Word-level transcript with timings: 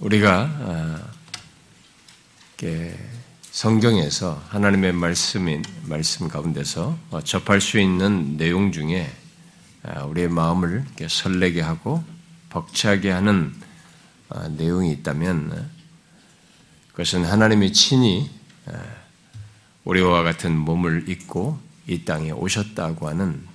우리가 0.00 0.42
아, 0.60 1.02
성경에서 3.50 4.42
하나님의 4.50 4.92
말씀인 4.92 5.64
말씀 5.84 6.28
가운데서 6.28 6.98
어, 7.10 7.20
접할 7.22 7.62
수 7.62 7.80
있는 7.80 8.36
내용 8.36 8.72
중에 8.72 9.10
아, 9.82 10.04
우리의 10.04 10.28
마음을 10.28 10.84
설레게 11.08 11.62
하고 11.62 12.04
벅차게 12.50 13.10
하는 13.10 13.54
아, 14.28 14.48
내용이 14.48 14.92
있다면 14.92 15.70
그것은 16.90 17.24
하나님이 17.24 17.72
친히 17.72 18.30
우리와 19.84 20.22
같은 20.22 20.56
몸을 20.56 21.08
입고 21.08 21.58
이 21.86 22.04
땅에 22.04 22.32
오셨다고 22.32 23.08
하는 23.08 23.46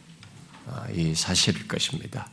이 0.94 1.14
사실일 1.14 1.68
것입니다. 1.68 2.30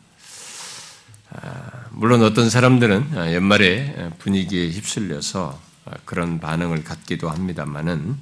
아, 1.31 1.87
물론 1.91 2.23
어떤 2.23 2.49
사람들은 2.49 3.19
아, 3.19 3.35
연말에 3.35 4.11
분위기에 4.19 4.71
휩쓸려서 4.71 5.61
아, 5.85 5.91
그런 6.05 6.41
반응을 6.41 6.85
갖기도 6.85 7.29
합니다만은 7.29 8.17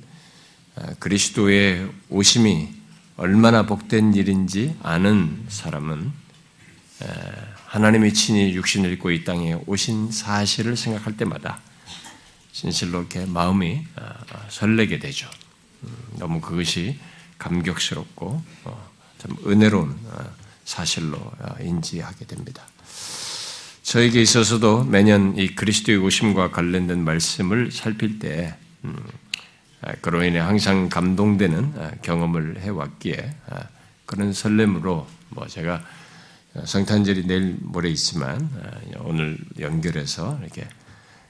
그리스도의 0.99 1.91
오심이 2.11 2.69
얼마나 3.17 3.65
복된 3.65 4.13
일인지 4.13 4.77
아는 4.83 5.47
사람은 5.49 6.13
하나님이 7.65 8.13
친히 8.13 8.55
육신을 8.55 8.93
입고 8.93 9.11
이 9.11 9.25
땅에 9.25 9.59
오신 9.67 10.13
사실을 10.13 10.77
생각할 10.77 11.17
때마다 11.17 11.61
진실로 12.53 13.01
이렇게 13.01 13.25
마음이 13.25 13.87
설레게 14.51 14.99
되죠. 14.99 15.31
음, 15.85 15.97
너무 16.19 16.43
그것이 16.43 16.99
감격스럽고 17.39 18.43
어, 18.65 18.91
참 19.17 19.35
은혜로운 19.47 19.99
사실로 20.67 21.19
인지하게 21.61 22.27
됩니다. 22.27 22.67
저에게 23.87 24.21
있어서도 24.21 24.83
매년 24.83 25.39
이 25.39 25.55
그리스도의 25.55 25.99
오심과 25.99 26.51
관련된 26.51 27.05
말씀을 27.05 27.71
살필 27.71 28.19
때 28.19 28.57
음, 28.85 28.97
아, 29.81 29.93
그로 30.01 30.25
인해 30.25 30.41
항상 30.41 30.89
감동되는 30.89 31.75
아, 31.77 31.93
경험을 32.03 32.59
해왔기에 32.63 33.37
아, 33.49 33.63
그런 34.05 34.33
설렘으로 34.33 35.07
뭐 35.29 35.47
제가 35.47 35.85
성탄절이 36.65 37.29
내일 37.29 37.59
모레 37.61 37.91
있지만 37.91 38.51
오늘 39.05 39.39
연결해서 39.61 40.41
이렇게 40.43 40.67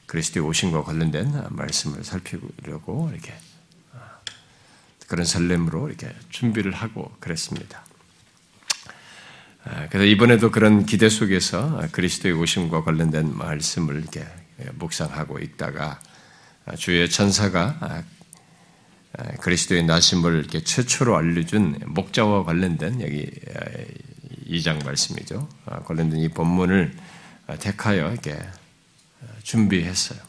그리스도의 0.06 0.46
오심과 0.46 0.84
관련된 0.84 1.48
말씀을 1.50 2.04
살피려고 2.04 3.10
이렇게 3.12 3.34
그런 5.08 5.26
설렘으로 5.26 5.88
이렇게 5.88 6.10
준비를 6.30 6.72
하고 6.72 7.14
그랬습니다. 7.20 7.85
아, 9.68 9.88
그래서 9.88 10.04
이번에도 10.04 10.52
그런 10.52 10.86
기대 10.86 11.08
속에서 11.08 11.82
그리스도의 11.90 12.34
오심과 12.34 12.84
관련된 12.84 13.36
말씀을 13.36 13.96
이렇게 13.96 14.24
묵상하고 14.74 15.40
있다가 15.40 15.98
주의 16.78 17.10
천사가 17.10 17.76
아, 17.80 18.02
아, 19.18 19.24
그리스도의 19.40 19.84
나심을 19.84 20.38
이렇게 20.38 20.62
최초로 20.62 21.16
알려준 21.16 21.80
목자와 21.84 22.44
관련된 22.44 23.00
여기 23.00 23.28
이장 24.44 24.78
말씀이죠. 24.84 25.48
관련된 25.84 26.20
이 26.20 26.28
본문을 26.28 26.94
택하여 27.58 28.12
이렇게 28.12 28.38
준비했어요. 29.42 30.20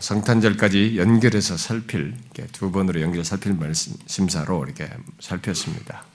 성탄절까지 0.00 0.98
연결해서 0.98 1.56
살필 1.56 2.16
두 2.52 2.70
번으로 2.70 3.00
연결 3.00 3.24
살필 3.24 3.54
말씀 3.54 3.94
심사로 4.06 4.64
이렇게 4.64 4.88
살폈습니다. 5.20 6.13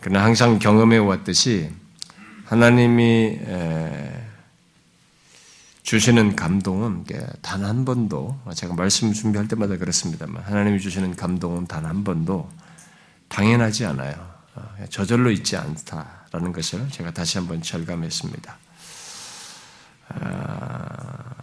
그러나 0.00 0.24
항상 0.24 0.58
경험해 0.58 0.98
왔듯이 0.98 1.70
하나님이 2.46 3.38
주시는 5.82 6.36
감동은 6.36 7.04
단 7.42 7.64
한 7.64 7.84
번도 7.84 8.38
제가 8.54 8.74
말씀 8.74 9.12
준비할 9.12 9.48
때마다 9.48 9.76
그렇습니다만 9.76 10.42
하나님이 10.42 10.80
주시는 10.80 11.16
감동은 11.16 11.66
단 11.66 11.86
한 11.86 12.04
번도 12.04 12.50
당연하지 13.28 13.86
않아요. 13.86 14.30
어, 14.56 14.62
저절로 14.88 15.30
있지 15.30 15.56
않다라는 15.56 16.52
것을 16.52 16.88
제가 16.90 17.12
다시 17.12 17.38
한번 17.38 17.62
절감했습니다. 17.62 18.58
아, 20.08 21.34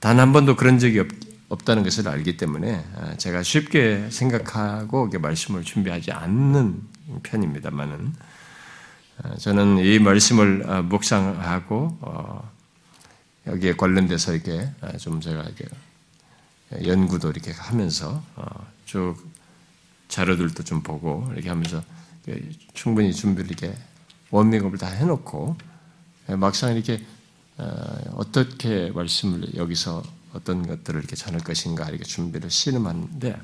단한 0.00 0.32
번도 0.32 0.56
그런 0.56 0.78
적이 0.80 1.00
없, 1.00 1.08
없다는 1.48 1.84
것을 1.84 2.08
알기 2.08 2.36
때문에 2.36 2.84
아, 2.96 3.16
제가 3.16 3.42
쉽게 3.42 4.10
생각하고 4.10 5.08
말씀을 5.08 5.62
준비하지 5.62 6.12
않는 6.12 6.82
편입니다만은 7.22 8.14
아, 9.22 9.36
저는 9.36 9.78
이 9.78 9.98
말씀을 9.98 10.64
아, 10.68 10.82
묵상하고 10.82 11.98
어, 12.00 12.50
여기에 13.46 13.74
관련돼서 13.74 14.34
이렇게 14.34 14.68
좀 14.98 15.20
제가 15.20 15.42
이렇게 15.42 15.66
연구도 16.84 17.30
이렇게 17.30 17.52
하면서 17.52 18.22
어, 18.34 18.66
쭉 18.84 19.16
자료들도 20.08 20.64
좀 20.64 20.82
보고 20.82 21.28
이렇게 21.32 21.48
하면서 21.48 21.82
충분히 22.74 23.14
준비를 23.14 23.50
이렇게 23.50 23.72
원밍업을 24.30 24.78
다 24.78 24.88
해놓고 24.88 25.56
막상 26.38 26.74
이렇게 26.74 27.04
어, 27.58 27.98
어떻게 28.16 28.90
말씀을 28.90 29.54
여기서 29.54 30.02
어떤 30.36 30.66
것들을 30.66 31.00
이렇게 31.00 31.16
전할 31.16 31.40
것인가 31.40 31.88
이렇게 31.88 32.04
준비를 32.04 32.50
씨름하는데 32.50 33.40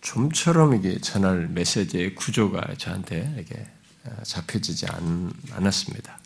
좀처럼 0.00 0.74
이게 0.74 0.98
전할 1.00 1.48
메시지의 1.48 2.14
구조가 2.14 2.74
저한테 2.78 3.32
이렇게 3.36 3.66
어, 4.04 4.22
잡혀지지 4.22 4.86
않, 4.86 5.32
았습니다 5.50 6.18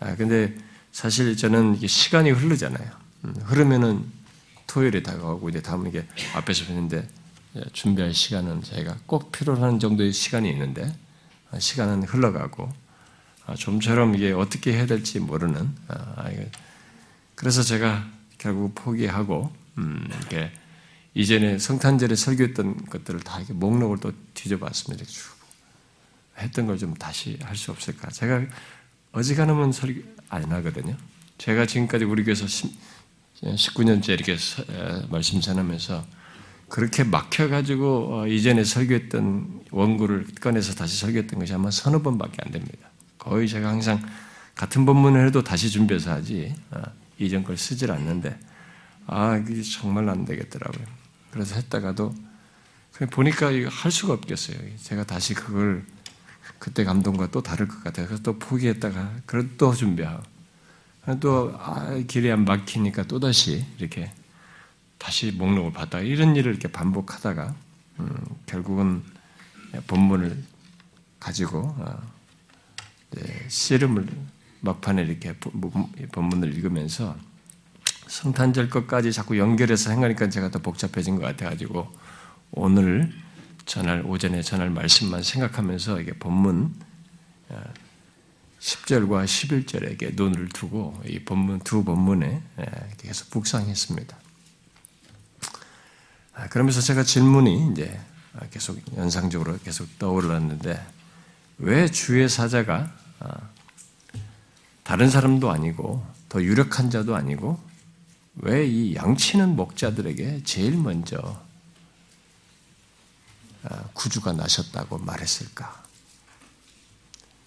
아, 0.00 0.16
근데 0.16 0.56
사실 0.90 1.36
저는 1.36 1.76
이게 1.76 1.86
시간이 1.86 2.30
흐르잖아요. 2.32 2.90
음, 3.24 3.34
흐르면은 3.44 4.04
토요일에 4.66 5.02
다가오고 5.02 5.48
이제 5.50 5.62
다음 5.62 5.86
이게 5.86 6.04
앞에서 6.34 6.64
했는데 6.64 7.08
준비할 7.72 8.12
시간은 8.12 8.62
저희가 8.62 8.96
꼭 9.06 9.30
필요한 9.30 9.78
정도의 9.78 10.12
시간이 10.12 10.50
있는데 10.50 10.92
아, 11.52 11.58
시간은 11.60 12.02
흘러가고 12.02 12.68
아, 13.46 13.54
좀처럼 13.54 14.14
이게 14.14 14.32
어떻게 14.32 14.72
해야 14.72 14.86
될지 14.86 15.20
모르는 15.20 15.72
아, 15.88 16.30
그래서 17.42 17.64
제가 17.64 18.06
결국 18.38 18.72
포기하고 18.76 19.52
음, 19.78 20.06
이렇게 20.08 20.52
이전에 21.12 21.58
성탄절에 21.58 22.14
설교했던 22.14 22.86
것들을 22.86 23.18
다 23.18 23.38
이렇게 23.38 23.52
목록을 23.52 23.98
또 23.98 24.12
뒤져봤습니다. 24.34 25.04
쭉 25.04 25.34
했던 26.38 26.66
걸 26.68 26.78
좀 26.78 26.94
다시 26.94 27.36
할 27.42 27.56
수 27.56 27.72
없을까? 27.72 28.10
제가 28.10 28.42
어지간하면 29.10 29.72
설교 29.72 30.02
안 30.28 30.52
하거든요. 30.52 30.96
제가 31.38 31.66
지금까지 31.66 32.04
우리 32.04 32.22
교회에서 32.22 32.46
19년째 33.42 34.10
이렇게 34.10 34.36
말씀 35.10 35.40
전하면서 35.40 36.06
그렇게 36.68 37.02
막혀가지고 37.02 38.20
어, 38.20 38.26
이전에 38.28 38.62
설교했던 38.62 39.64
원고를 39.72 40.28
꺼내서 40.40 40.74
다시 40.74 40.96
설교했던 40.96 41.40
것이 41.40 41.52
아마 41.52 41.72
서너 41.72 42.02
번밖에 42.02 42.36
안 42.46 42.52
됩니다. 42.52 42.88
거의 43.18 43.48
제가 43.48 43.68
항상 43.68 44.00
같은 44.54 44.86
본문을 44.86 45.26
해도 45.26 45.42
다시 45.42 45.70
준비해서 45.70 46.12
하지 46.12 46.54
어, 46.70 47.01
이전 47.22 47.44
걸 47.44 47.56
쓰질 47.56 47.90
않는데 47.90 48.38
아 49.06 49.36
이게 49.36 49.62
정말 49.62 50.08
안 50.08 50.24
되겠더라고요. 50.24 50.84
그래서 51.30 51.54
했다가도 51.56 52.14
보니까 53.10 53.48
할 53.68 53.90
수가 53.90 54.14
없겠어요. 54.14 54.58
제가 54.82 55.04
다시 55.04 55.34
그걸 55.34 55.84
그때 56.58 56.84
감동과 56.84 57.30
또 57.30 57.42
다를 57.42 57.66
것 57.66 57.82
같아요. 57.82 58.06
그래서 58.06 58.22
또 58.22 58.38
포기했다가 58.38 59.20
그걸 59.26 59.56
또 59.56 59.74
준비하고 59.74 60.22
또 61.20 61.52
아, 61.58 61.94
길이 62.06 62.30
안 62.30 62.44
막히니까 62.44 63.04
또 63.04 63.18
다시 63.18 63.64
이렇게 63.78 64.12
다시 64.98 65.32
목록을 65.32 65.72
받다가 65.72 66.04
이런 66.04 66.36
일을 66.36 66.52
이렇게 66.52 66.68
반복하다가 66.70 67.54
음, 67.98 68.24
결국은 68.46 69.02
본문을 69.88 70.44
가지고 71.18 71.74
어, 71.78 72.02
네, 73.10 73.46
씨름을 73.48 74.06
막판에 74.62 75.02
이렇게 75.02 75.34
본문을 76.12 76.54
읽으면서 76.54 77.16
성탄절 78.06 78.70
것까지 78.70 79.12
자꾸 79.12 79.38
연결해서 79.38 79.90
생각하니까 79.90 80.28
제가 80.28 80.50
더 80.50 80.58
복잡해진 80.60 81.16
것 81.16 81.22
같아가지고 81.22 81.92
오늘 82.52 83.12
전할 83.66 84.02
오전에 84.04 84.42
전할 84.42 84.70
말씀만 84.70 85.22
생각하면서 85.22 86.00
이게 86.00 86.12
본문 86.12 86.74
10절과 88.60 89.12
어, 89.12 89.24
11절에게 89.24 90.14
눈을 90.14 90.48
두고 90.50 91.00
이 91.06 91.18
본문 91.20 91.60
두 91.60 91.84
본문에 91.84 92.42
예, 92.60 92.64
계속 92.98 93.28
묵상했습니다. 93.32 94.16
아, 96.34 96.48
그러면서 96.48 96.80
제가 96.80 97.02
질문이 97.02 97.72
이제 97.72 98.00
계속 98.50 98.80
연상적으로 98.96 99.58
계속 99.58 99.98
떠올랐는데 99.98 100.80
왜 101.58 101.88
주의 101.88 102.28
사자가 102.28 102.92
아, 103.20 103.36
다른 104.82 105.10
사람도 105.10 105.50
아니고 105.50 106.04
더 106.28 106.42
유력한 106.42 106.90
자도 106.90 107.14
아니고 107.14 107.58
왜 108.36 108.66
이 108.66 108.94
양치는 108.94 109.56
목자들에게 109.56 110.42
제일 110.44 110.76
먼저 110.76 111.40
아, 113.64 113.84
구주가 113.92 114.32
나셨다고 114.32 114.98
말했을까? 114.98 115.82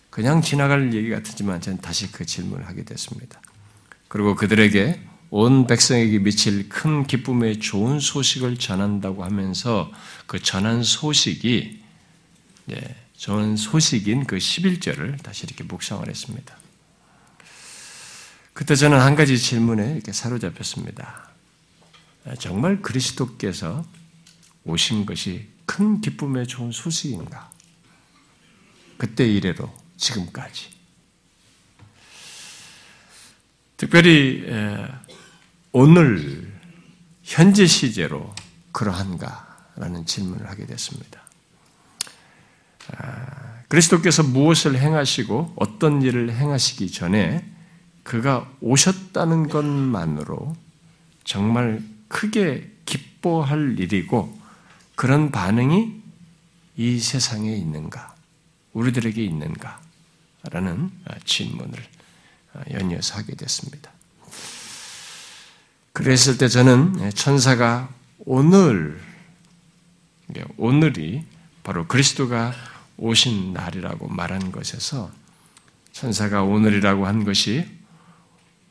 그냥 0.10 0.42
지나갈 0.42 0.94
얘기 0.94 1.10
같지만 1.10 1.60
저는 1.60 1.82
다시 1.82 2.12
그 2.12 2.26
질문을 2.26 2.68
하게 2.68 2.86
됐습니다. 2.86 3.42
그리고 4.08 4.36
그들에게 4.36 5.02
온 5.30 5.68
백성에게 5.68 6.20
미칠 6.20 6.70
큰 6.70 7.06
기쁨의 7.06 7.60
좋은 7.60 8.00
소식을 8.00 8.58
전한다고 8.58 9.26
하면서 9.26 9.92
그 10.26 10.42
전한 10.42 10.84
소식이 10.84 11.84
예, 12.72 12.96
좋은 13.18 13.58
소식인 13.58 14.26
그 14.26 14.38
11절을 14.38 15.22
다시 15.22 15.46
이렇게 15.46 15.66
묵상을 15.66 16.08
했습니다. 16.08 16.56
그때 18.56 18.74
저는 18.74 18.98
한 18.98 19.16
가지 19.16 19.38
질문에 19.38 19.96
이렇게 19.96 20.14
사로잡혔습니다. 20.14 21.30
정말 22.40 22.82
그리스도께서 22.82 23.86
오신 24.64 25.06
것이 25.06 25.50
큰 25.66 26.00
기쁨의 26.00 26.48
좋은 26.48 26.72
소식인가? 26.72 27.52
그때 28.98 29.28
이래로 29.28 29.72
지금까지. 29.98 30.70
특별히 33.76 34.46
오늘 35.74 36.58
현재 37.24 37.68
시제로 37.68 38.34
그러한가라는 38.72 40.06
질문을 40.06 40.50
하게 40.50 40.66
됐습니다. 40.66 41.22
아, 42.96 43.64
그리스도께서 43.68 44.24
무엇을 44.24 44.80
행하시고 44.80 45.56
어떤 45.58 46.02
일을 46.02 46.32
행하시기 46.34 46.90
전에 46.90 47.52
그가 48.06 48.48
오셨다는 48.62 49.50
것만으로 49.50 50.56
정말 51.24 51.82
크게 52.08 52.72
기뻐할 52.86 53.80
일이고 53.80 54.40
그런 54.94 55.32
반응이 55.32 56.04
이 56.78 57.00
세상에 57.00 57.52
있는가, 57.56 58.16
우리들에게 58.74 59.24
있는가? 59.24 59.82
라는 60.52 60.92
질문을 61.26 61.84
연이어서 62.72 63.16
하게 63.16 63.36
됐습니다. 63.36 63.92
그랬을 65.92 66.38
때 66.38 66.48
저는 66.48 67.10
천사가 67.16 67.90
오늘, 68.20 69.02
오늘이 70.58 71.26
바로 71.64 71.88
그리스도가 71.88 72.54
오신 72.98 73.54
날이라고 73.54 74.10
말한 74.10 74.52
것에서 74.52 75.12
천사가 75.92 76.44
오늘이라고 76.44 77.08
한 77.08 77.24
것이 77.24 77.85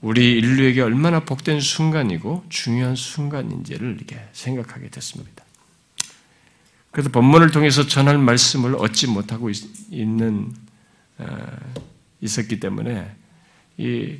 우리 0.05 0.33
인류에게 0.33 0.83
얼마나 0.83 1.21
복된 1.21 1.61
순간이고 1.61 2.45
중요한 2.51 2.95
순간인지를 2.95 3.95
이렇게 3.97 4.21
생각하게 4.35 4.91
됐습니다. 4.91 5.43
그래서 6.91 7.09
본문을 7.09 7.51
통해서 7.53 7.87
전할 7.87 8.19
말씀을 8.19 8.75
얻지 8.75 9.07
못하고 9.07 9.51
있는 9.91 10.53
어, 11.17 11.47
있었기 12.21 12.61
때문에 12.61 13.17
이 13.79 14.19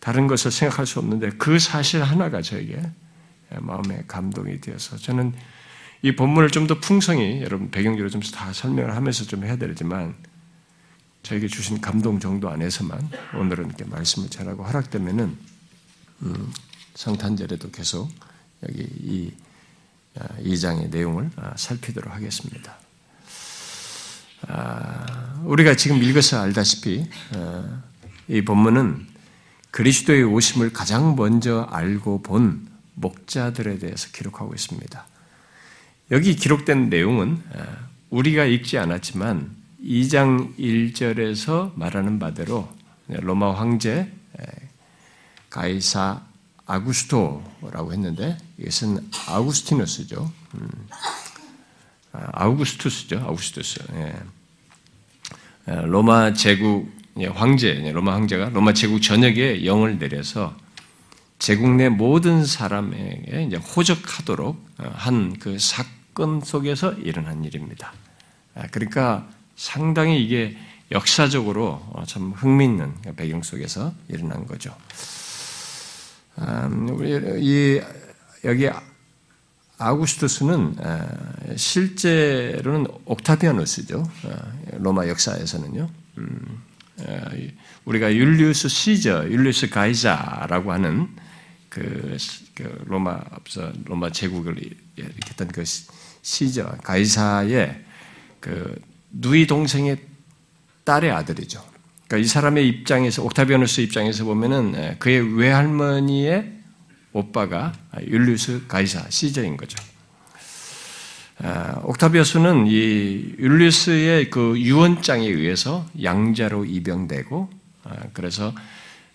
다른 0.00 0.26
것을 0.26 0.50
생각할 0.50 0.86
수 0.86 1.00
없는데 1.00 1.28
그 1.36 1.58
사실 1.58 2.02
하나가 2.02 2.40
저에게 2.40 2.80
마음에 3.60 4.04
감동이 4.08 4.58
되어서 4.62 4.96
저는 4.96 5.34
이 6.00 6.16
본문을 6.16 6.48
좀 6.50 6.66
더 6.66 6.80
풍성히 6.80 7.42
여러분 7.42 7.70
배경적으로 7.70 8.08
좀 8.08 8.22
다 8.32 8.54
설명을 8.54 8.96
하면서 8.96 9.24
좀 9.24 9.44
해야 9.44 9.56
되지만 9.56 10.14
저에게 11.26 11.48
주신 11.48 11.80
감동 11.80 12.20
정도 12.20 12.48
안에서만 12.50 13.10
오늘은 13.34 13.66
이렇게 13.66 13.84
말씀을 13.84 14.30
전하고 14.30 14.62
허락되면은 14.62 15.36
음, 16.22 16.52
성탄절에도 16.94 17.72
계속 17.72 18.08
여기 18.62 18.82
이 18.82 19.32
2장의 20.14 20.84
아, 20.84 20.88
내용을 20.88 21.30
아, 21.34 21.52
살피도록 21.56 22.14
하겠습니다. 22.14 22.76
아, 24.46 25.42
우리가 25.44 25.74
지금 25.74 26.00
읽어서 26.00 26.40
알다시피 26.40 27.04
이 28.28 28.42
본문은 28.42 29.08
그리스도의 29.72 30.22
오심을 30.22 30.72
가장 30.72 31.16
먼저 31.16 31.62
알고 31.72 32.22
본 32.22 32.68
목자들에 32.94 33.78
대해서 33.78 34.08
기록하고 34.12 34.54
있습니다. 34.54 35.06
여기 36.12 36.36
기록된 36.36 36.88
내용은 36.88 37.42
우리가 38.10 38.44
읽지 38.44 38.78
않았지만 38.78 39.65
2장 39.86 40.56
1절에서 40.58 41.72
말하는 41.76 42.18
바대로 42.18 42.68
로마 43.06 43.54
황제 43.54 44.12
가이사 45.48 46.22
아구스토라고 46.66 47.92
했는데 47.92 48.36
이것은 48.58 49.08
아우구스티누스죠. 49.28 50.30
음. 50.56 50.68
아우구스투스죠. 52.12 53.20
아우구스투스. 53.20 53.84
예. 53.94 54.14
로마 55.84 56.32
제국 56.32 56.90
황제, 57.34 57.90
로마 57.92 58.14
황제가 58.14 58.48
로마 58.50 58.72
제국 58.72 59.00
전역에 59.00 59.64
영을 59.64 59.98
내려서 59.98 60.56
제국 61.38 61.70
내 61.76 61.88
모든 61.88 62.44
사람에게 62.44 63.44
이제 63.44 63.56
호적하도록 63.56 64.66
한 64.78 65.36
그 65.38 65.58
사건 65.58 66.40
속에서 66.40 66.92
일어난 66.94 67.44
일입니다. 67.44 67.92
그러니까 68.72 69.28
상당히 69.56 70.22
이게 70.22 70.56
역사적으로 70.92 71.82
참 72.06 72.32
흥미있는 72.32 72.94
배경 73.16 73.42
속에서 73.42 73.92
일어난 74.08 74.46
거죠. 74.46 74.76
음, 76.38 76.96
이 77.40 77.80
여기 78.44 78.68
아우구스투스는 79.78 80.76
실제로는 81.56 82.86
옥타비아누스죠. 83.04 83.98
어, 84.24 84.52
로마 84.78 85.08
역사에서는요. 85.08 85.90
음, 86.18 86.62
우리가 87.84 88.14
율리우스 88.14 88.68
시저, 88.68 89.28
율리우스 89.28 89.68
가이자라고 89.68 90.72
하는 90.72 91.08
그, 91.68 92.16
그 92.54 92.84
로마 92.86 93.20
앞서 93.30 93.72
로마 93.84 94.10
제국을 94.10 94.58
일으켰던 94.96 95.48
그 95.48 95.64
시저 96.22 96.64
가이사의 96.82 97.84
그 98.40 98.80
누이 99.20 99.46
동생의 99.46 99.98
딸의 100.84 101.10
아들이죠. 101.10 101.64
그러니까 102.06 102.24
이 102.24 102.28
사람의 102.28 102.68
입장에서 102.68 103.22
옥타비아누스 103.24 103.80
입장에서 103.80 104.24
보면은 104.24 104.98
그의 104.98 105.36
외할머니의 105.36 106.52
오빠가 107.12 107.72
율리우스 108.06 108.66
가이사 108.68 109.08
시저인 109.10 109.56
거죠. 109.56 109.76
아, 111.38 111.80
옥타비아스는 111.82 112.66
이 112.66 113.34
율리우스의 113.38 114.30
그 114.30 114.58
유언장에 114.58 115.26
의해서 115.26 115.86
양자로 116.02 116.64
입영되고 116.64 117.50
아, 117.84 117.96
그래서 118.14 118.54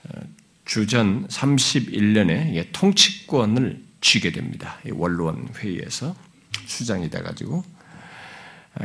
어, 0.03 0.21
주전 0.65 1.27
31년에 1.27 2.67
통치권을 2.73 3.83
쥐게 4.01 4.31
됩니다. 4.31 4.77
원로원 4.91 5.49
회의에서 5.57 6.15
수장이 6.67 7.09
돼가지고 7.09 7.63
아, 7.79 7.80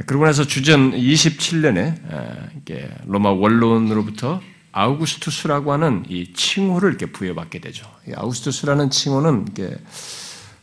그러고 0.07 0.25
나서 0.25 0.45
주전 0.45 0.93
27년에 0.93 3.07
로마 3.07 3.31
원로원으로부터 3.31 4.41
아우구스투스라고 4.73 5.73
하는 5.73 6.05
이 6.09 6.33
칭호를 6.35 6.91
이렇게 6.91 7.07
부여받게 7.07 7.61
되죠. 7.61 7.87
아우구스투스라는 8.15 8.91
칭호는 8.91 9.47
이게 9.51 9.77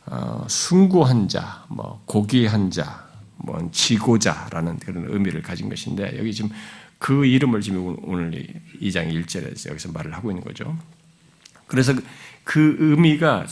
어, 0.06 0.44
숭고한 0.48 1.28
자, 1.28 1.64
뭐 1.68 2.02
고귀한 2.04 2.70
자, 2.70 3.08
뭐 3.36 3.68
지고자라는 3.72 4.78
그런 4.78 5.06
의미를 5.08 5.42
가진 5.42 5.68
것인데 5.68 6.16
여기 6.18 6.32
지금 6.32 6.50
그 6.98 7.26
이름을 7.26 7.60
지금 7.60 7.96
오늘 8.02 8.46
2장 8.80 9.12
1절에서 9.12 9.70
여기서 9.70 9.92
말을 9.92 10.14
하고 10.14 10.30
있는 10.30 10.44
거죠. 10.44 10.76
그래서 11.66 11.94
그 12.44 12.76
의미가 12.78 13.46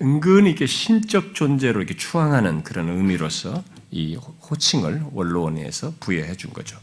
은근히 0.00 0.50
이렇게 0.50 0.66
신적 0.66 1.34
존재로 1.34 1.80
이렇게 1.80 1.96
추앙하는 1.96 2.62
그런 2.62 2.88
의미로서 2.88 3.62
이 3.94 4.16
호칭을 4.16 5.04
원로원에서 5.12 5.94
부여해 6.00 6.36
준 6.36 6.52
거죠. 6.52 6.76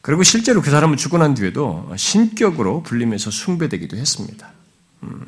그리고 0.00 0.22
실제로 0.22 0.62
그 0.62 0.70
사람은 0.70 0.96
죽고 0.96 1.18
난 1.18 1.34
뒤에도 1.34 1.92
신격으로 1.96 2.84
불리면서 2.84 3.32
숭배되기도 3.32 3.96
했습니다. 3.96 4.48
음, 5.02 5.26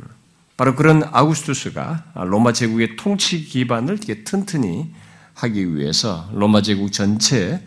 바로 0.57 0.77
그런 0.77 1.03
아우구스투스가 1.11 2.13
로마 2.27 2.53
제국의 2.53 2.95
통치 2.97 3.45
기반을 3.45 3.99
튼튼히 4.25 4.95
하기 5.35 5.75
위해서 5.75 6.31
로마 6.33 6.63
제국 6.63 6.93
전체에 6.93 7.61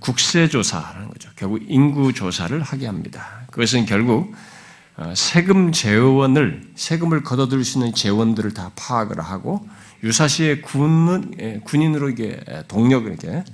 국세조사라는 0.00 1.08
거죠. 1.08 1.30
결국 1.36 1.62
인구조사를 1.66 2.60
하게 2.60 2.86
합니다. 2.86 3.46
그것은 3.50 3.86
결국 3.86 4.34
어, 4.96 5.14
세금 5.16 5.72
재원을, 5.72 6.70
세금을 6.74 7.22
걷어들일 7.22 7.64
수 7.64 7.78
있는 7.78 7.94
재원들을 7.94 8.52
다 8.52 8.70
파악을 8.76 9.20
하고 9.20 9.66
유사시에 10.02 10.60
군은, 10.60 11.34
예, 11.40 11.60
군인으로 11.64 12.10
이게 12.10 12.40
동력을 12.68 13.08
이렇게 13.08 13.44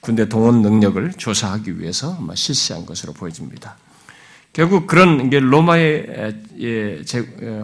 군대 0.00 0.28
동원 0.28 0.62
능력을 0.62 1.14
조사하기 1.14 1.78
위해서 1.80 2.18
실시한 2.34 2.84
것으로 2.84 3.12
보여집니다. 3.12 3.76
결국 4.52 4.86
그런 4.86 5.30
게 5.30 5.40
로마의 5.40 6.34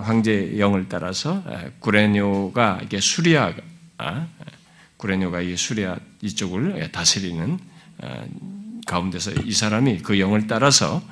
황제 0.02 0.58
영을 0.58 0.88
따라서 0.88 1.42
구레뇨가 1.78 2.80
이게 2.82 2.98
수리아 2.98 3.52
구레뇨가 4.96 5.42
이 5.42 5.56
수리아 5.56 5.96
이쪽을 6.22 6.90
다스리는 6.90 7.58
가운데서 8.86 9.32
이 9.44 9.52
사람이 9.52 9.98
그 9.98 10.18
영을 10.18 10.46
따라서 10.46 11.02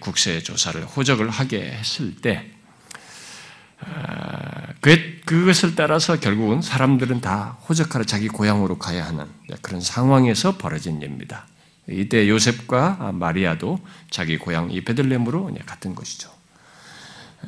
국세 0.00 0.40
조사를 0.40 0.80
호적을 0.84 1.28
하게 1.28 1.72
했을 1.72 2.16
때 2.16 2.36
아, 2.38 2.51
그, 4.80 5.20
그것을 5.24 5.74
따라서 5.74 6.18
결국은 6.18 6.60
사람들은 6.60 7.20
다 7.20 7.56
호적하러 7.68 8.04
자기 8.04 8.28
고향으로 8.28 8.78
가야 8.78 9.06
하는 9.06 9.26
그런 9.60 9.80
상황에서 9.80 10.56
벌어진 10.56 11.00
일입니다. 11.00 11.46
이때 11.88 12.28
요셉과 12.28 13.12
마리아도 13.12 13.78
자기 14.10 14.38
고향 14.38 14.70
이 14.70 14.82
베들렘으로 14.82 15.50
갔던 15.66 15.94
것이죠. 15.94 16.30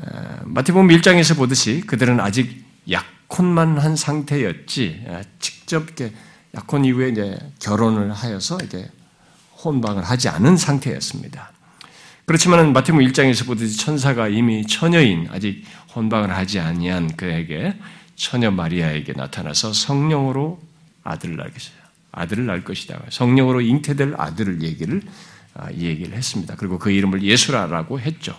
아, 0.00 0.40
마태복음 0.44 0.88
1장에서 0.88 1.36
보듯이 1.36 1.82
그들은 1.86 2.20
아직 2.20 2.64
약혼만 2.90 3.78
한 3.78 3.96
상태였지 3.96 5.04
아, 5.08 5.22
직접 5.38 5.86
약혼 6.54 6.84
이후에 6.84 7.10
이제 7.10 7.38
결혼을 7.60 8.12
하여서 8.12 8.58
이제 8.64 8.90
혼방을 9.64 10.02
하지 10.02 10.28
않은 10.28 10.56
상태였습니다. 10.56 11.52
그렇지만 12.26 12.72
마태복음 12.72 13.06
1장에서 13.06 13.46
보듯이 13.46 13.76
천사가 13.76 14.28
이미 14.28 14.66
처녀인 14.66 15.28
아직 15.30 15.64
혼방을 15.94 16.34
하지 16.34 16.60
아니한 16.60 17.16
그에게 17.16 17.74
처녀 18.16 18.50
마리아에게 18.50 19.12
나타나서 19.12 19.72
성령으로 19.72 20.60
아들을 21.02 21.36
것이다. 21.36 21.76
아들을 22.12 22.46
낳을 22.46 22.64
것이다. 22.64 23.00
성령으로 23.10 23.60
잉태될 23.60 24.14
아들을 24.16 24.62
얘기를 24.62 25.02
아, 25.54 25.70
이 25.70 25.84
얘기를 25.84 26.16
했습니다. 26.16 26.56
그리고 26.56 26.78
그 26.78 26.90
이름을 26.90 27.22
예수라라고 27.22 28.00
했죠. 28.00 28.36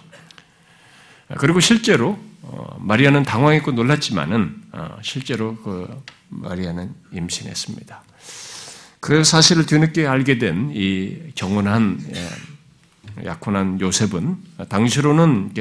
그리고 1.38 1.60
실제로 1.60 2.20
어, 2.42 2.78
마리아는 2.80 3.24
당황했고 3.24 3.72
놀랐지만은 3.72 4.62
어, 4.72 4.98
실제로 5.02 5.56
그 5.58 6.04
마리아는 6.30 6.94
임신했습니다. 7.14 8.04
그 9.00 9.24
사실을 9.24 9.66
뒤늦게 9.66 10.08
알게 10.08 10.38
된 10.40 10.72
이 10.74 11.18
경건한 11.36 12.00
예, 12.16 13.26
약혼한 13.26 13.80
요셉은 13.80 14.38
당시로는 14.68 15.54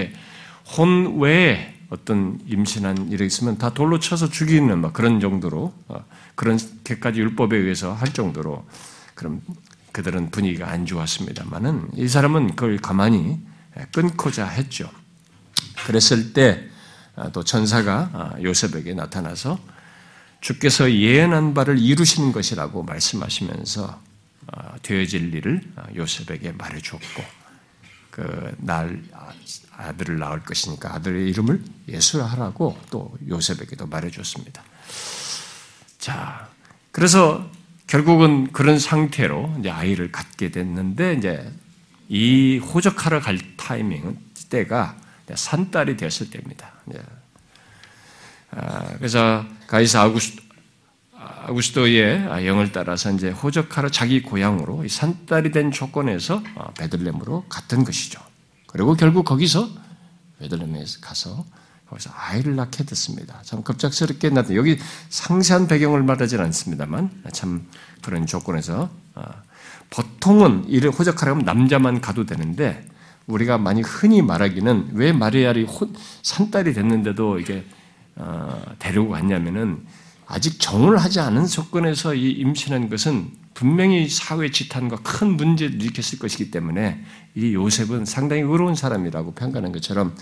혼 0.77 1.19
외에 1.19 1.74
어떤 1.91 2.41
임신한 2.47 3.11
일이 3.11 3.26
있으면 3.26 3.59
다 3.59 3.73
돌로 3.73 3.99
쳐서 3.99 4.29
죽이는 4.29 4.81
막 4.81 4.93
그런 4.93 5.21
정도로 5.21 5.73
어, 5.88 6.05
그런 6.35 6.59
개까지 6.85 7.21
율법에 7.21 7.57
의해서 7.57 7.93
할 7.93 8.12
정도로 8.12 8.67
그럼 9.14 9.41
그들은 9.93 10.31
분위기가 10.31 10.71
안 10.71 10.87
좋았습니다만은 10.87 11.91
이 11.95 12.09
사람은 12.09 12.57
그걸 12.57 12.79
가만히 12.79 13.38
끊고자 13.93 14.47
했죠. 14.47 14.91
그랬을 15.87 16.33
때또 16.33 16.61
아, 17.41 17.45
천사가 17.45 18.11
아, 18.12 18.43
요셉에게 18.43 18.95
나타나서 18.95 19.59
주께서 20.41 20.93
예언한 20.93 21.55
바를 21.55 21.79
이루시는 21.79 22.33
것이라고 22.33 22.83
말씀하시면서 22.83 24.00
아, 24.49 24.76
되어질 24.83 25.33
일을 25.35 25.62
요셉에게 25.97 26.53
말해주었고 26.53 27.44
그날 28.14 29.02
아들을 29.76 30.21
낳을 30.21 30.44
것이니까 30.44 30.94
아들의 30.94 31.28
이름을 31.30 31.64
예수라 31.88 32.25
하라고 32.26 32.78
또 32.90 33.12
요셉에게도 33.28 33.88
말해줬습니다. 33.88 34.62
자, 35.99 36.49
그래서 36.92 37.50
결국은 37.88 38.52
그런 38.52 38.78
상태로 38.78 39.56
이제 39.59 39.68
아이를 39.68 40.12
갖게 40.12 40.52
됐는데 40.52 41.14
이제 41.14 41.52
이 42.09 42.59
호적하러 42.59 43.18
갈 43.18 43.37
타이밍은 43.56 44.16
때가 44.49 44.97
산딸이 45.35 45.97
되었을 45.97 46.30
때입니다. 46.30 46.71
아, 48.52 48.94
그래서 48.99 49.44
가이사 49.66 50.02
아구스도의 51.47 52.47
영을 52.47 52.73
따라서 52.73 53.11
이제 53.13 53.31
호적하러 53.31 53.91
자기 53.91 54.23
고향으로 54.23 54.87
산딸이 54.89 55.53
된 55.53 55.71
조건에서 55.71 56.43
어, 56.55 56.73
베들렘으로 56.79 57.45
갔던 57.49 57.85
것이죠. 57.85 58.21
그리고 58.67 58.95
결국 58.95 59.25
거기서 59.25 59.69
베들렘에 60.41 60.85
가서 61.01 61.45
거기서 61.89 62.11
아이를 62.15 62.57
낳게 62.57 62.85
됐습니다. 62.85 63.41
참 63.43 63.63
급작스럽게 63.63 64.31
나타 64.31 64.55
여기 64.55 64.79
상세한 65.11 65.69
배경을 65.69 66.03
말하지 66.03 66.37
않습니다만 66.39 67.11
참 67.33 67.67
그런 68.03 68.27
조건에서 68.27 68.91
어, 69.15 69.25
보통은 69.91 70.65
이를 70.69 70.91
호적하려면 70.91 71.45
남자만 71.45 72.01
가도 72.01 72.25
되는데 72.27 72.87
우리가 73.27 73.59
많이 73.59 73.81
흔히 73.83 74.23
말하기는 74.23 74.91
왜 74.95 75.13
마리아리 75.13 75.67
산딸이 76.23 76.73
됐는데도 76.73 77.39
이게 77.39 77.65
어, 78.17 78.63
데리고 78.79 79.11
갔냐면은 79.11 79.85
아직 80.26 80.59
정을 80.59 80.97
하지 80.99 81.21
않은 81.21 81.47
조건에서 81.47 82.14
이 82.14 82.31
임신한 82.31 82.88
것은 82.88 83.31
분명히 83.52 84.09
사회 84.09 84.50
지탄과 84.50 84.97
큰 85.02 85.37
문제를 85.37 85.81
일으켰을 85.81 86.19
것이기 86.19 86.50
때문에 86.50 87.04
이 87.35 87.54
요셉은 87.54 88.04
상당히 88.04 88.43
의로운 88.43 88.75
사람이라고 88.75 89.33
평가하는 89.35 89.73
것처럼 89.73 90.14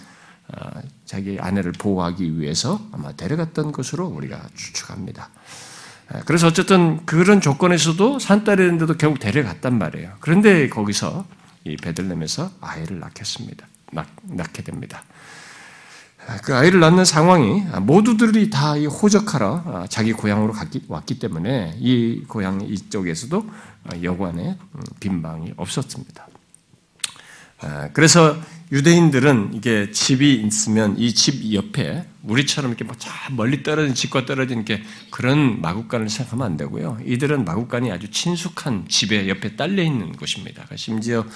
어, 0.48 0.80
자기 1.06 1.38
아내를 1.40 1.72
보호하기 1.72 2.38
위해서 2.38 2.80
아마 2.92 3.12
데려갔던 3.12 3.72
것으로 3.72 4.06
우리가 4.06 4.48
추측합니다. 4.54 5.30
그래서 6.26 6.46
어쨌든 6.46 7.04
그런 7.06 7.40
조건에서도 7.40 8.18
산딸이었는데도 8.18 8.98
결국 8.98 9.18
데려갔단 9.18 9.78
말이에요. 9.78 10.12
그런데 10.20 10.68
거기서 10.68 11.24
이 11.64 11.76
베들렘에서 11.76 12.50
아이를 12.60 13.00
낳겠습니다. 13.00 13.66
낳, 13.92 14.04
낳게 14.22 14.62
됩니다. 14.62 15.04
그 16.44 16.54
아이를 16.54 16.80
낳는 16.80 17.04
상황이 17.04 17.62
모두들이 17.82 18.48
다 18.48 18.74
호적하러 18.74 19.62
아, 19.66 19.86
자기 19.88 20.12
고향으로 20.12 20.54
왔기 20.88 21.18
때문에 21.18 21.76
이 21.78 22.22
고향 22.28 22.60
이쪽에서도 22.60 23.44
여관에 24.02 24.56
음, 24.74 24.80
빈방이 25.00 25.52
없었습니다. 25.56 26.28
아, 27.60 27.88
그래서 27.92 28.36
유대인들은 28.70 29.50
이게 29.54 29.90
집이 29.90 30.34
있으면 30.46 30.96
이 30.98 31.12
집 31.12 31.52
옆에 31.52 32.06
우리처럼 32.22 32.70
이렇게 32.70 32.84
뭐 32.84 32.94
멀리 33.32 33.62
떨어진 33.64 33.94
집과 33.94 34.24
떨어진 34.24 34.58
이렇게 34.58 34.82
그런 35.10 35.60
마국간을 35.60 36.08
생각하면 36.08 36.46
안 36.46 36.56
되고요. 36.56 36.98
이들은 37.04 37.44
마국간이 37.44 37.90
아주 37.90 38.10
친숙한 38.10 38.86
집에 38.88 39.28
옆에 39.28 39.56
딸려 39.56 39.82
있는 39.82 40.12
곳입니다. 40.12 40.64
심지어 40.76 41.26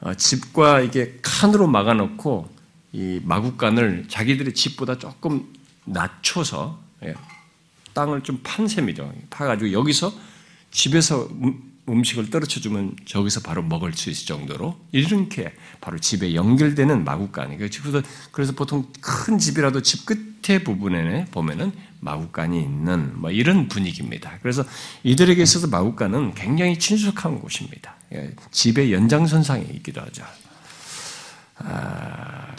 어, 0.00 0.14
집과 0.14 0.80
이게 0.80 1.18
칸으로 1.20 1.66
막아놓고 1.66 2.59
이 2.92 3.20
마국간을 3.24 4.06
자기들의 4.08 4.54
집보다 4.54 4.98
조금 4.98 5.52
낮춰서 5.84 6.80
예, 7.04 7.14
땅을 7.94 8.22
좀 8.22 8.40
판 8.42 8.68
셈이죠. 8.68 9.12
파가지고 9.30 9.72
여기서 9.72 10.12
집에서 10.70 11.28
음, 11.88 12.04
식을 12.04 12.30
떨어쳐 12.30 12.60
주면 12.60 12.94
저기서 13.04 13.40
바로 13.40 13.62
먹을 13.62 13.92
수 13.92 14.10
있을 14.10 14.26
정도로 14.26 14.78
이렇게 14.92 15.52
바로 15.80 15.98
집에 15.98 16.34
연결되는 16.34 17.04
마국간이 17.04 17.56
그래서 18.30 18.52
보통 18.52 18.86
큰 19.00 19.38
집이라도 19.38 19.82
집 19.82 20.06
끝에 20.06 20.62
부분에 20.62 21.24
보면은 21.26 21.72
마국간이 22.00 22.60
있는 22.60 23.18
뭐 23.20 23.30
이런 23.30 23.68
분위기입니다. 23.68 24.38
그래서 24.40 24.64
이들에게 25.02 25.42
있어서 25.42 25.66
마국간은 25.66 26.34
굉장히 26.34 26.78
친숙한 26.78 27.40
곳입니다. 27.40 27.94
예, 28.12 28.34
집의 28.50 28.92
연장선상에 28.92 29.62
있기도 29.74 30.00
하죠. 30.02 30.24
아, 31.56 32.46
예, 32.48 32.49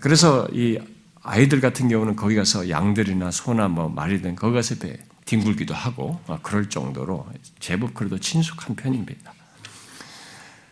그래서 0.00 0.46
이 0.52 0.78
아이들 1.22 1.60
같은 1.60 1.88
경우는 1.88 2.16
거기 2.16 2.34
가서 2.34 2.70
양들이나 2.70 3.30
소나 3.30 3.68
뭐 3.68 3.88
말이든 3.88 4.36
거기 4.36 4.54
가서 4.54 4.76
뒹굴기도 5.24 5.74
하고 5.74 6.20
그럴 6.42 6.70
정도로 6.70 7.26
제법 7.58 7.94
그래도 7.94 8.18
친숙한 8.18 8.76
편입니다. 8.76 9.34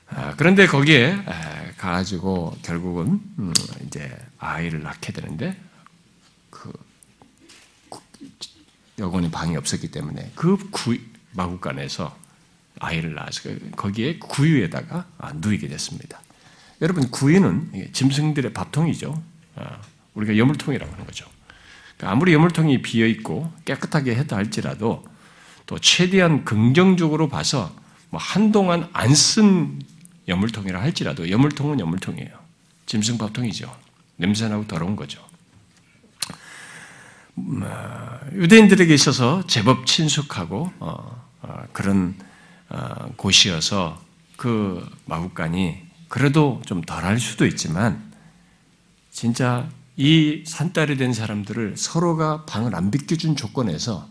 아, 0.08 0.34
그런데 0.36 0.66
거기에 0.66 1.18
가가지고 1.76 2.56
결국은 2.62 3.20
음, 3.38 3.52
이제 3.86 4.16
아이를 4.38 4.82
낳게 4.82 5.12
되는데 5.12 5.56
그 6.50 6.72
여건이 8.98 9.30
방이 9.30 9.56
없었기 9.56 9.90
때문에 9.90 10.32
그 10.36 10.56
구, 10.70 10.96
마국간에서 11.32 12.16
아이를 12.78 13.14
낳아서 13.14 13.50
거기에 13.76 14.18
구유에다가 14.18 15.06
누이게 15.34 15.68
됐습니다. 15.68 16.20
여러분 16.84 17.10
구이는 17.10 17.88
짐승들의 17.94 18.52
밥통이죠. 18.52 19.22
아, 19.56 19.78
우리가 20.12 20.36
여물통이라고 20.36 20.92
하는 20.92 21.06
거죠. 21.06 21.24
그러니까 21.96 22.12
아무리 22.12 22.34
여물통이 22.34 22.82
비어 22.82 23.06
있고 23.06 23.50
깨끗하게 23.64 24.14
했다 24.16 24.36
할지라도 24.36 25.02
또 25.64 25.78
최대한 25.78 26.44
긍정적으로 26.44 27.30
봐서 27.30 27.74
뭐 28.10 28.20
한동안 28.20 28.86
안 28.92 29.14
쓴 29.14 29.80
여물통이라 30.28 30.78
할지라도 30.78 31.30
여물통은 31.30 31.80
여물통이에요. 31.80 32.30
짐승 32.84 33.16
밥통이죠. 33.16 33.74
냄새나고 34.16 34.66
더러운 34.66 34.94
거죠. 34.94 35.26
음, 37.38 37.62
아, 37.64 38.20
유대인들에게 38.34 38.92
있어서 38.92 39.42
제법 39.46 39.86
친숙하고 39.86 40.70
어, 40.80 41.24
어, 41.40 41.64
그런 41.72 42.14
어, 42.68 43.10
곳이어서 43.16 43.98
그 44.36 44.86
마국간이 45.06 45.83
그래도 46.14 46.62
좀 46.64 46.80
덜할 46.80 47.18
수도 47.18 47.44
있지만 47.44 48.12
진짜 49.10 49.68
이 49.96 50.44
산딸이 50.46 50.96
된 50.96 51.12
사람들을 51.12 51.76
서로가 51.76 52.44
방을 52.44 52.76
안 52.76 52.92
비켜준 52.92 53.34
조건에서 53.34 54.08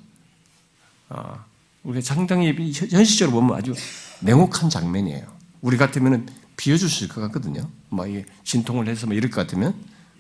어, 1.08 1.46
우리가 1.84 2.04
상당히 2.04 2.52
현실적으로 2.74 3.40
보면 3.40 3.58
아주 3.58 3.74
냉혹한 4.20 4.70
장면이에요. 4.70 5.26
우리 5.62 5.78
같으면 5.78 6.28
비워주실 6.58 7.08
것 7.08 7.22
같거든요. 7.22 7.70
뭐 7.88 8.06
진통을 8.44 8.90
해서 8.90 9.08
뭐 9.08 9.16
이럴 9.16 9.30
것 9.30 9.40
같으면 9.40 9.74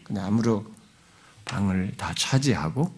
그냥 0.05 0.27
아무로 0.27 0.65
방을 1.43 1.95
다 1.97 2.13
차지하고 2.15 2.95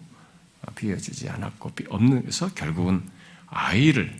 비워주지 0.76 1.28
않았고 1.28 1.72
없는서 1.88 2.50
결국은 2.54 3.02
아이를 3.48 4.16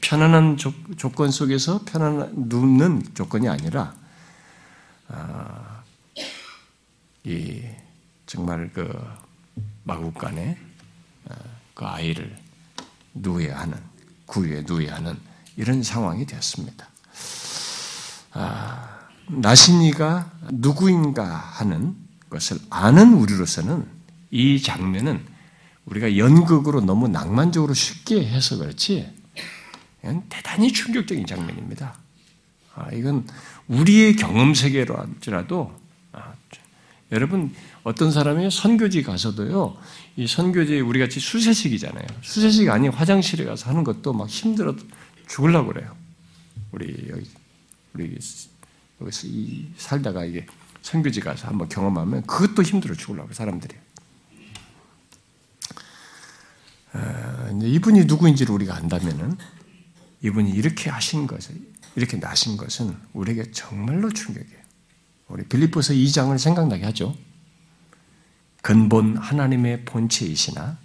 편안한 0.00 0.56
조, 0.56 0.72
건 1.10 1.32
속에서 1.32 1.80
편안한 1.84 2.32
눕는 2.48 3.02
조건이 3.14 3.48
아니라 3.48 4.03
아, 5.08 5.82
이 7.24 7.62
정말 8.26 8.70
그 8.72 8.92
마국간에 9.84 10.58
아, 11.28 11.34
그 11.74 11.84
아이를 11.84 12.36
누워야 13.14 13.60
하는 13.60 13.78
구유에 14.26 14.62
누워야 14.66 14.96
하는 14.96 15.18
이런 15.56 15.82
상황이 15.82 16.26
되었습니다. 16.26 16.88
아, 18.32 19.08
나신이가 19.28 20.30
누구인가 20.50 21.24
하는 21.24 21.96
것을 22.28 22.58
아는 22.70 23.14
우리로서는 23.14 23.86
이 24.30 24.60
장면은 24.60 25.24
우리가 25.86 26.16
연극으로 26.16 26.80
너무 26.80 27.08
낭만적으로 27.08 27.74
쉽게 27.74 28.26
해서 28.26 28.56
그렇지 28.56 29.14
대단히 30.28 30.72
충격적인 30.72 31.26
장면입니다. 31.26 31.96
아, 32.74 32.90
이건 32.92 33.26
우리의 33.68 34.16
경험 34.16 34.54
세계로라도 34.54 35.74
아, 36.12 36.32
여러분 37.12 37.54
어떤 37.82 38.12
사람이 38.12 38.50
선교지 38.50 39.02
가서도요 39.02 39.76
이 40.16 40.26
선교지 40.26 40.80
우리 40.80 41.00
같이 41.00 41.20
수세식이잖아요. 41.20 42.06
수세식 42.22 42.68
아닌 42.68 42.92
화장실에 42.92 43.44
가서 43.44 43.70
하는 43.70 43.84
것도 43.84 44.12
막 44.12 44.28
힘들어 44.28 44.74
죽을라 45.28 45.64
그래요. 45.64 45.96
우리 46.72 47.08
여기 47.08 47.28
우리 47.94 48.18
여기서 49.00 49.26
이 49.26 49.66
살다가 49.76 50.24
이게 50.24 50.46
선교지 50.82 51.20
가서 51.20 51.48
한번 51.48 51.68
경험하면 51.68 52.26
그것도 52.26 52.62
힘들어 52.62 52.94
죽을라고 52.94 53.32
사람들이. 53.32 53.74
아, 56.92 57.50
이분이 57.60 58.04
누구인지를 58.04 58.54
우리가 58.54 58.76
안다면은 58.76 59.36
이분이 60.22 60.50
이렇게 60.50 60.90
하신 60.90 61.26
것을 61.26 61.56
이렇게 61.96 62.18
나신 62.18 62.56
것은 62.56 62.96
우리에게 63.12 63.52
정말로 63.52 64.10
충격이에요. 64.10 64.64
우리 65.28 65.44
빌립보서 65.44 65.94
2장을 65.94 66.36
생각나게 66.38 66.84
하죠. 66.86 67.16
근본 68.62 69.16
하나님의 69.16 69.84
본체이시나 69.84 70.78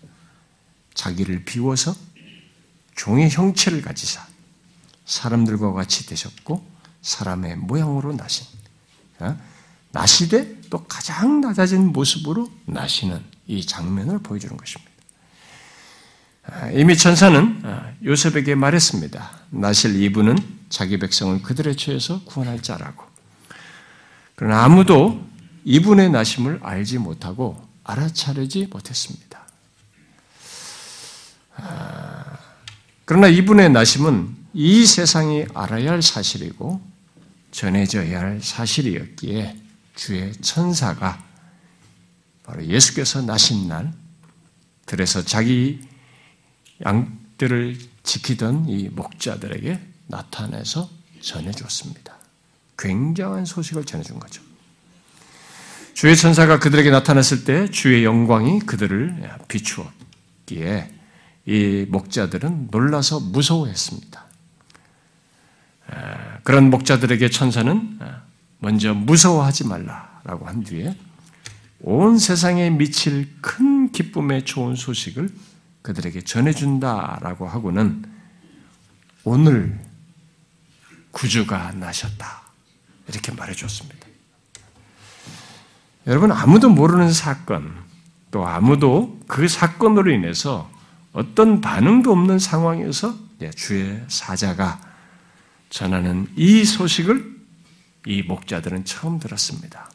자기를 0.93 1.45
비워서 1.45 1.95
종의 2.95 3.29
형체를 3.29 3.81
가지사 3.81 4.25
사람들과 5.05 5.71
같이 5.71 6.05
되셨고 6.05 6.65
사람의 7.01 7.55
모양으로 7.55 8.13
나신 8.13 8.45
어? 9.19 9.37
나시되 9.91 10.61
또 10.69 10.83
가장 10.85 11.41
낮아진 11.41 11.87
모습으로 11.87 12.51
나시는 12.65 13.23
이 13.47 13.65
장면을 13.65 14.19
보여주는 14.19 14.55
것입니다. 14.55 14.91
아, 16.43 16.69
이미 16.71 16.97
천사는 16.97 17.61
아, 17.63 17.91
요셉에게 18.03 18.55
말했습니다. 18.55 19.31
나실 19.51 20.01
이분은 20.01 20.58
자기 20.69 20.97
백성을 20.97 21.41
그들의 21.41 21.75
죄에서 21.75 22.23
구원할 22.23 22.61
자라고. 22.61 23.03
그러나 24.35 24.63
아무도 24.63 25.27
이분의 25.65 26.11
나심을 26.11 26.59
알지 26.63 26.99
못하고 26.99 27.67
알아차리지 27.83 28.67
못했습니다. 28.71 29.45
아, 31.55 32.37
그러나 33.05 33.27
이분의 33.27 33.71
나심은 33.71 34.37
이 34.53 34.85
세상이 34.85 35.45
알아야 35.53 35.91
할 35.91 36.01
사실이고 36.01 36.81
전해져야 37.51 38.19
할 38.19 38.41
사실이었기에 38.41 39.57
주의 39.95 40.31
천사가 40.33 41.23
바로 42.43 42.65
예수께서 42.65 43.21
나신 43.21 43.67
날 43.67 43.91
들에서 44.85 45.23
자기 45.23 45.81
양들을 46.85 47.77
지키던 48.03 48.69
이 48.69 48.89
목자들에게 48.89 49.88
나타내서 50.09 50.89
전해줬습니다. 51.21 52.17
굉장한 52.77 53.45
소식을 53.45 53.85
전해준 53.85 54.19
거죠. 54.19 54.41
주의 55.93 56.15
천사가 56.15 56.59
그들에게 56.59 56.89
나타났을 56.91 57.43
때 57.43 57.69
주의 57.69 58.03
영광이 58.03 58.61
그들을 58.61 59.29
비추었기에 59.47 60.93
이 61.45 61.85
목자들은 61.89 62.69
놀라서 62.71 63.19
무서워했습니다. 63.19 64.25
그런 66.43 66.69
목자들에게 66.69 67.29
천사는 67.29 67.99
먼저 68.59 68.93
무서워하지 68.93 69.67
말라라고 69.67 70.47
한 70.47 70.63
뒤에 70.63 70.95
온 71.81 72.17
세상에 72.17 72.69
미칠 72.69 73.29
큰 73.41 73.91
기쁨의 73.91 74.45
좋은 74.45 74.75
소식을 74.75 75.29
그들에게 75.81 76.21
전해준다라고 76.21 77.47
하고는 77.47 78.05
오늘 79.23 79.88
구주가 81.11 81.71
나셨다. 81.73 82.43
이렇게 83.07 83.31
말해 83.31 83.53
줬습니다. 83.53 84.07
여러분, 86.07 86.31
아무도 86.31 86.69
모르는 86.69 87.11
사건, 87.11 87.75
또 88.31 88.47
아무도 88.47 89.19
그 89.27 89.47
사건으로 89.47 90.11
인해서 90.11 90.69
어떤 91.13 91.61
반응도 91.61 92.11
없는 92.11 92.39
상황에서 92.39 93.15
주의 93.55 94.03
사자가 94.07 94.79
전하는 95.69 96.27
이 96.35 96.63
소식을 96.65 97.39
이 98.05 98.21
목자들은 98.23 98.85
처음 98.85 99.19
들었습니다. 99.19 99.89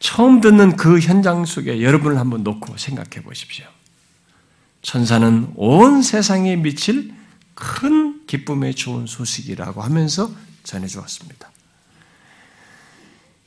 처음 0.00 0.40
듣는 0.40 0.76
그 0.76 1.00
현장 1.00 1.44
속에 1.44 1.82
여러분을 1.82 2.18
한번 2.18 2.44
놓고 2.44 2.76
생각해 2.76 3.22
보십시오. 3.24 3.66
천사는 4.82 5.52
온 5.56 6.02
세상에 6.02 6.56
미칠 6.56 7.12
큰 7.54 8.17
기쁨의 8.28 8.74
좋은 8.76 9.06
소식이라고 9.06 9.82
하면서 9.82 10.30
전해 10.62 10.86
주었습니다. 10.86 11.50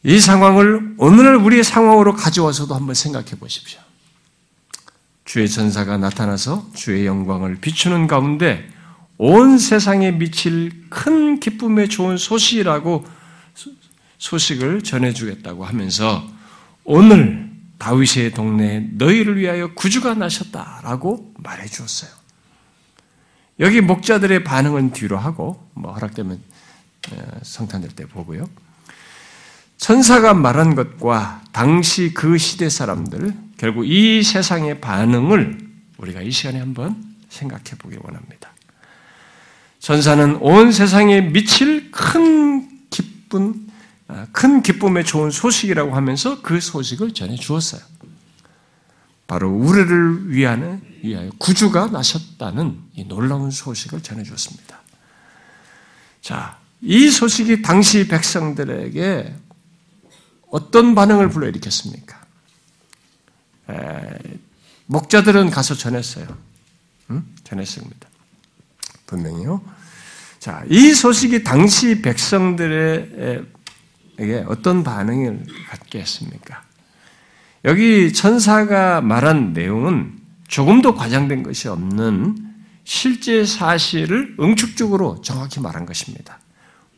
이 0.04 0.20
상황을 0.20 0.96
오늘 0.98 1.38
우리의 1.38 1.64
상황으로 1.64 2.16
가져와서도 2.16 2.76
한번 2.76 2.96
생각해 2.96 3.32
보십시오. 3.40 3.80
주의 5.24 5.48
천사가 5.48 5.98
나타나서 5.98 6.72
주의 6.74 7.06
영광을 7.06 7.62
비추는 7.62 8.08
가운데 8.08 8.68
온 9.18 9.60
세상에 9.60 10.12
미칠 10.12 10.90
큰 10.90 11.40
기쁨의 11.40 11.88
좋은 11.90 12.18
소식이라고 12.18 13.06
소식을 14.18 14.82
전해주겠다고 14.82 15.64
하면서 15.64 16.28
오늘 16.84 17.52
다윗의 17.78 18.34
동네에 18.34 18.90
너희를 18.94 19.38
위하여 19.38 19.74
구주가 19.74 20.16
나셨다라고 20.16 21.34
말해 21.38 21.68
주었어요. 21.68 22.21
여기 23.62 23.80
목자들의 23.80 24.44
반응은 24.44 24.92
뒤로 24.92 25.18
하고 25.18 25.64
뭐 25.76 25.94
허락되면 25.94 26.40
어, 27.12 27.40
성탄절 27.44 27.92
때 27.92 28.06
보고요. 28.06 28.50
천사가 29.78 30.34
말한 30.34 30.76
것과 30.76 31.44
당시 31.52 32.14
그 32.14 32.38
시대 32.38 32.70
사람들 32.70 33.34
결국 33.58 33.86
이 33.86 34.24
세상의 34.24 34.82
반응을 34.82 35.60
우리가 35.98 36.22
이 36.22 36.32
시간에 36.32 36.60
한번 36.60 37.04
생각해 37.30 37.78
보기 37.78 37.98
원합니다. 38.02 38.50
천사는 39.80 40.38
온 40.42 40.72
세상에 40.72 41.22
미칠 41.22 41.92
큰 41.92 42.68
기쁨, 42.90 43.68
아, 44.08 44.28
큰 44.32 44.62
기쁨에 44.62 45.04
좋은 45.04 45.30
소식이라고 45.30 45.96
하면서 45.96 46.42
그 46.42 46.60
소식을 46.60 47.14
전해 47.14 47.36
주었어요. 47.36 47.82
바로 49.32 49.50
우리를 49.50 50.30
위하는 50.30 50.82
위하여 51.02 51.30
구주가 51.38 51.88
나셨다는 51.88 52.82
이 52.96 53.06
놀라운 53.06 53.50
소식을 53.50 54.04
전해 54.04 54.24
주었습니다. 54.24 54.82
자, 56.22 56.60
이 56.82 57.10
소식이 57.10 57.62
당시 57.62 58.10
백성들에게 58.10 59.34
어떤 60.50 60.96
반응을 60.96 61.30
불러일으켰습니까? 61.30 62.20
에, 63.70 64.20
목자들은 64.88 65.50
가서 65.50 65.76
전했어요. 65.76 66.28
응? 67.12 67.24
전했습니다. 67.46 68.10
분명히요. 69.08 69.64
자, 70.40 70.66
이 70.68 70.94
소식이 70.94 71.46
당시 71.46 72.02
백성들의 72.02 73.46
에게 74.20 74.44
어떤 74.50 74.84
반응을 74.84 75.46
갖게 75.70 76.02
했습니까? 76.02 76.66
여기 77.66 78.12
천사가 78.12 79.02
말한 79.02 79.54
내용은 79.54 80.14
조금도 80.48 80.96
과장된 80.96 81.44
것이 81.44 81.68
없는 81.68 82.36
실제 82.84 83.46
사실을 83.46 84.36
응축적으로 84.40 85.22
정확히 85.22 85.60
말한 85.60 85.86
것입니다. 85.86 86.40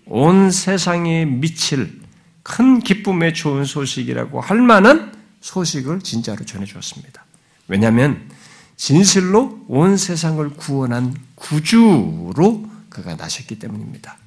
온 0.06 0.52
세상에 0.52 1.26
미칠 1.26 2.02
큰 2.41 2.80
기쁨의 2.80 3.34
좋은 3.34 3.65
소식이라고 3.65 4.41
할 4.41 4.62
만한 4.62 5.13
소식을 5.41 5.99
진짜로 6.02 6.45
전해주었습니다. 6.45 7.26
왜냐하면 7.67 8.30
진실로 8.76 9.63
온 9.67 9.97
세상을 9.97 10.49
구원한 10.52 11.13
구주로 11.36 12.65
그가 12.89 13.15
나셨기 13.15 13.60
때문입니다. 13.60 14.17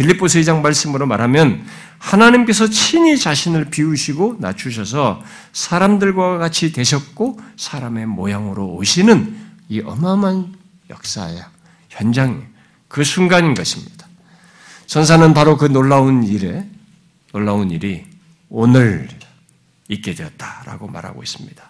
빌립보서 0.00 0.38
2장 0.38 0.62
말씀으로 0.62 1.06
말하면 1.06 1.62
하나님께서 1.98 2.70
친히 2.70 3.18
자신을 3.18 3.66
비우시고 3.66 4.36
낮추셔서 4.40 5.22
사람들과 5.52 6.38
같이 6.38 6.72
되셨고 6.72 7.38
사람의 7.58 8.06
모양으로 8.06 8.66
오시는 8.76 9.36
이 9.68 9.80
어마어마한 9.80 10.54
역사의 10.88 11.44
현장, 11.90 12.48
그 12.88 13.04
순간인 13.04 13.54
것입니다. 13.54 14.06
천사는 14.86 15.34
바로 15.34 15.58
그 15.58 15.66
놀라운 15.66 16.24
일에, 16.24 16.66
놀라운 17.32 17.70
일이 17.70 18.06
오늘 18.48 19.06
있게 19.88 20.14
되었다라고 20.14 20.88
말하고 20.88 21.22
있습니다. 21.22 21.62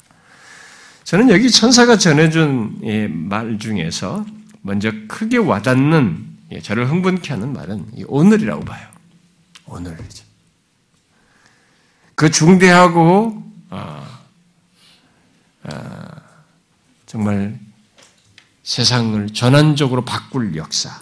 저는 1.03 1.31
여기 1.31 1.51
천사가 1.51 1.99
전해준 1.99 3.29
말 3.29 3.59
중에서 3.59 4.25
먼저 4.62 4.93
크게 5.09 5.38
와닿는 5.38 6.27
예, 6.27 6.30
저를 6.59 6.91
흥분케 6.91 7.33
하는 7.33 7.53
말은 7.53 7.93
오늘이라고 8.07 8.65
봐요. 8.65 8.89
오늘이죠. 9.67 10.25
그 12.17 12.31
중대하고 12.31 13.43
어, 13.71 14.07
어, 15.63 16.11
정말 17.07 17.59
세상을 18.65 19.33
전환적으로 19.33 20.05
바꿀 20.05 20.57
역사, 20.57 21.01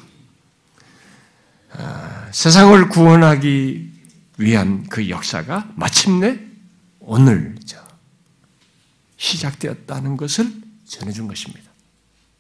어, 1.73 2.29
세상을 2.31 2.89
구원하기 2.91 3.91
위한 4.37 4.87
그 4.89 5.09
역사가 5.09 5.73
마침내 5.75 6.39
오늘죠. 7.01 7.85
시작되었다는 9.17 10.17
것을 10.17 10.53
전해준 10.87 11.27
것입니다. 11.27 11.69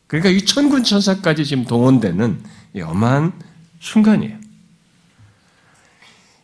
그러니까 0.06 0.30
이 0.30 0.44
천군 0.44 0.84
천사까지 0.84 1.44
지금 1.44 1.64
동원되는 1.64 2.42
어마한 2.80 3.32
순간이에요. 3.80 4.36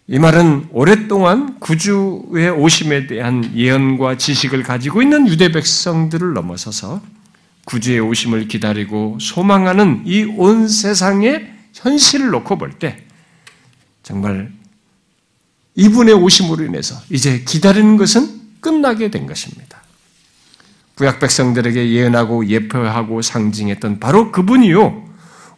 이 0.06 0.18
말은 0.18 0.68
오랫동안 0.70 1.58
구주의 1.60 2.50
오심에 2.50 3.06
대한 3.06 3.56
예언과 3.56 4.18
지식을 4.18 4.62
가지고 4.62 5.00
있는 5.00 5.26
유대 5.28 5.50
백성들을 5.50 6.34
넘어서서 6.34 7.00
구주의 7.64 8.00
오심을 8.00 8.48
기다리고 8.48 9.16
소망하는 9.20 10.02
이 10.04 10.24
온 10.24 10.68
세상의 10.68 11.50
현실을 11.72 12.28
놓고 12.30 12.58
볼 12.58 12.78
때 12.78 13.02
정말 14.02 14.52
이분의 15.74 16.14
오심으로 16.14 16.64
인해서 16.66 16.94
이제 17.10 17.42
기다리는 17.46 17.96
것은 17.96 18.42
끝나게 18.60 19.10
된 19.10 19.26
것입니다. 19.26 19.82
구약 20.96 21.18
백성들에게 21.18 21.90
예언하고 21.90 22.46
예표하고 22.46 23.22
상징했던 23.22 23.98
바로 23.98 24.30
그분이요. 24.30 25.02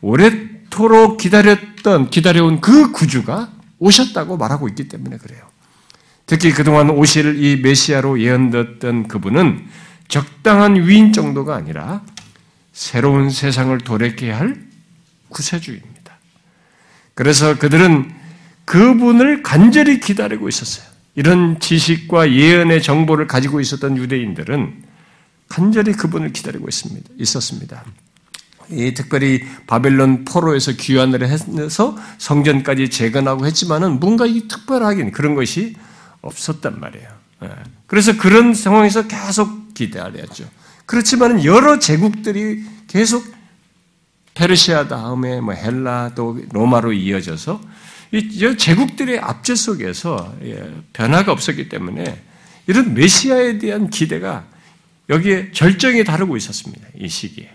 오랫 0.01 0.33
도록 0.77 1.17
기다렸던, 1.17 2.11
기다려온 2.11 2.61
그 2.61 2.93
구주가 2.93 3.51
오셨다고 3.79 4.37
말하고 4.37 4.69
있기 4.69 4.89
때문에 4.89 5.17
그래요. 5.17 5.41
특히 6.27 6.53
그동안 6.53 6.91
오실 6.91 7.43
이 7.43 7.57
메시아로 7.63 8.21
예언됐던 8.21 9.09
그분은 9.09 9.67
적당한 10.09 10.87
위인 10.87 11.15
정도가 11.15 11.57
아니라 11.57 12.03
새로운 12.73 13.31
세상을 13.31 13.77
도래케 13.79 14.31
할 14.31 14.67
구세주입니다. 15.31 16.19
그래서 17.15 17.59
그들은 17.59 18.13
그분을 18.67 19.43
간절히 19.43 19.99
기다리고 19.99 20.47
있었어요. 20.47 20.87
이런 21.15 21.59
지식과 21.59 22.33
예언의 22.33 22.83
정보를 22.83 23.27
가지고 23.27 23.61
있었던 23.61 23.97
유대인들은 23.97 24.85
간절히 25.49 25.93
그분을 25.93 26.35
기다리고 26.35 26.69
있습니다. 26.69 27.09
있었습니다. 27.17 27.85
이 28.71 28.95
특별히 28.95 29.45
바벨론 29.67 30.25
포로에서 30.25 30.73
귀환을 30.73 31.27
해서 31.27 31.97
성전까지 32.19 32.91
재건하고 32.91 33.47
했지만은 33.47 34.01
뭔가 34.01 34.27
이 34.27 34.49
특별하긴 34.49 35.13
그런 35.13 35.35
것이 35.35 35.77
없었단 36.23 36.81
말이에요. 36.81 37.09
예. 37.45 37.49
그래서 37.87 38.17
그런 38.17 38.55
상황에서 38.55 39.07
계속 39.07 39.75
기다렸죠. 39.75 40.49
그렇지만 40.87 41.45
여러 41.45 41.79
제국들이 41.79 42.65
계속 42.87 43.25
페르시아 44.35 44.89
다음에 44.89 45.41
뭐 45.41 45.55
헬라 45.55 46.13
또 46.15 46.39
로마로 46.53 46.93
이어져서 46.93 47.61
이 48.13 48.57
제국들의 48.57 49.19
압제 49.19 49.55
속에서 49.55 50.35
예, 50.45 50.73
변화가 50.93 51.33
없었기 51.33 51.69
때문에 51.69 52.23
이런 52.67 52.95
메시아에 52.95 53.59
대한 53.59 53.91
기대가 53.91 54.45
여기에 55.09 55.53
절정에 55.53 56.05
다르고 56.05 56.37
있었습니다. 56.37 56.87
이 56.99 57.09
시기에. 57.09 57.51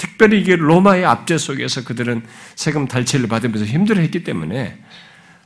특별히 0.00 0.40
이게 0.40 0.56
로마의 0.56 1.04
압제 1.04 1.36
속에서 1.36 1.84
그들은 1.84 2.22
세금 2.56 2.88
달치를 2.88 3.28
받으면서 3.28 3.66
힘들어했기 3.66 4.24
때문에 4.24 4.82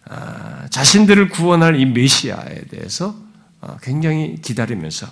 아, 0.08 0.68
자신들을 0.70 1.30
구원할 1.30 1.80
이 1.80 1.84
메시아에 1.84 2.66
대해서 2.70 3.16
어, 3.60 3.76
굉장히 3.82 4.36
기다리면서 4.40 5.08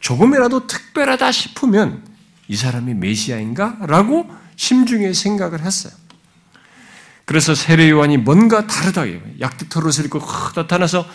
조금이라도 0.00 0.66
특별하다 0.66 1.32
싶으면 1.32 2.04
이 2.48 2.54
사람이 2.54 2.92
메시아인가? 2.92 3.78
라고 3.86 4.30
심중에 4.56 5.14
생각을 5.14 5.62
했어요. 5.62 5.94
그래서 7.24 7.54
세례 7.54 7.88
요한이 7.88 8.18
뭔가 8.18 8.66
다르다. 8.66 9.04
약득 9.40 9.70
털옷을 9.70 10.04
입고 10.04 10.20
나타나서 10.54 11.08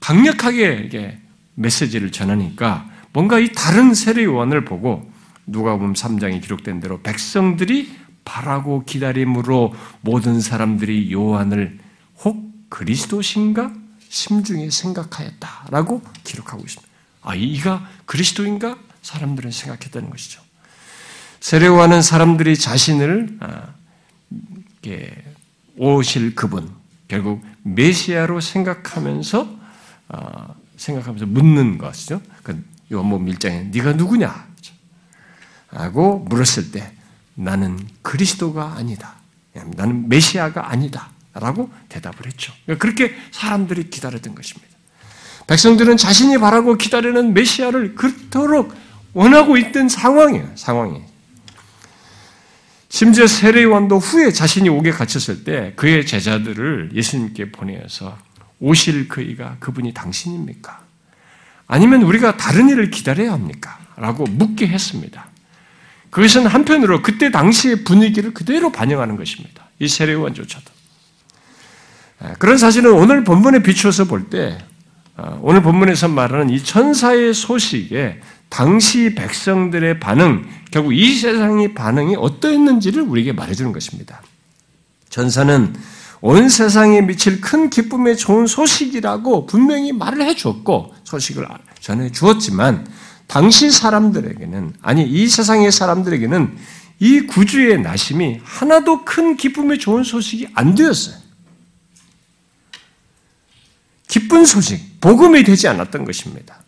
강력하게 0.00 1.20
메시지를 1.56 2.10
전하니까 2.10 2.88
뭔가 3.12 3.38
이 3.38 3.52
다른 3.52 3.92
세례 3.92 4.24
요한을 4.24 4.64
보고 4.64 5.17
누가 5.48 5.76
보면 5.76 5.94
3장에 5.94 6.40
기록된 6.42 6.80
대로 6.80 7.00
백성들이 7.02 7.96
바라고 8.24 8.84
기다림으로 8.84 9.74
모든 10.02 10.40
사람들이 10.40 11.12
요한을 11.12 11.78
혹 12.24 12.48
그리스도신가 12.68 13.72
심중에 14.08 14.70
생각하였다라고 14.70 16.02
기록하고 16.24 16.62
있습니다. 16.62 16.88
아, 17.22 17.34
이가 17.34 17.86
그리스도인가? 18.06 18.78
사람들은 19.02 19.50
생각했다는 19.50 20.10
것이죠. 20.10 20.42
세례요한은 21.40 22.02
사람들이 22.02 22.56
자신을 22.56 23.38
아, 23.40 23.74
오실 25.76 26.34
그분, 26.34 26.70
결국 27.06 27.42
메시아로 27.62 28.40
생각하면서 28.40 29.58
아, 30.08 30.54
생각하면서 30.76 31.26
묻는 31.26 31.78
것이죠. 31.78 32.20
그 32.42 32.62
요한복음 32.92 33.26
1장에 33.26 33.70
네가 33.70 33.92
누구냐? 33.92 34.47
하고 35.68 36.18
물었을 36.28 36.70
때 36.72 36.92
나는 37.34 37.78
그리스도가 38.02 38.74
아니다. 38.76 39.14
나는 39.76 40.08
메시아가 40.08 40.70
아니다. 40.70 41.10
라고 41.34 41.70
대답을 41.88 42.26
했죠. 42.26 42.52
그렇게 42.78 43.14
사람들이 43.30 43.90
기다렸던 43.90 44.34
것입니다. 44.34 44.68
백성들은 45.46 45.96
자신이 45.96 46.38
바라고 46.38 46.76
기다리는 46.76 47.32
메시아를 47.32 47.94
그토록 47.94 48.74
원하고 49.14 49.56
있던 49.56 49.88
상황이에요. 49.88 50.50
상황이. 50.56 51.02
심지어 52.88 53.26
세례요한도 53.26 53.98
후에 53.98 54.32
자신이 54.32 54.68
옥에 54.68 54.90
갇혔을 54.90 55.44
때 55.44 55.72
그의 55.76 56.06
제자들을 56.06 56.90
예수님께 56.94 57.52
보내어서 57.52 58.18
오실 58.60 59.08
그이가 59.08 59.56
그분이 59.60 59.94
당신입니까? 59.94 60.80
아니면 61.66 62.02
우리가 62.02 62.36
다른 62.36 62.68
일을 62.68 62.90
기다려야 62.90 63.32
합니까? 63.32 63.78
라고 63.96 64.24
묻게 64.24 64.66
했습니다. 64.66 65.27
그것은 66.18 66.48
한편으로 66.48 67.00
그때 67.00 67.30
당시의 67.30 67.84
분위기를 67.84 68.34
그대로 68.34 68.72
반영하는 68.72 69.16
것입니다. 69.16 69.68
이 69.78 69.86
세례요한조차도. 69.86 70.64
아, 72.18 72.32
그런 72.40 72.58
사실은 72.58 72.90
오늘 72.90 73.22
본문에 73.22 73.62
비추어서 73.62 74.06
볼 74.06 74.28
때, 74.28 74.58
아, 75.16 75.38
오늘 75.42 75.62
본문에서 75.62 76.08
말하는 76.08 76.50
이 76.50 76.60
천사의 76.60 77.34
소식에 77.34 78.20
당시 78.48 79.14
백성들의 79.14 80.00
반응, 80.00 80.44
결국 80.72 80.92
이 80.92 81.14
세상의 81.14 81.74
반응이 81.74 82.16
어떠했는지를 82.16 83.02
우리에게 83.02 83.32
말해주는 83.32 83.70
것입니다. 83.70 84.20
천사는 85.10 85.72
온 86.20 86.48
세상에 86.48 87.00
미칠 87.00 87.40
큰 87.40 87.70
기쁨의 87.70 88.16
좋은 88.16 88.48
소식이라고 88.48 89.46
분명히 89.46 89.92
말을 89.92 90.22
해 90.22 90.34
주었고 90.34 90.94
소식을 91.04 91.46
전해 91.78 92.10
주었지만 92.10 92.88
당시 93.28 93.70
사람들에게는 93.70 94.74
아니 94.82 95.04
이 95.04 95.28
세상의 95.28 95.70
사람들에게는 95.70 96.56
이 96.98 97.20
구주의 97.20 97.80
나심이 97.80 98.40
하나도 98.42 99.04
큰 99.04 99.36
기쁨의 99.36 99.78
좋은 99.78 100.02
소식이 100.02 100.48
안 100.54 100.74
되었어요. 100.74 101.16
기쁜 104.08 104.44
소식, 104.46 105.00
복음이 105.00 105.44
되지 105.44 105.68
않았던 105.68 106.04
것입니다. 106.06 106.58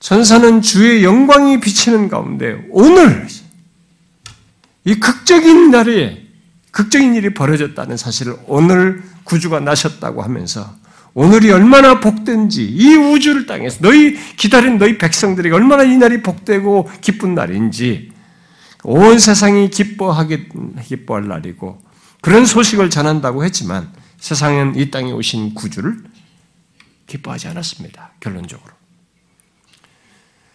천사는 0.00 0.62
주의 0.62 1.04
영광이 1.04 1.60
비치는 1.60 2.08
가운데 2.08 2.66
오늘 2.70 3.28
이 4.84 4.94
극적인 4.94 5.70
날에 5.70 6.26
극적인 6.72 7.14
일이 7.14 7.34
벌어졌다는 7.34 7.96
사실을 7.98 8.36
오늘 8.46 9.02
구주가 9.24 9.60
나셨다고 9.60 10.22
하면서 10.22 10.74
오늘이 11.14 11.50
얼마나 11.50 12.00
복된지 12.00 12.64
이 12.64 12.94
우주를 12.94 13.46
땅에서 13.46 13.78
너희 13.80 14.16
기다린 14.36 14.78
너희 14.78 14.96
백성들에게 14.96 15.54
얼마나 15.54 15.82
이 15.82 15.96
날이 15.96 16.22
복되고 16.22 16.90
기쁜 17.00 17.34
날인지 17.34 18.10
온 18.84 19.18
세상이 19.18 19.70
기뻐하게 19.70 20.48
기뻐할 20.82 21.28
날이고 21.28 21.82
그런 22.22 22.46
소식을 22.46 22.88
전한다고 22.88 23.44
했지만 23.44 23.92
세상은 24.18 24.76
이 24.76 24.90
땅에 24.90 25.12
오신 25.12 25.54
구주를 25.54 26.02
기뻐하지 27.06 27.48
않았습니다. 27.48 28.12
결론적으로. 28.20 28.72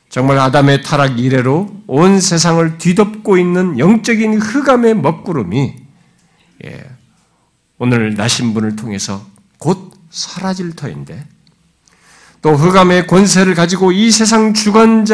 정말 0.09 0.39
아담의 0.39 0.81
타락 0.83 1.19
이래로 1.19 1.83
온 1.85 2.19
세상을 2.19 2.77
뒤덮고 2.77 3.37
있는 3.37 3.77
영적인 3.77 4.39
흑암의 4.39 4.95
먹구름이 4.95 5.75
예, 6.65 6.89
오늘 7.77 8.15
나신 8.15 8.53
분을 8.53 8.75
통해서 8.75 9.27
곧 9.59 9.96
사라질 10.09 10.75
터인데 10.75 11.25
또 12.41 12.53
흑암의 12.53 13.07
권세를 13.07 13.55
가지고 13.55 13.91
이 13.91 14.11
세상 14.11 14.53
주관자로서 14.53 15.11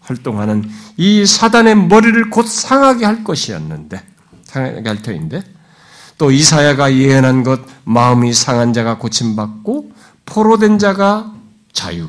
활동하는 0.00 0.68
이 0.96 1.24
사단의 1.26 1.76
머리를 1.76 2.30
곧 2.30 2.46
상하게 2.46 3.04
할 3.04 3.22
것이었는데 3.22 4.02
상하게 4.44 4.88
할 4.88 5.02
터인데 5.02 5.42
또 6.18 6.30
이사야가 6.30 6.94
예언한 6.94 7.44
것 7.44 7.60
마음이 7.84 8.32
상한 8.32 8.72
자가 8.72 8.98
고침받고 8.98 9.92
포로된 10.26 10.78
자가 10.78 11.32
자유 11.72 12.08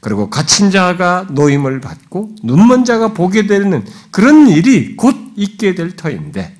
그리고 0.00 0.28
갇힌 0.28 0.70
자가 0.70 1.26
노임을 1.30 1.80
받고 1.80 2.36
눈먼 2.42 2.84
자가 2.84 3.12
보게 3.12 3.46
되는 3.46 3.84
그런 4.10 4.48
일이 4.48 4.96
곧 4.96 5.14
있게 5.36 5.74
될 5.74 5.96
터인데 5.96 6.55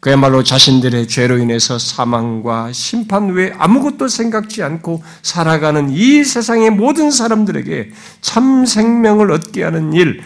그야말로 0.00 0.44
자신들의 0.44 1.08
죄로 1.08 1.38
인해서 1.38 1.78
사망과 1.78 2.72
심판 2.72 3.30
외에 3.30 3.52
아무것도 3.58 4.08
생각지 4.08 4.62
않고 4.62 5.02
살아가는 5.22 5.90
이 5.90 6.22
세상의 6.22 6.70
모든 6.70 7.10
사람들에게 7.10 7.90
참 8.20 8.64
생명을 8.64 9.32
얻게 9.32 9.64
하는 9.64 9.92
일, 9.92 10.22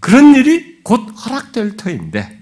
그런 0.00 0.34
일이 0.34 0.80
곧 0.82 1.08
허락될 1.24 1.76
터인데, 1.76 2.40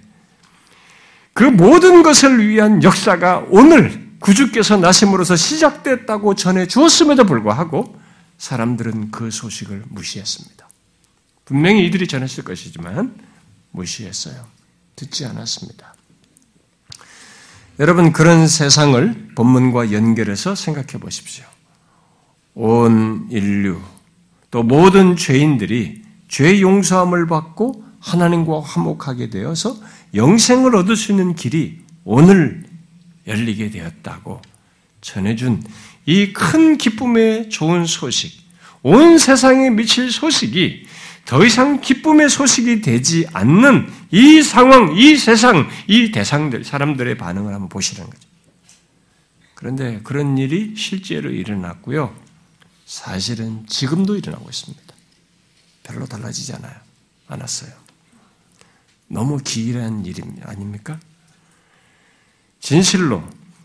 그 1.34 1.44
모든 1.44 2.02
것을 2.02 2.46
위한 2.48 2.82
역사가 2.82 3.46
오늘 3.50 4.10
구주께서 4.20 4.76
나심으로서 4.76 5.36
시작됐다고 5.36 6.34
전해 6.34 6.66
주었음에도 6.66 7.24
불구하고 7.24 8.00
사람들은 8.38 9.10
그 9.10 9.30
소식을 9.30 9.84
무시했습니다. 9.88 10.68
분명히 11.44 11.86
이들이 11.86 12.06
전했을 12.06 12.44
것이지만 12.44 13.14
무시했어요. 13.72 14.46
듣지 14.96 15.26
않았습니다. 15.26 15.94
여러분 17.78 18.12
그런 18.12 18.46
세상을 18.46 19.28
본문과 19.34 19.92
연결해서 19.92 20.54
생각해 20.54 21.00
보십시오. 21.00 21.44
온 22.54 23.26
인류 23.30 23.80
또 24.50 24.62
모든 24.62 25.16
죄인들이 25.16 26.02
죄 26.28 26.60
용서함을 26.60 27.26
받고 27.26 27.82
하나님과 28.00 28.60
화목하게 28.60 29.30
되어서 29.30 29.76
영생을 30.14 30.76
얻을 30.76 30.96
수 30.96 31.12
있는 31.12 31.34
길이 31.34 31.78
오늘 32.04 32.64
열리게 33.26 33.70
되었다고 33.70 34.42
전해준 35.00 35.62
이 36.04 36.32
큰 36.32 36.76
기쁨의 36.78 37.48
좋은 37.48 37.86
소식, 37.86 38.42
온 38.82 39.18
세상에 39.18 39.70
미칠 39.70 40.10
소식이 40.10 40.84
더 41.24 41.44
이상 41.44 41.80
기쁨의 41.80 42.28
소식이 42.28 42.80
되지 42.82 43.26
않는 43.32 43.86
이 44.12 44.42
상황, 44.42 44.94
이 44.94 45.16
세상, 45.16 45.68
이 45.88 46.12
대상들, 46.12 46.64
사람들의 46.64 47.16
반응을 47.16 47.52
한번 47.52 47.68
보시는 47.70 48.08
거죠. 48.08 48.28
그런데 49.54 50.00
그런 50.04 50.36
일이 50.36 50.74
실제로 50.76 51.30
일어났고요. 51.30 52.14
사실은 52.84 53.64
지금도 53.66 54.16
일어나고 54.16 54.48
있습니다. 54.50 54.94
별로 55.82 56.04
달라지지 56.04 56.52
않아요. 56.54 56.74
않았어요. 57.28 57.70
너무 59.08 59.38
기이한 59.38 60.04
일 60.04 60.16
아닙니까? 60.42 60.98
진실로 62.60 63.22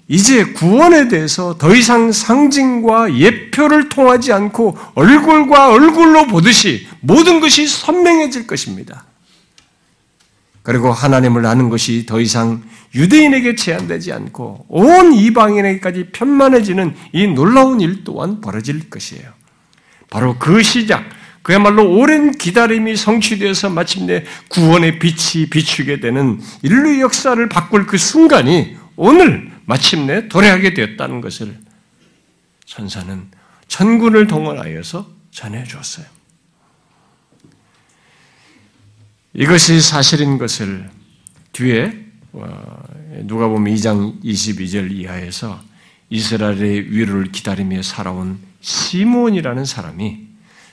이제 0.08 0.46
구원에 0.54 1.10
대해서 1.10 1.58
더 1.58 1.76
이상 1.76 2.14
상징과 2.14 3.18
예표를 3.18 3.90
통하지 3.90 4.32
않고 4.32 4.78
얼굴과 4.96 5.72
얼굴로 5.72 6.28
보듯이 6.28 6.88
모든 7.02 7.42
것이 7.42 7.68
선명해질 7.68 8.48
것입니다. 8.48 9.07
그리고 10.68 10.92
하나님을 10.92 11.46
아는 11.46 11.70
것이 11.70 12.06
더 12.06 12.20
이상 12.20 12.62
유대인에게 12.94 13.56
제한되지 13.56 14.12
않고 14.12 14.66
온 14.68 15.14
이방인에게까지 15.14 16.10
편만해지는 16.12 16.94
이 17.14 17.26
놀라운 17.26 17.80
일 17.80 18.04
또한 18.04 18.42
벌어질 18.42 18.90
것이에요. 18.90 19.32
바로 20.10 20.36
그 20.38 20.62
시작, 20.64 21.06
그야말로 21.42 21.90
오랜 21.90 22.34
기다림이 22.34 22.98
성취되어서 22.98 23.70
마침내 23.70 24.26
구원의 24.50 25.00
빛이 25.00 25.50
비추게 25.50 26.02
되는 26.02 26.42
인류 26.64 27.00
역사를 27.00 27.48
바꿀 27.48 27.86
그 27.86 27.98
순간이 27.98 28.76
오늘 28.98 29.50
마침내 29.64 30.28
도래하게 30.28 30.74
되었다는 30.74 31.22
것을 31.22 31.58
천사는 32.66 33.32
천군을 33.70 34.28
동원하여서 34.28 35.08
전해주었어요. 35.32 36.17
이것이 39.38 39.82
사실인 39.82 40.40
것을 40.40 40.90
뒤에 41.54 41.94
어, 42.34 42.84
누가 43.22 43.48
보면 43.48 43.72
2장 43.76 44.24
22절 44.24 44.92
이하에서 44.92 45.62
이스라엘의 46.10 46.92
위로를 46.92 47.32
기다리며 47.32 47.84
살아온 47.84 48.40
시몬이라는 48.62 49.64
사람이 49.64 50.26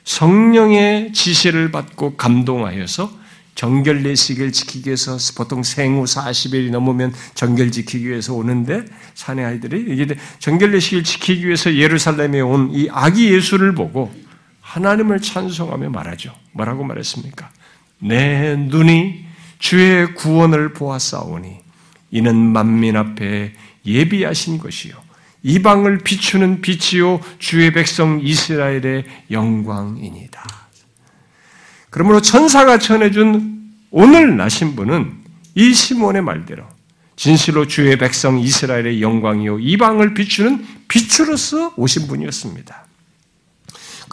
성령의 0.05 1.13
지시를 1.13 1.73
받고 1.73 2.17
감동하여서 2.17 3.25
정결례식을 3.55 4.53
지키기 4.53 4.89
위해서 4.89 5.19
보통 5.37 5.63
생후 5.63 6.05
40일이 6.05 6.71
넘으면 6.71 7.13
정결 7.35 7.71
지키기 7.71 8.09
위해서 8.09 8.33
오는데 8.33 8.87
사내 9.15 9.45
아이들이 9.45 9.95
이게 9.95 10.17
정결례식을 10.39 11.05
지키기 11.05 11.47
위해서 11.47 11.75
예루살렘에 11.75 12.41
온 12.41 12.71
이 12.73 12.89
아기 12.91 13.31
예수를 13.31 13.75
보고 13.75 14.11
하나님을 14.63 15.21
찬송하며 15.21 15.91
말하죠. 15.91 16.35
뭐라고 16.53 16.83
말했습니까? 16.85 17.51
내 17.99 18.57
눈이 18.57 19.25
주의 19.59 20.15
구원을 20.15 20.73
보았사오니 20.73 21.59
이는 22.11 22.37
만민 22.37 22.97
앞에 22.97 23.53
예비하신 23.87 24.59
것이요 24.59 24.95
이방을 25.43 25.99
비추는 25.99 26.63
빛이요 26.63 27.21
주의 27.39 27.71
백성 27.73 28.21
이스라엘의 28.23 29.05
영광이니다. 29.31 30.43
그러므로 31.91 32.21
천사가 32.21 32.79
전해준 32.79 33.71
오늘 33.91 34.37
나신 34.37 34.75
분은 34.75 35.23
이 35.55 35.73
시몬의 35.73 36.23
말대로 36.23 36.65
진실로 37.17 37.69
주의 37.69 37.97
백성 37.97 38.41
이스라엘의 38.41 39.01
영광이요 39.01 39.61
이방을 39.61 40.15
비추는 40.15 40.67
빛으로서 40.89 41.75
오신 41.77 42.09
분이었습니다. 42.09 42.87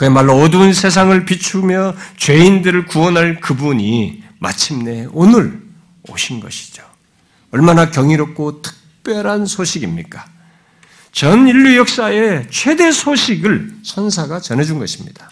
그야말로 0.01 0.33
어두운 0.41 0.73
세상을 0.73 1.25
비추며 1.25 1.93
죄인들을 2.17 2.87
구원할 2.87 3.39
그분이 3.39 4.23
마침내 4.39 5.05
오늘 5.11 5.61
오신 6.09 6.39
것이죠. 6.39 6.81
얼마나 7.51 7.91
경이롭고 7.91 8.63
특별한 8.63 9.45
소식입니까? 9.45 10.25
전 11.11 11.47
인류 11.47 11.77
역사의 11.77 12.47
최대 12.49 12.91
소식을 12.91 13.75
천사가 13.83 14.39
전해준 14.39 14.79
것입니다. 14.79 15.29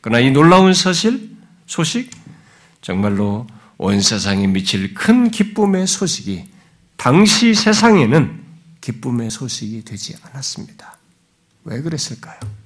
그러나 0.00 0.18
이 0.18 0.32
놀라운 0.32 0.74
사실, 0.74 1.30
소식, 1.68 2.10
정말로 2.82 3.46
온 3.78 4.00
세상에 4.00 4.48
미칠 4.48 4.92
큰 4.92 5.30
기쁨의 5.30 5.86
소식이 5.86 6.46
당시 6.96 7.54
세상에는 7.54 8.42
기쁨의 8.80 9.30
소식이 9.30 9.84
되지 9.84 10.16
않았습니다. 10.20 10.98
왜 11.62 11.80
그랬을까요? 11.80 12.59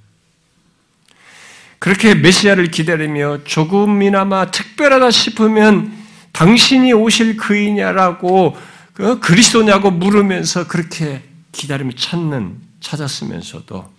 그렇게 1.85 2.15
메시아를 2.15 2.71
기다리며 2.71 3.43
조금이나마 3.43 4.49
특별하다 4.49 5.11
싶으면 5.11 5.95
당신이 6.31 6.91
오실 6.93 7.37
그이냐라고 7.37 8.57
그 8.93 9.19
그리스도냐고 9.19 9.91
물으면서 9.91 10.67
그렇게 10.67 11.21
기다리며 11.51 11.91
찾는 11.95 12.57
찾았으면서도 12.79 13.93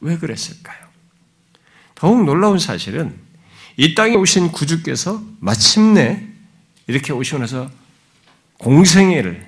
왜 0.00 0.16
그랬을까요? 0.16 0.78
더욱 1.94 2.24
놀라운 2.24 2.58
사실은 2.58 3.14
이 3.76 3.94
땅에 3.94 4.14
오신 4.14 4.50
구주께서 4.50 5.22
마침내 5.38 6.26
이렇게 6.86 7.12
오시고 7.12 7.36
나서 7.36 7.70
공생애를 8.56 9.46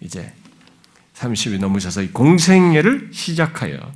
이제 0.00 0.32
30이 1.16 1.60
넘으셔서 1.60 2.00
공생애를 2.12 3.10
시작하여 3.12 3.92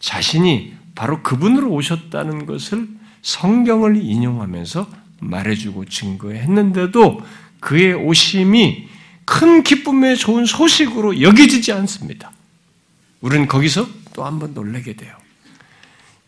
자신이 0.00 0.83
바로 0.94 1.22
그분으로 1.22 1.70
오셨다는 1.70 2.46
것을 2.46 2.88
성경을 3.22 3.96
인용하면서 3.96 4.88
말해주고 5.20 5.86
증거했는데도 5.86 7.20
그의 7.60 7.94
오심이 7.94 8.88
큰 9.24 9.62
기쁨의 9.62 10.16
좋은 10.18 10.44
소식으로 10.44 11.20
여겨지지 11.22 11.72
않습니다. 11.72 12.30
우리는 13.20 13.48
거기서 13.48 13.88
또 14.12 14.22
한 14.24 14.38
번 14.38 14.54
놀라게 14.54 14.94
돼요. 14.94 15.16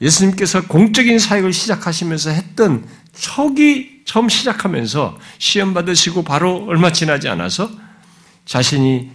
예수님께서 0.00 0.66
공적인 0.66 1.18
사역을 1.18 1.52
시작하시면서 1.52 2.31
했던 2.31 2.85
초기 3.14 4.02
처음 4.05 4.29
시작하면서 4.29 5.18
시험 5.38 5.72
받으시고 5.74 6.22
바로 6.24 6.64
얼마 6.66 6.92
지나지 6.92 7.29
않아서 7.29 7.70
자신이 8.44 9.11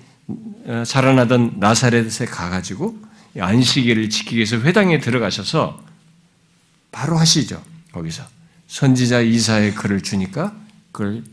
어, 0.65 0.83
자라나던 0.85 1.55
나사렛에 1.59 2.25
가가지고 2.25 2.97
안식일을 3.37 4.09
지키기 4.09 4.37
위해서 4.37 4.57
회당에 4.59 4.99
들어가셔서 4.99 5.83
바로 6.91 7.17
하시죠. 7.17 7.63
거기서 7.91 8.23
선지자 8.67 9.21
이사의 9.21 9.75
글을 9.75 10.01
주니까 10.01 10.55
그걸 10.91 11.23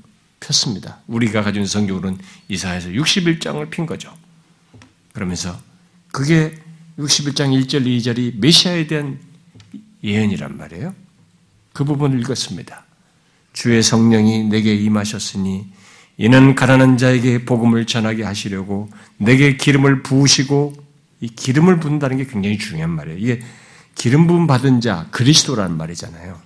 폈습니다. 0.41 0.99
우리가 1.07 1.43
가진 1.43 1.67
성경으로는 1.67 2.19
이사에서 2.49 2.91
61장을 2.91 3.69
핀 3.71 3.87
거죠. 3.87 4.15
그러면서 5.13 5.59
그게 6.13 6.55
61장 6.99 7.51
1절 7.61 7.85
2절이 7.87 8.39
메시아에 8.39 8.87
대한 8.87 9.19
예언이란 10.03 10.57
말이에요. 10.57 10.95
그 11.73 11.85
부분을 11.85 12.21
읽었습니다. 12.21 12.85
주의 13.53 13.83
성령이 13.83 14.45
내게 14.45 14.75
임하셨으니 14.75 15.67
이는 16.17 16.55
가난한 16.55 16.99
자에게 16.99 17.45
복음을 17.45 17.87
전하게 17.87 18.25
하시려고 18.25 18.91
내게 19.17 19.57
기름을 19.57 20.03
부으시고 20.03 20.88
이 21.21 21.29
기름을 21.29 21.81
부은다는 21.81 22.17
게 22.17 22.27
굉장히 22.27 22.59
중요한 22.59 22.91
말이에요. 22.91 23.19
이게 23.19 23.41
기름 23.95 24.27
부음 24.27 24.47
받은 24.47 24.81
자 24.81 25.07
그리스도라는 25.11 25.77
말이잖아요. 25.77 26.41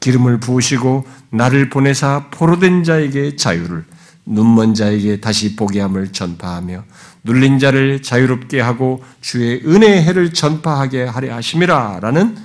기름을 0.00 0.38
부으시고 0.38 1.06
나를 1.30 1.68
보내사 1.68 2.28
포로된 2.30 2.84
자에게 2.84 3.36
자유를 3.36 3.84
눈먼 4.26 4.74
자에게 4.74 5.20
다시 5.20 5.56
보게 5.56 5.80
함을 5.80 6.12
전파하며 6.12 6.84
눌린 7.24 7.58
자를 7.58 8.02
자유롭게 8.02 8.60
하고 8.60 9.04
주의 9.20 9.60
은혜의 9.64 10.04
해를 10.04 10.32
전파하게 10.32 11.04
하려 11.04 11.34
하심이라라는 11.34 12.36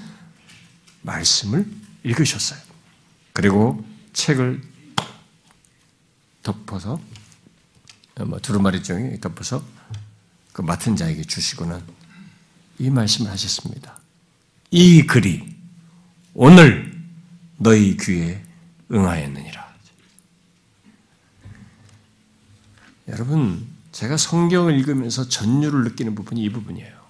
말씀을 1.01 1.65
읽으셨어요. 2.03 2.59
그리고 3.33 3.83
책을 4.13 4.61
덮어서 6.43 6.99
뭐 8.25 8.39
두루마리 8.39 8.83
종이 8.83 9.19
덮어서 9.19 9.63
그 10.51 10.61
맡은 10.61 10.95
자에게 10.95 11.23
주시고는 11.23 11.81
이 12.79 12.89
말씀을 12.89 13.31
하셨습니다. 13.31 13.99
이 14.71 15.03
글이 15.03 15.55
오늘 16.33 16.99
너희 17.57 17.95
귀에 17.97 18.43
응하였느니라. 18.91 19.71
여러분, 23.09 23.67
제가 23.91 24.17
성경을 24.17 24.77
읽으면서 24.79 25.27
전율을 25.27 25.83
느끼는 25.83 26.15
부분이 26.15 26.41
이 26.41 26.49
부분이에요. 26.49 27.01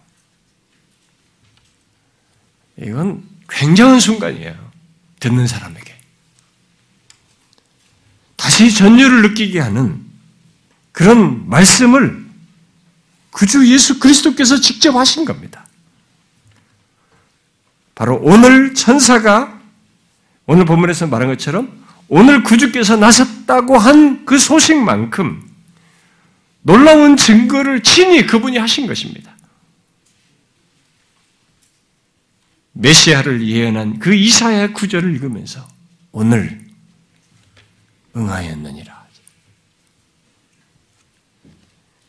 이건 2.81 3.23
굉장한 3.49 3.99
순간이에요. 3.99 4.71
듣는 5.19 5.45
사람에게. 5.45 5.95
다시 8.35 8.73
전율을 8.73 9.21
느끼게 9.21 9.59
하는 9.59 10.03
그런 10.91 11.47
말씀을 11.47 12.20
그주 13.31 13.71
예수 13.71 13.99
그리스도께서 13.99 14.59
직접 14.59 14.95
하신 14.95 15.25
겁니다. 15.25 15.65
바로 17.95 18.19
오늘 18.21 18.73
천사가 18.73 19.59
오늘 20.45 20.65
본문에서 20.65 21.07
말한 21.07 21.29
것처럼 21.29 21.81
오늘 22.07 22.43
구주께서 22.43 22.97
나섰다고 22.97 23.77
한 23.77 24.25
그 24.25 24.37
소식만큼 24.37 25.49
놀라운 26.61 27.17
증거를 27.17 27.83
친히 27.83 28.25
그분이 28.25 28.57
하신 28.57 28.87
것입니다. 28.87 29.35
메시아를 32.73 33.45
예언한 33.45 33.99
그 33.99 34.13
이사야 34.13 34.71
구절을 34.71 35.13
읽으면서 35.15 35.67
오늘 36.11 36.65
응하였느니라. 38.15 39.00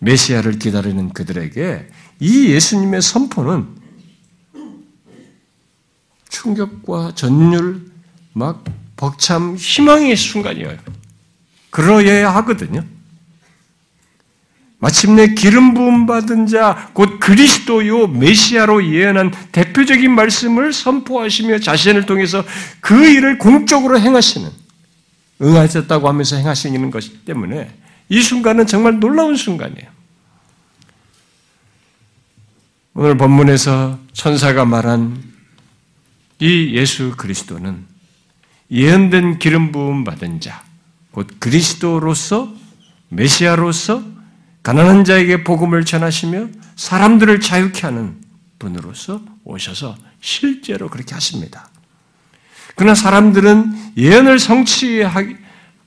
메시아를 0.03 0.59
기다리는 0.59 1.13
그들에게 1.13 1.89
이 2.19 2.49
예수님의 2.49 3.03
선포는 3.03 3.69
충격과 6.29 7.13
전율, 7.15 7.93
막 8.33 8.65
벅참 8.97 9.57
희망의 9.57 10.17
순간이에요. 10.17 10.77
그러해야 11.71 12.35
하거든요. 12.37 12.85
마침내 14.79 15.35
기름 15.35 15.75
부음 15.75 16.07
받은 16.07 16.49
자, 16.49 16.91
곧 16.93 17.21
그리스도요 17.21 18.09
메시아로 18.09 18.93
예언한 18.93 19.33
대표적인 19.53 20.13
말씀을 20.13 20.73
선포하시며 20.73 21.61
자신을 21.61 22.07
통해서 22.07 22.45
그 22.81 23.07
일을 23.07 23.39
공적으로 23.39 24.01
행하시는 24.01 24.51
응하셨다고 25.41 26.09
하면서 26.09 26.37
행하시는 26.37 26.91
것이기 26.91 27.25
때문에 27.25 27.73
이 28.09 28.23
순간은 28.23 28.67
정말 28.67 29.01
놀라운 29.01 29.37
순간이에요. 29.37 29.91
오늘 32.95 33.17
본문에서 33.17 33.99
천사가 34.13 34.65
말한 34.65 35.23
이 36.41 36.73
예수 36.75 37.15
그리스도는 37.17 37.87
예언된 38.71 39.39
기름 39.39 39.73
부음 39.73 40.05
받은 40.05 40.41
자, 40.41 40.63
곧 41.11 41.29
그리스도로서 41.39 42.53
메시아로서 43.09 44.03
가난한 44.63 45.05
자에게 45.05 45.45
복음을 45.45 45.85
전하시며 45.85 46.49
사람들을 46.77 47.41
자유케 47.41 47.83
하는 47.83 48.21
분으로서 48.59 49.23
오셔서 49.45 49.97
실제로 50.21 50.89
그렇게 50.89 51.15
하십니다. 51.15 51.69
그러나 52.75 52.95
사람들은 52.95 53.95
예언을 53.97 54.39
성취하, 54.39 55.23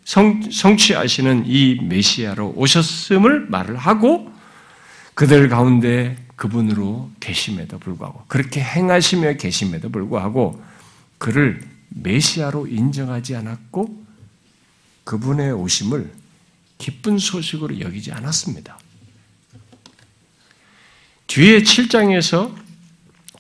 성, 0.06 0.50
성취하시는 0.50 1.46
이 1.48 1.80
메시아로 1.82 2.54
오셨음을 2.56 3.48
말을 3.48 3.76
하고 3.76 4.32
그들 5.16 5.50
가운데 5.50 6.16
그분으로 6.36 7.10
계심에도 7.20 7.80
불구하고 7.80 8.24
그렇게 8.28 8.62
행하시며 8.62 9.34
계심에도 9.34 9.90
불구하고 9.90 10.64
그를 11.18 11.62
메시아로 11.90 12.68
인정하지 12.68 13.36
않았고 13.36 14.06
그분의 15.06 15.54
오심을 15.54 16.12
기쁜 16.78 17.18
소식으로 17.18 17.80
여기지 17.80 18.12
않았습니다. 18.12 18.78
뒤에 21.28 21.60
7장에서 21.60 22.54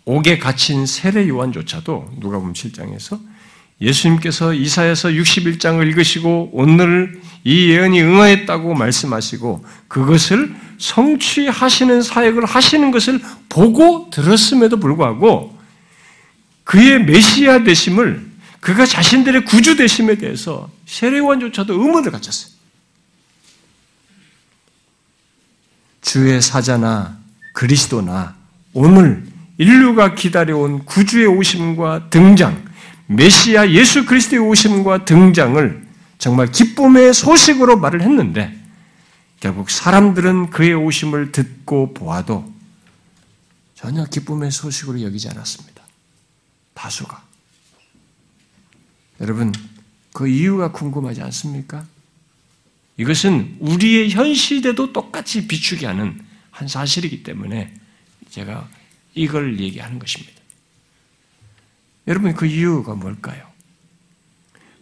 옥에 0.05 0.37
갇힌 0.37 0.85
세례 0.85 1.27
요한조차도 1.27 2.17
누가 2.19 2.39
보면 2.39 2.53
7장에서 2.53 3.19
예수님께서 3.81 4.53
이사에서 4.53 5.09
61장을 5.09 5.85
읽으시고 5.87 6.51
오늘 6.53 7.21
이 7.43 7.69
예언이 7.69 8.01
응하였다고 8.01 8.73
말씀하시고 8.73 9.65
그것을 9.87 10.55
성취하시는 10.77 12.01
사역을 12.01 12.45
하시는 12.45 12.91
것을 12.91 13.21
보고 13.49 14.09
들었음에도 14.11 14.79
불구하고 14.79 15.57
그의 16.63 17.03
메시아 17.03 17.63
되심을 17.63 18.25
그가 18.59 18.85
자신들의 18.85 19.45
구주 19.45 19.75
되심에 19.75 20.15
대해서 20.15 20.69
세례원조차도 20.87 21.73
의문을 21.73 22.11
가졌어요. 22.11 22.55
주의 26.01 26.41
사자나 26.41 27.17
그리스도나 27.53 28.35
오늘 28.73 29.23
인류가 29.57 30.15
기다려온 30.15 30.85
구주의 30.85 31.27
오심과 31.27 32.09
등장, 32.09 32.64
메시아 33.07 33.69
예수 33.71 34.05
그리스도의 34.05 34.41
오심과 34.41 35.05
등장을 35.05 35.87
정말 36.17 36.51
기쁨의 36.51 37.13
소식으로 37.13 37.77
말을 37.77 38.01
했는데 38.01 38.57
결국 39.39 39.69
사람들은 39.69 40.49
그의 40.49 40.73
오심을 40.73 41.31
듣고 41.31 41.93
보아도 41.93 42.51
전혀 43.75 44.05
기쁨의 44.05 44.51
소식으로 44.51 45.01
여기지 45.01 45.29
않았습니다. 45.29 45.83
다수가. 46.73 47.23
여러분, 49.21 49.53
그 50.13 50.27
이유가 50.27 50.71
궁금하지 50.71 51.21
않습니까? 51.21 51.85
이것은 52.97 53.57
우리의 53.59 54.11
현 54.11 54.33
시대도 54.33 54.93
똑같이 54.93 55.47
비추게 55.47 55.85
하는 55.85 56.19
한 56.51 56.67
사실이기 56.67 57.23
때문에 57.23 57.73
제가 58.29 58.67
이걸 59.13 59.59
얘기하는 59.59 59.99
것입니다. 59.99 60.34
여러분, 62.07 62.33
그 62.33 62.45
이유가 62.45 62.93
뭘까요? 62.93 63.43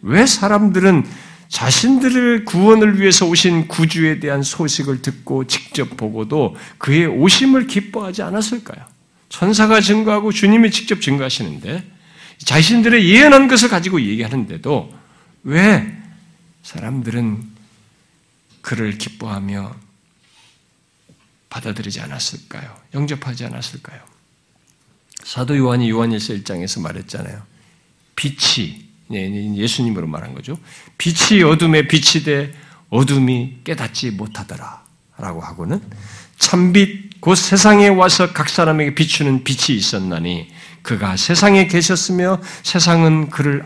왜 0.02 0.26
사람들은 0.26 1.04
자신들의 1.48 2.44
구원을 2.44 3.00
위해서 3.00 3.26
오신 3.26 3.68
구주에 3.68 4.20
대한 4.20 4.42
소식을 4.42 5.02
듣고 5.02 5.46
직접 5.46 5.96
보고도 5.96 6.56
그의 6.78 7.06
오심을 7.06 7.66
기뻐하지 7.66 8.22
않았을까요? 8.22 8.84
천사가 9.28 9.80
증거하고 9.80 10.32
주님이 10.32 10.70
직접 10.70 11.00
증거하시는데 11.00 11.90
자신들의 12.38 13.08
예언한 13.08 13.48
것을 13.48 13.68
가지고 13.68 14.00
얘기하는데도 14.00 14.92
왜 15.44 15.96
사람들은 16.62 17.44
그를 18.60 18.98
기뻐하며 18.98 19.76
받아들이지 21.50 22.00
않았을까요? 22.00 22.76
영접하지 22.94 23.44
않았을까요? 23.44 24.00
사도 25.24 25.56
요한이 25.56 25.90
요한일서 25.90 26.34
1장에서 26.34 26.80
말했잖아요. 26.82 27.42
빛이 28.14 28.84
예수님으로 29.10 30.06
말한 30.06 30.34
거죠. 30.34 30.56
빛이 30.98 31.42
어둠에 31.42 31.88
빛이 31.88 32.24
돼 32.24 32.52
어둠이 32.90 33.60
깨닫지 33.64 34.12
못하더라. 34.12 34.84
라고 35.16 35.40
하고는 35.40 35.80
참빛 36.38 37.20
곧 37.20 37.36
세상에 37.36 37.88
와서 37.88 38.32
각 38.32 38.48
사람에게 38.48 38.94
비추는 38.94 39.44
빛이 39.44 39.78
있었나니 39.78 40.48
그가 40.82 41.16
세상에 41.16 41.68
계셨으며 41.68 42.40
세상은 42.62 43.30
그를 43.30 43.64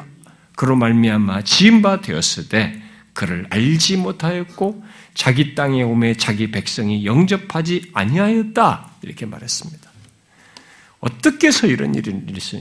그로 0.57 0.77
말미암아 0.77 1.43
지은 1.43 1.83
바 1.83 2.01
되었을 2.01 2.49
때 2.49 2.81
그를 3.15 3.47
알지 3.51 3.97
못하였고 3.97 4.85
자기 5.15 5.55
땅에 5.55 5.83
오매 5.83 6.15
자기 6.15 6.51
백성이 6.51 7.05
영접하지 7.05 7.91
아니하였다 7.95 8.91
이렇게 9.03 9.27
말했습니다. 9.27 9.88
어떻게 11.01 11.49
해서 11.49 11.67
이런 11.67 11.95
일이 11.95 12.13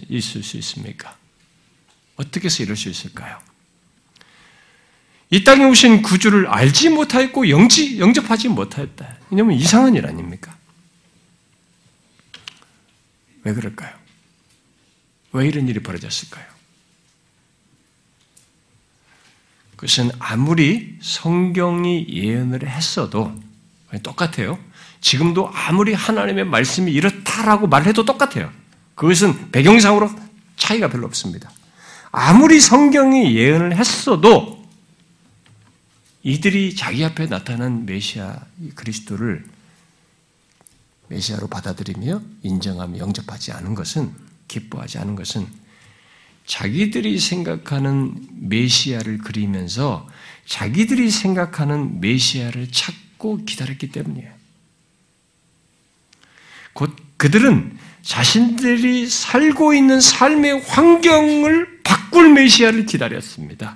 있을 0.09 0.43
수 0.43 0.57
있습니까? 0.57 1.17
어떻게 2.15 2.45
해서 2.45 2.63
이럴 2.63 2.75
수 2.75 2.89
있을까요? 2.89 3.39
이 5.29 5.43
땅에 5.43 5.65
오신 5.65 6.03
구주를 6.03 6.47
알지 6.47 6.89
못하였고 6.89 7.49
영지, 7.49 7.99
영접하지 7.99 8.47
못하였다. 8.49 9.17
왜냐하면 9.29 9.57
이상한 9.57 9.95
일 9.95 10.05
아닙니까? 10.05 10.55
왜 13.43 13.53
그럴까요? 13.53 13.93
왜 15.33 15.47
이런 15.47 15.67
일이 15.67 15.81
벌어졌을까요? 15.81 16.45
그것은 19.75 20.11
아무리 20.19 20.97
성경이 21.01 22.07
예언을 22.09 22.67
했어도 22.67 23.39
똑같아요. 24.01 24.59
지금도 25.07 25.49
아무리 25.53 25.93
하나님의 25.93 26.43
말씀이 26.43 26.91
이렇다라고 26.91 27.67
말해도 27.67 28.03
똑같아요. 28.03 28.51
그것은 28.95 29.51
배경상으로 29.51 30.09
차이가 30.57 30.89
별로 30.89 31.07
없습니다. 31.07 31.49
아무리 32.11 32.59
성경이 32.59 33.33
예언을 33.33 33.77
했어도 33.77 34.67
이들이 36.23 36.75
자기 36.75 37.05
앞에 37.05 37.27
나타난 37.27 37.85
메시아 37.85 38.37
그리스도를 38.75 39.45
메시아로 41.07 41.47
받아들이며 41.47 42.21
인정하며 42.43 42.97
영접하지 42.97 43.53
않은 43.53 43.75
것은 43.75 44.11
기뻐하지 44.49 44.97
않은 44.97 45.15
것은 45.15 45.47
자기들이 46.45 47.17
생각하는 47.17 48.13
메시아를 48.41 49.19
그리면서 49.19 50.05
자기들이 50.47 51.09
생각하는 51.09 52.01
메시아를 52.01 52.73
찾고 52.73 53.45
기다렸기 53.45 53.93
때문이에요. 53.93 54.36
곧 56.77 56.95
그들은 57.17 57.75
자신들이 58.03 59.07
살고 59.07 59.73
있는 59.73 59.99
삶의 59.99 60.61
환경을 60.61 61.81
바꿀 61.83 62.33
메시아를 62.33 62.85
기다렸습니다. 62.85 63.75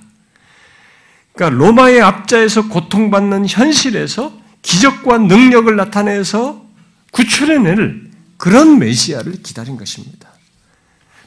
그러니까 1.33 1.57
로마의 1.57 1.99
압자에서 2.03 2.67
고통받는 2.67 3.47
현실에서 3.49 4.39
기적과 4.61 5.17
능력을 5.17 5.75
나타내서 5.75 6.63
구출해낼 7.11 8.11
그런 8.37 8.77
메시아를 8.77 9.41
기다린 9.41 9.77
것입니다. 9.77 10.29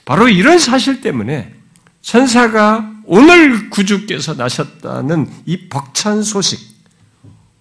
바로 0.05 0.29
이런 0.29 0.61
사실 0.61 1.01
때문에 1.01 1.55
천사가 2.03 2.89
오늘 3.05 3.69
구주께서 3.71 4.35
나셨다는 4.35 5.29
이 5.47 5.69
벅찬 5.69 6.23
소식, 6.23 6.61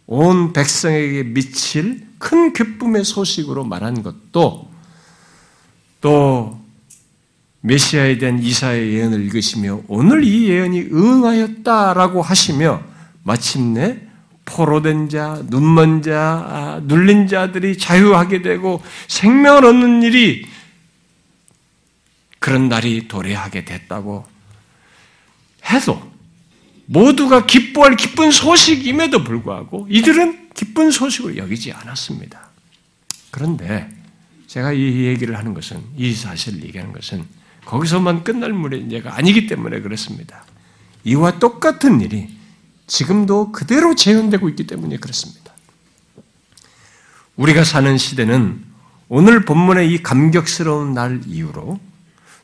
온 0.05 0.53
백성에게 0.53 1.23
미칠 1.23 2.12
큰 2.23 2.53
기쁨의 2.53 3.03
소식으로 3.03 3.65
말한 3.65 4.01
것도 4.01 4.71
또 5.99 6.57
메시아에 7.59 8.17
대한 8.17 8.41
이사의 8.41 8.93
예언을 8.93 9.21
읽으시며 9.25 9.81
오늘 9.89 10.23
이 10.23 10.47
예언이 10.47 10.83
응하였다라고 10.93 12.21
하시며 12.21 12.81
마침내 13.23 13.99
포로된 14.45 15.09
자, 15.09 15.41
눈먼 15.49 16.01
자, 16.01 16.45
아, 16.47 16.81
눌린 16.83 17.27
자들이 17.27 17.77
자유하게 17.77 18.41
되고 18.41 18.81
생명을 19.09 19.65
얻는 19.65 20.03
일이 20.03 20.45
그런 22.39 22.69
날이 22.69 23.09
도래하게 23.09 23.65
됐다고 23.65 24.25
해도 25.69 26.01
모두가 26.85 27.45
기뻐할 27.45 27.97
기쁜 27.97 28.31
소식임에도 28.31 29.25
불구하고 29.25 29.87
이들은 29.89 30.42
기쁜 30.53 30.91
소식을 30.91 31.37
여기지 31.37 31.71
않았습니다. 31.71 32.49
그런데 33.31 33.89
제가 34.47 34.73
이 34.73 35.05
얘기를 35.05 35.37
하는 35.37 35.53
것은 35.53 35.81
이 35.97 36.13
사실을 36.13 36.63
얘기하는 36.63 36.93
것은 36.93 37.25
거기서만 37.65 38.23
끝날 38.23 38.53
문제가 38.53 39.15
아니기 39.15 39.47
때문에 39.47 39.81
그렇습니다. 39.81 40.45
이와 41.03 41.39
똑같은 41.39 42.01
일이 42.01 42.29
지금도 42.87 43.51
그대로 43.51 43.95
재현되고 43.95 44.49
있기 44.49 44.67
때문에 44.67 44.97
그렇습니다. 44.97 45.53
우리가 47.35 47.63
사는 47.63 47.97
시대는 47.97 48.63
오늘 49.09 49.45
본문의 49.45 49.91
이 49.91 50.03
감격스러운 50.03 50.93
날 50.93 51.21
이후로 51.25 51.79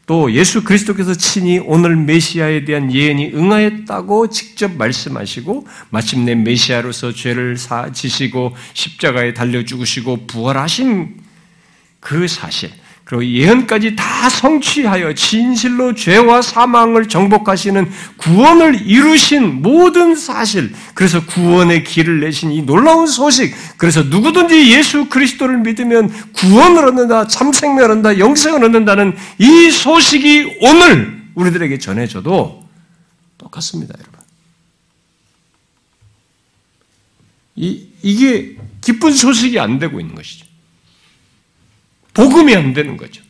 또 0.10 0.34
예수 0.34 0.64
그리스도께서 0.64 1.14
친히 1.14 1.60
오늘 1.60 1.96
메시아에 1.96 2.66
대한 2.66 2.92
예언이 2.92 3.30
응하였다고 3.36 4.32
직접 4.32 4.76
말씀하시고 4.76 5.68
마침내 5.92 6.34
메시아로서 6.34 7.14
죄를 7.14 7.58
사지시고 7.58 8.56
십자가에 8.74 9.36
달려 9.36 9.64
죽으시고 9.64 10.26
부활하신 10.26 11.16
그 12.00 12.28
사실 12.28 12.72
그리고 13.10 13.26
예언까지 13.26 13.96
다 13.96 14.30
성취하여 14.30 15.16
진실로 15.16 15.96
죄와 15.96 16.44
사망을 16.44 17.08
정복하시는 17.08 17.90
구원을 18.18 18.88
이루신 18.88 19.64
모든 19.64 20.14
사실, 20.14 20.72
그래서 20.94 21.26
구원의 21.26 21.86
길을 21.86 22.20
내신 22.20 22.52
이 22.52 22.62
놀라운 22.62 23.08
소식, 23.08 23.56
그래서 23.78 24.04
누구든지 24.04 24.72
예수 24.74 25.10
그리스도를 25.10 25.58
믿으면 25.58 26.08
구원을 26.34 26.86
얻는다, 26.86 27.26
참생명을 27.26 27.90
얻는다, 27.90 28.20
영생을 28.20 28.64
얻는다는 28.64 29.18
이 29.40 29.72
소식이 29.72 30.60
오늘 30.62 31.20
우리들에게 31.34 31.80
전해져도 31.80 32.64
똑같습니다, 33.40 33.96
여러분. 33.98 34.20
이, 37.56 37.88
이게 38.04 38.56
기쁜 38.82 39.14
소식이 39.14 39.60
안 39.60 39.80
되고 39.80 40.00
있는 40.00 40.14
것이죠. 40.14 40.49
복음이 42.14 42.56
안 42.56 42.74
되는 42.74 42.98
거죠. 42.98 43.24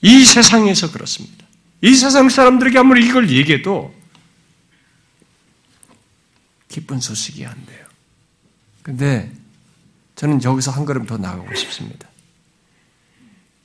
이 0.00 0.24
세상에서 0.24 0.92
그렇습니다. 0.92 1.46
이 1.80 1.94
세상 1.94 2.28
사람들에게 2.28 2.78
아무리 2.78 3.06
이걸 3.06 3.30
얘기해도 3.30 3.94
기쁜 6.68 7.00
소식이 7.00 7.44
안 7.46 7.66
돼요. 7.66 7.86
근데 8.82 9.30
저는 10.16 10.42
여기서 10.42 10.70
한 10.70 10.84
걸음 10.84 11.06
더 11.06 11.16
나가고 11.16 11.54
싶습니다. 11.54 12.08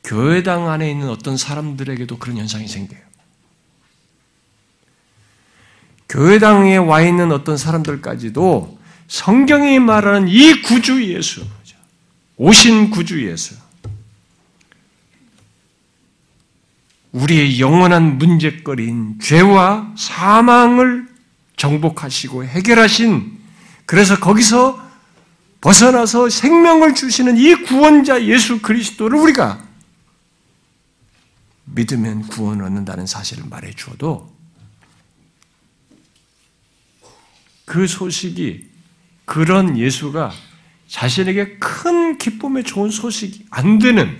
교회당 0.03 0.69
안에 0.69 0.91
있는 0.91 1.09
어떤 1.09 1.37
사람들에게도 1.37 2.17
그런 2.19 2.37
현상이 2.37 2.67
생겨요. 2.67 3.01
교회당에 6.09 6.77
와 6.77 7.01
있는 7.01 7.31
어떤 7.31 7.57
사람들까지도 7.57 8.77
성경이 9.07 9.79
말하는 9.79 10.27
이 10.27 10.61
구주 10.61 11.03
예수, 11.11 11.45
오신 12.37 12.89
구주 12.89 13.29
예수. 13.29 13.55
우리의 17.11 17.59
영원한 17.59 18.17
문제거리인 18.17 19.19
죄와 19.19 19.93
사망을 19.95 21.07
정복하시고 21.57 22.45
해결하신 22.45 23.39
그래서 23.85 24.19
거기서 24.19 24.81
벗어나서 25.61 26.29
생명을 26.29 26.95
주시는 26.95 27.37
이 27.37 27.53
구원자 27.55 28.25
예수 28.25 28.61
그리스도를 28.61 29.17
우리가 29.19 29.63
믿으면 31.65 32.27
구원을 32.27 32.65
얻는다는 32.65 33.05
사실을 33.05 33.45
말해 33.47 33.71
주어도 33.73 34.33
그 37.65 37.87
소식이 37.87 38.69
그런 39.25 39.77
예수가 39.77 40.33
자신에게 40.93 41.57
큰 41.57 42.19
기쁨의 42.19 42.63
좋은 42.63 42.91
소식이 42.91 43.47
안 43.49 43.79
되는 43.79 44.15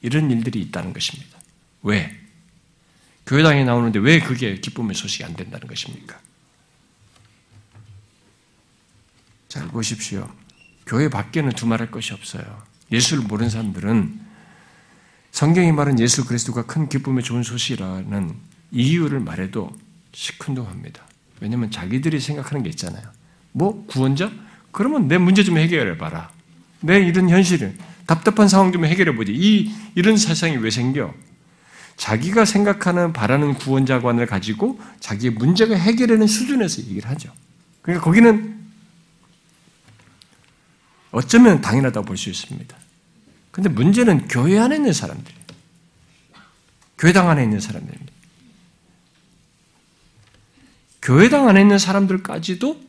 이런 0.00 0.30
일들이 0.30 0.60
있다는 0.60 0.92
것입니다. 0.92 1.40
왜? 1.82 2.16
교회당에 3.26 3.64
나오는데 3.64 3.98
왜 3.98 4.20
그게 4.20 4.60
기쁨의 4.60 4.94
소식이 4.94 5.24
안 5.24 5.34
된다는 5.34 5.66
것입니까? 5.66 6.20
잘 9.48 9.66
보십시오. 9.68 10.32
교회 10.86 11.08
밖에는 11.08 11.50
두말할 11.50 11.90
것이 11.90 12.14
없어요. 12.14 12.62
예수를 12.92 13.24
모르는 13.24 13.50
사람들은 13.50 14.20
성경이 15.32 15.72
말한 15.72 15.98
예수 15.98 16.24
그리스도가 16.24 16.64
큰 16.64 16.88
기쁨의 16.88 17.24
좋은 17.24 17.42
소식이라는 17.42 18.36
이유를 18.70 19.18
말해도 19.18 19.76
시큰둥합니다. 20.12 21.04
왜냐하면 21.40 21.72
자기들이 21.72 22.20
생각하는 22.20 22.62
게 22.62 22.70
있잖아요. 22.70 23.02
뭐 23.50 23.84
구원자? 23.86 24.30
그러면 24.72 25.06
내 25.06 25.18
문제 25.18 25.44
좀 25.44 25.58
해결해 25.58 25.96
봐라. 25.98 26.30
내 26.80 26.98
이런 27.00 27.28
현실을 27.30 27.76
답답한 28.06 28.48
상황 28.48 28.72
좀 28.72 28.84
해결해 28.84 29.14
보지. 29.14 29.32
이 29.32 29.72
이런 29.94 30.16
세상이 30.16 30.56
왜 30.56 30.70
생겨? 30.70 31.14
자기가 31.96 32.44
생각하는 32.44 33.12
바라는 33.12 33.54
구원자관을 33.54 34.26
가지고 34.26 34.80
자기의 34.98 35.34
문제가 35.34 35.76
해결되는 35.76 36.26
수준에서 36.26 36.82
얘기를 36.82 37.08
하죠. 37.10 37.32
그러니까 37.82 38.04
거기는 38.04 38.60
어쩌면 41.12 41.60
당연하다고 41.60 42.06
볼 42.06 42.16
수 42.16 42.30
있습니다. 42.30 42.76
근데 43.50 43.68
문제는 43.68 44.28
교회 44.28 44.58
안에 44.58 44.76
있는 44.76 44.92
사람들이에요. 44.94 45.42
교회당 46.96 47.28
안에 47.28 47.44
있는 47.44 47.60
사람들입니다. 47.60 48.12
교회당 51.02 51.48
안에 51.48 51.60
있는 51.60 51.78
사람들까지도 51.78 52.80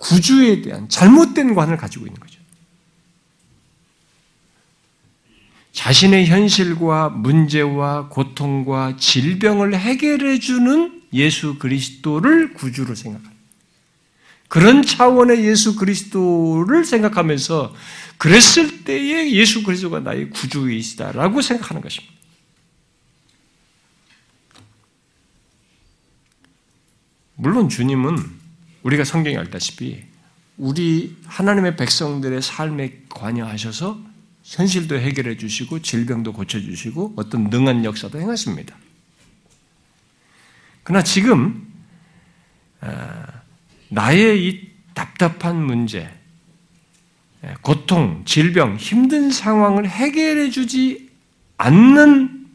구주에 0.00 0.62
대한 0.62 0.88
잘못된 0.88 1.54
관을 1.54 1.76
가지고 1.76 2.06
있는 2.06 2.18
거죠. 2.18 2.40
자신의 5.72 6.26
현실과 6.26 7.10
문제와 7.10 8.08
고통과 8.08 8.96
질병을 8.96 9.78
해결해 9.78 10.38
주는 10.40 11.02
예수 11.12 11.58
그리스도를 11.58 12.54
구주로 12.54 12.94
생각합니다. 12.94 13.40
그런 14.48 14.82
차원의 14.82 15.44
예수 15.44 15.76
그리스도를 15.76 16.84
생각하면서 16.84 17.72
그랬을 18.18 18.84
때에 18.84 19.30
예수 19.32 19.62
그리스도가 19.62 20.00
나의 20.00 20.30
구주이시다라고 20.30 21.40
생각하는 21.40 21.80
것입니다. 21.82 22.12
물론 27.36 27.68
주님은 27.68 28.39
우리가 28.82 29.04
성경에 29.04 29.36
알다시피 29.36 30.02
우리 30.56 31.16
하나님의 31.26 31.76
백성들의 31.76 32.42
삶에 32.42 33.02
관여하셔서 33.08 33.98
현실도 34.42 34.98
해결해 34.98 35.36
주시고 35.36 35.80
질병도 35.80 36.32
고쳐 36.32 36.60
주시고 36.60 37.14
어떤 37.16 37.44
능한 37.44 37.84
역사도 37.84 38.20
행하십니다. 38.20 38.76
그러나 40.82 41.02
지금 41.02 41.66
아, 42.80 43.26
나의 43.88 44.46
이 44.46 44.70
답답한 44.94 45.56
문제, 45.64 46.10
고통, 47.62 48.22
질병, 48.24 48.76
힘든 48.76 49.30
상황을 49.30 49.88
해결해 49.88 50.50
주지 50.50 51.10
않는 51.56 52.48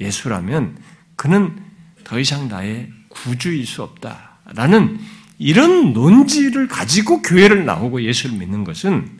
예수라면 0.00 0.78
그는 1.16 1.62
더 2.04 2.18
이상 2.18 2.48
나의 2.48 2.90
구주일 3.08 3.66
수 3.66 3.82
없다 3.82 4.33
라는 4.46 4.98
이런 5.38 5.92
논지를 5.92 6.68
가지고 6.68 7.22
교회를 7.22 7.64
나오고 7.64 8.02
예수를 8.02 8.36
믿는 8.38 8.64
것은 8.64 9.18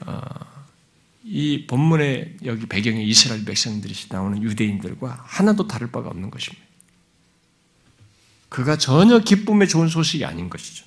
어, 0.00 0.20
이 1.24 1.66
본문의 1.66 2.36
여기 2.44 2.66
배경에 2.66 3.02
이스라엘 3.02 3.44
백성들이 3.44 3.94
나오는 4.10 4.42
유대인들과 4.42 5.24
하나도 5.24 5.66
다를 5.66 5.90
바가 5.90 6.08
없는 6.10 6.30
것입니다. 6.30 6.64
그가 8.50 8.76
전혀 8.76 9.18
기쁨에 9.18 9.66
좋은 9.66 9.88
소식이 9.88 10.24
아닌 10.24 10.50
것이죠. 10.50 10.84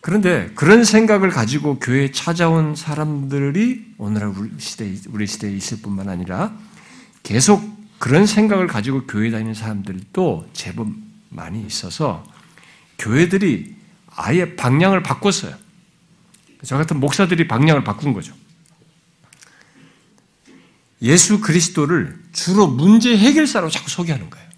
그런데 0.00 0.50
그런 0.54 0.82
생각을 0.82 1.30
가지고 1.30 1.78
교회에 1.78 2.10
찾아온 2.10 2.74
사람들이 2.74 3.94
시대 4.58 4.96
우리 5.08 5.26
시대에 5.26 5.52
있을 5.52 5.80
뿐만 5.80 6.08
아니라 6.08 6.56
계속 7.22 7.71
그런 8.02 8.26
생각을 8.26 8.66
가지고 8.66 9.06
교회 9.06 9.30
다니는 9.30 9.54
사람들도 9.54 10.48
제법 10.52 10.88
많이 11.28 11.64
있어서 11.64 12.26
교회들이 12.98 13.76
아예 14.08 14.56
방향을 14.56 15.04
바꿨어요. 15.04 15.54
저 16.64 16.76
같은 16.76 16.98
목사들이 16.98 17.46
방향을 17.46 17.84
바꾼 17.84 18.12
거죠. 18.12 18.34
예수 21.00 21.40
그리스도를 21.40 22.20
주로 22.32 22.66
문제 22.66 23.16
해결사로 23.16 23.70
자꾸 23.70 23.88
소개하는 23.88 24.30
거예요. 24.30 24.48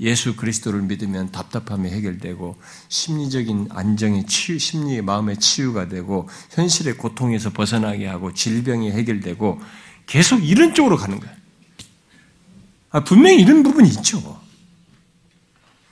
예수 0.00 0.34
그리스도를 0.34 0.80
믿으면 0.80 1.30
답답함이 1.30 1.90
해결되고 1.90 2.58
심리적인 2.88 3.68
안정이 3.72 4.24
치유, 4.24 4.58
심리의 4.58 5.02
마음의 5.02 5.36
치유가 5.36 5.88
되고 5.88 6.26
현실의 6.52 6.96
고통에서 6.96 7.50
벗어나게 7.50 8.06
하고 8.06 8.32
질병이 8.32 8.90
해결되고 8.92 9.60
계속 10.06 10.42
이런 10.42 10.72
쪽으로 10.72 10.96
가는 10.96 11.20
거예요. 11.20 11.37
아, 12.90 13.04
분명히 13.04 13.40
이런 13.40 13.62
부분이 13.62 13.88
있죠. 13.90 14.40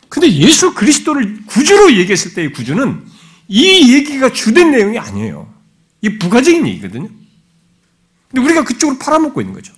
근데 0.09 0.32
예수 0.32 0.72
그리스도를 0.74 1.44
구주로 1.47 1.92
얘기했을 1.94 2.34
때의 2.34 2.53
구주는 2.53 3.07
이 3.49 3.94
얘기가 3.94 4.32
주된 4.32 4.70
내용이 4.70 4.99
아니에요. 4.99 5.53
이 6.03 6.18
부가적인 6.18 6.66
얘기거든요. 6.66 7.09
근데 8.28 8.44
우리가 8.44 8.64
그쪽으로 8.64 8.99
팔아먹고 8.99 9.40
있는 9.40 9.55
거죠. 9.55 9.74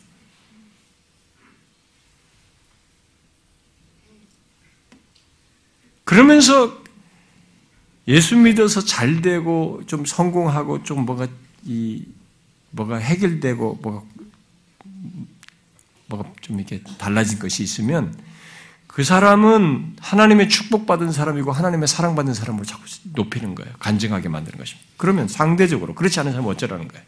그러면서 6.05 6.83
예수 8.07 8.37
믿어서 8.37 8.81
잘 8.81 9.21
되고 9.21 9.83
좀 9.87 10.07
성공하고 10.07 10.83
좀 10.83 11.05
뭐가 11.05 11.29
이 11.65 12.05
뭐가 12.71 12.97
해결되고 12.97 13.81
뭐가 13.83 14.03
뭐가 16.09 16.31
좀 16.41 16.59
이렇게 16.59 16.83
달라진 16.99 17.39
것이 17.39 17.63
있으면 17.63 18.15
그 18.87 19.05
사람은 19.05 19.97
하나님의 20.01 20.49
축복받은 20.49 21.13
사람이고 21.13 21.53
하나님의 21.53 21.87
사랑받는 21.87 22.35
사람으로 22.35 22.65
자꾸 22.65 22.83
높이는 23.15 23.55
거예요. 23.55 23.73
간증하게 23.79 24.29
만드는 24.29 24.59
것입니다. 24.59 24.89
그러면 24.97 25.29
상대적으로 25.29 25.95
그렇지 25.95 26.19
않은 26.21 26.33
사람은 26.33 26.51
어쩌라는 26.51 26.89
거예요. 26.89 27.05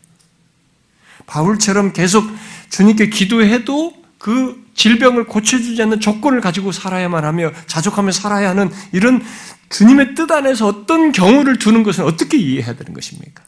바울처럼 1.26 1.92
계속 1.92 2.24
주님께 2.68 3.08
기도해도 3.08 4.00
그 4.18 4.70
질병을 4.74 5.24
고쳐주지 5.24 5.82
않는 5.82 6.00
조건을 6.00 6.40
가지고 6.40 6.72
살아야만 6.72 7.24
하며 7.24 7.50
자족하며 7.66 8.12
살아야 8.12 8.50
하는 8.50 8.70
이런 8.92 9.24
주님의 9.70 10.14
뜻 10.14 10.30
안에서 10.30 10.66
어떤 10.66 11.12
경우를 11.12 11.58
두는 11.58 11.82
것은 11.82 12.04
어떻게 12.04 12.36
이해해야 12.36 12.76
되는 12.76 12.92
것입니까? 12.92 13.42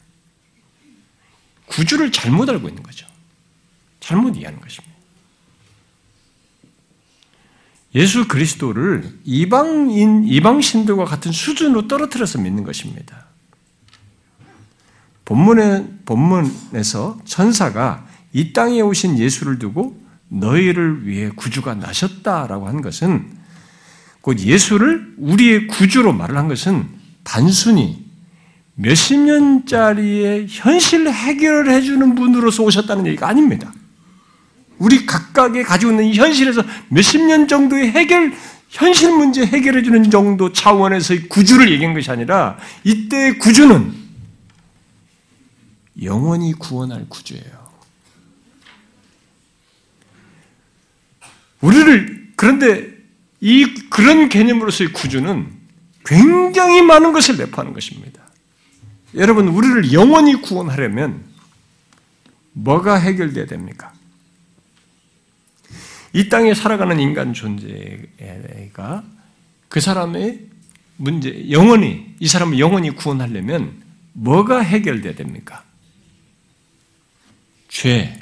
구주를 1.67 2.11
잘못 2.11 2.49
알고 2.49 2.67
있는 2.67 2.81
거죠. 2.81 3.07
잘못 3.99 4.35
이해하는 4.35 4.59
것입니다. 4.59 4.92
예수 7.95 8.27
그리스도를 8.27 9.07
이방인, 9.23 10.23
이방신들과 10.25 11.05
같은 11.05 11.31
수준으로 11.31 11.87
떨어뜨려서 11.87 12.39
믿는 12.39 12.63
것입니다. 12.63 13.27
본문에, 15.25 15.87
본문에서 16.05 17.19
천사가 17.25 18.05
이 18.33 18.51
땅에 18.51 18.81
오신 18.81 19.19
예수를 19.19 19.59
두고 19.59 20.01
너희를 20.27 21.07
위해 21.07 21.29
구주가 21.35 21.75
나셨다라고 21.75 22.67
한 22.67 22.81
것은 22.81 23.31
곧 24.21 24.39
예수를 24.39 25.13
우리의 25.17 25.67
구주로 25.67 26.13
말을 26.13 26.37
한 26.37 26.47
것은 26.47 26.87
단순히 27.23 28.03
몇십 28.75 29.19
년짜리의 29.19 30.47
현실 30.49 31.07
해결을 31.07 31.71
해주는 31.71 32.15
분으로서 32.15 32.63
오셨다는 32.63 33.05
얘기가 33.07 33.27
아닙니다. 33.27 33.71
우리 34.77 35.05
각각의 35.05 35.63
가지고 35.63 35.91
있는 35.91 36.05
이 36.05 36.15
현실에서 36.15 36.63
몇십 36.89 37.21
년 37.21 37.47
정도의 37.47 37.91
해결, 37.91 38.33
현실 38.69 39.11
문제 39.11 39.45
해결해 39.45 39.83
주는 39.83 40.09
정도 40.09 40.51
차원에서의 40.51 41.29
구주를 41.29 41.71
얘기한 41.71 41.93
것이 41.93 42.09
아니라 42.09 42.57
이때의 42.83 43.39
구주는 43.39 43.93
영원히 46.01 46.53
구원할 46.53 47.05
구주예요. 47.07 47.63
우리를, 51.61 52.33
그런데 52.35 52.91
이 53.39 53.65
그런 53.89 54.27
개념으로서의 54.27 54.91
구주는 54.91 55.51
굉장히 56.05 56.81
많은 56.81 57.13
것을 57.13 57.37
내포하는 57.37 57.73
것입니다. 57.73 58.21
여러분, 59.15 59.47
우리를 59.47 59.93
영원히 59.93 60.33
구원하려면 60.41 61.23
뭐가 62.53 62.95
해결돼야 62.95 63.45
됩니까? 63.45 63.93
이 66.13 66.29
땅에 66.29 66.53
살아가는 66.53 66.99
인간 66.99 67.33
존재가 67.33 69.03
그 69.67 69.81
사람의 69.81 70.39
문제, 70.97 71.49
영원히, 71.49 72.15
이 72.19 72.27
사람을 72.27 72.59
영원히 72.59 72.91
구원하려면 72.91 73.81
뭐가 74.13 74.59
해결돼야 74.59 75.15
됩니까? 75.15 75.63
죄. 77.67 78.19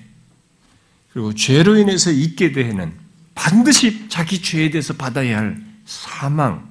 그리고 1.12 1.36
죄로 1.36 1.78
인해서 1.78 2.10
있게 2.10 2.54
되는 2.54 2.94
반드시 3.36 4.08
자기 4.08 4.42
죄에 4.42 4.70
대해서 4.70 4.94
받아야 4.94 5.39
할 5.39 5.62
사망, 5.86 6.70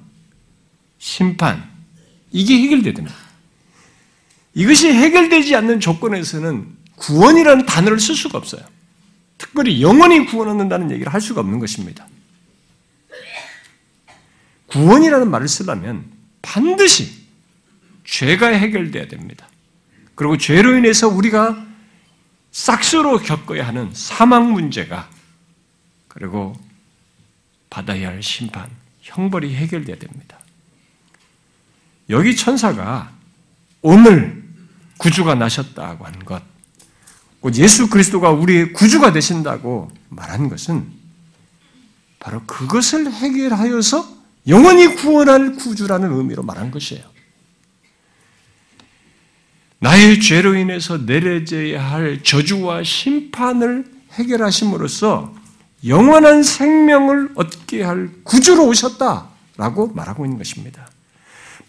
심판. 0.97 1.69
이게 2.31 2.55
해결돼야 2.63 2.93
됩니다. 2.93 3.15
이것이 4.55 4.91
해결되지 4.91 5.55
않는 5.55 5.79
조건에서는 5.79 6.67
구원이라는 6.95 7.65
단어를 7.67 7.99
쓸 7.99 8.15
수가 8.15 8.39
없어요. 8.39 8.63
특별히 9.41 9.81
영원히 9.81 10.27
구원 10.27 10.49
얻는다는 10.49 10.91
얘기를 10.91 11.11
할 11.11 11.19
수가 11.19 11.41
없는 11.41 11.57
것입니다. 11.57 12.05
구원이라는 14.67 15.31
말을 15.31 15.47
쓰려면 15.47 16.05
반드시 16.43 17.25
죄가 18.05 18.49
해결돼야 18.49 19.07
됩니다. 19.07 19.47
그리고 20.13 20.37
죄로 20.37 20.77
인해서 20.77 21.07
우리가 21.07 21.65
싹스로 22.51 23.17
겪어야 23.17 23.65
하는 23.65 23.89
사망 23.93 24.51
문제가 24.53 25.09
그리고 26.07 26.55
받아야 27.71 28.09
할 28.09 28.21
심판, 28.21 28.69
형벌이 29.01 29.55
해결돼야 29.55 29.97
됩니다. 29.97 30.37
여기 32.09 32.35
천사가 32.35 33.11
오늘 33.81 34.43
구주가 34.99 35.33
나셨다고 35.33 36.05
한 36.05 36.23
것, 36.25 36.43
예수 37.55 37.89
그리스도가 37.89 38.31
우리의 38.31 38.73
구주가 38.73 39.11
되신다고 39.11 39.91
말한 40.09 40.49
것은 40.49 40.85
바로 42.19 42.41
그것을 42.45 43.11
해결하여서 43.11 44.21
영원히 44.47 44.95
구원할 44.95 45.55
구주라는 45.55 46.13
의미로 46.13 46.43
말한 46.43 46.71
것이에요. 46.71 47.03
나의 49.79 50.19
죄로 50.19 50.55
인해서 50.55 50.97
내려져야 50.97 51.83
할 51.83 52.21
저주와 52.23 52.83
심판을 52.83 53.85
해결하심으로써 54.11 55.33
영원한 55.87 56.43
생명을 56.43 57.31
얻게 57.33 57.81
할 57.81 58.11
구주로 58.23 58.67
오셨다라고 58.67 59.93
말하고 59.95 60.25
있는 60.25 60.37
것입니다. 60.37 60.87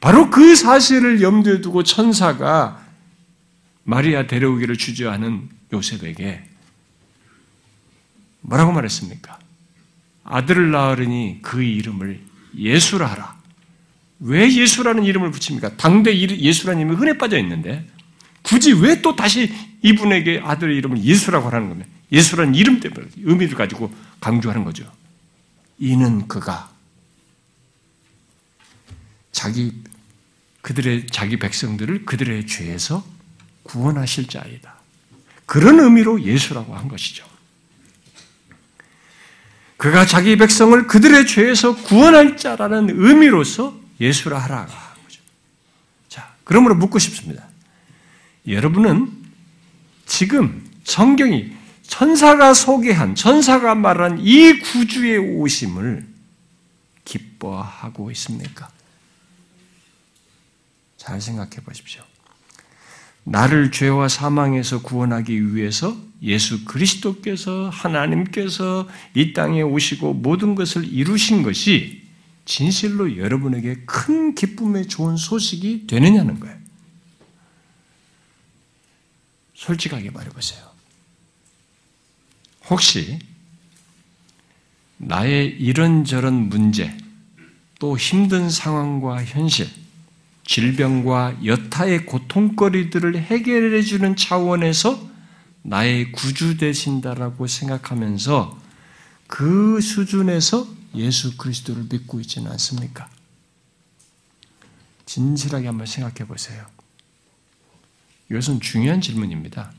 바로 0.01 0.29
그 0.29 0.55
사실을 0.55 1.23
염두에 1.23 1.63
두고 1.63 1.85
천사가 1.85 2.85
마리아 3.85 4.27
데려오기를 4.27 4.77
주저하는 4.77 5.49
요셉에게 5.73 6.45
뭐라고 8.43 8.73
말했습니까? 8.73 9.39
아들을 10.25 10.71
낳으니 10.71 11.41
그 11.43 11.63
이름을 11.63 12.21
예수라 12.57 13.07
하라. 13.07 13.41
왜 14.21 14.53
예수라는 14.53 15.05
이름을 15.05 15.31
붙입니까? 15.33 15.77
당대 15.77 16.17
예수라는 16.17 16.83
이름이 16.83 16.97
흔해 16.97 17.19
빠져 17.19 17.39
있는데 17.39 17.87
굳이 18.43 18.73
왜 18.73 19.01
또 19.03 19.17
다시 19.17 19.53
이분에게 19.83 20.41
아들의 20.45 20.77
이름을 20.77 21.03
예수라고 21.03 21.49
하라는 21.49 21.69
겁니다. 21.71 21.91
예수라는 22.13 22.55
이름 22.55 22.79
때문에 22.81 23.07
의미를 23.17 23.57
가지고 23.57 23.93
강조하는 24.21 24.65
거죠. 24.65 24.91
이는 25.79 26.29
그가 26.29 26.71
자기 29.33 29.73
그들의 30.61 31.09
자기 31.09 31.39
백성들을 31.39 32.05
그들의 32.05 32.47
죄에서 32.47 33.05
구원하실 33.65 34.29
자이다. 34.29 34.82
그런 35.53 35.81
의미로 35.81 36.23
예수라고 36.23 36.75
한 36.75 36.89
것이죠. 36.89 37.27
그가 39.77 40.07
자기 40.07 40.39
백성을 40.39 40.87
그들의 40.87 41.27
죄에서 41.27 41.77
구원할 41.77 42.39
자라는 42.39 42.89
의미로서 42.89 43.79
예수라 44.01 44.39
하라. 44.39 44.67
자, 46.09 46.35
그러므로 46.45 46.75
묻고 46.77 46.99
싶습니다. 46.99 47.47
여러분은 48.49 49.13
지금 50.07 50.67
성경이 50.85 51.53
천사가 51.87 52.55
소개한, 52.55 53.15
천사가 53.15 53.75
말한 53.75 54.21
이 54.23 54.59
구주의 54.59 55.19
오심을 55.19 56.07
기뻐하고 57.05 58.11
있습니까? 58.13 58.71
잘 60.97 61.21
생각해 61.21 61.57
보십시오. 61.57 62.03
나를 63.25 63.71
죄와 63.71 64.09
사망에서 64.09 64.83
구원하기 64.83 65.55
위해서 65.55 65.97
예수 66.23 66.65
그리스도께서 66.65 67.69
하나님께서 67.71 68.89
이 69.15 69.33
땅에 69.33 69.63
오시고 69.63 70.15
모든 70.15 70.55
것을 70.55 70.85
이루신 70.85 71.43
것이 71.43 72.03
진실로 72.45 73.17
여러분에게 73.17 73.83
큰 73.87 74.35
기쁨의 74.35 74.89
좋은 74.89 75.17
소식이 75.17 75.87
되느냐는 75.87 76.41
거예요. 76.41 76.57
솔직하게 79.55 80.11
말해보세요. 80.11 80.61
혹시 82.69 83.19
나의 84.97 85.49
이런저런 85.59 86.49
문제, 86.49 86.97
또 87.79 87.97
힘든 87.97 88.51
상황과 88.51 89.25
현실, 89.25 89.69
질병과 90.45 91.45
여타의 91.45 92.07
고통거리들을 92.07 93.17
해결해 93.17 93.83
주는 93.83 94.17
차원에서 94.17 95.11
나의 95.63 96.13
구주 96.13 96.57
되신다라고 96.57 97.47
생각하면서 97.47 98.61
그 99.29 99.81
수준에서 99.81 100.67
예수 100.97 101.37
그리스도를 101.37 101.87
믿고 101.91 102.21
있지는 102.21 102.51
않습니까? 102.53 103.09
진실하게 105.07 105.67
한번 105.69 105.87
생각해 105.87 106.27
보세요. 106.27 106.67
이것은 108.31 108.61
중요한 108.61 109.01
질문입니다. 109.01 109.73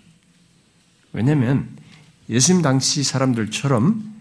왜냐하면 1.12 1.78
예수님 2.30 2.62
당시 2.62 3.04
사람들처럼 3.04 4.14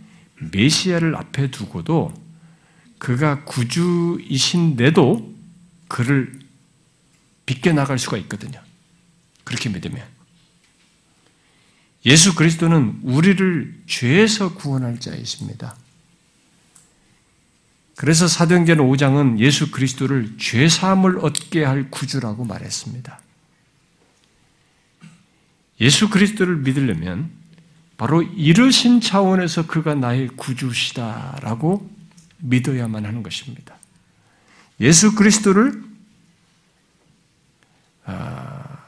메시아를 0.52 1.14
앞에 1.16 1.50
두고도 1.50 2.12
그가 2.98 3.44
구주이신데도 3.44 5.31
그를 5.92 6.32
비껴나갈 7.44 7.98
수가 7.98 8.16
있거든요. 8.18 8.58
그렇게 9.44 9.68
믿으면. 9.68 10.02
예수 12.06 12.34
그리스도는 12.34 13.00
우리를 13.02 13.82
죄에서 13.86 14.54
구원할 14.54 14.98
자이십니다. 14.98 15.76
그래서 17.94 18.26
사도행전 18.26 18.78
5장은 18.78 19.38
예수 19.38 19.70
그리스도를 19.70 20.38
죄 20.38 20.66
사함을 20.66 21.18
얻게 21.18 21.62
할 21.62 21.90
구주라고 21.90 22.46
말했습니다. 22.46 23.20
예수 25.82 26.08
그리스도를 26.08 26.56
믿으려면 26.56 27.30
바로 27.98 28.22
이르신 28.22 29.02
차원에서 29.02 29.66
그가 29.66 29.94
나의 29.94 30.28
구주시다라고 30.28 31.88
믿어야만 32.38 33.04
하는 33.04 33.22
것입니다. 33.22 33.81
예수 34.80 35.14
그리스도를 35.14 35.82
아, 38.04 38.78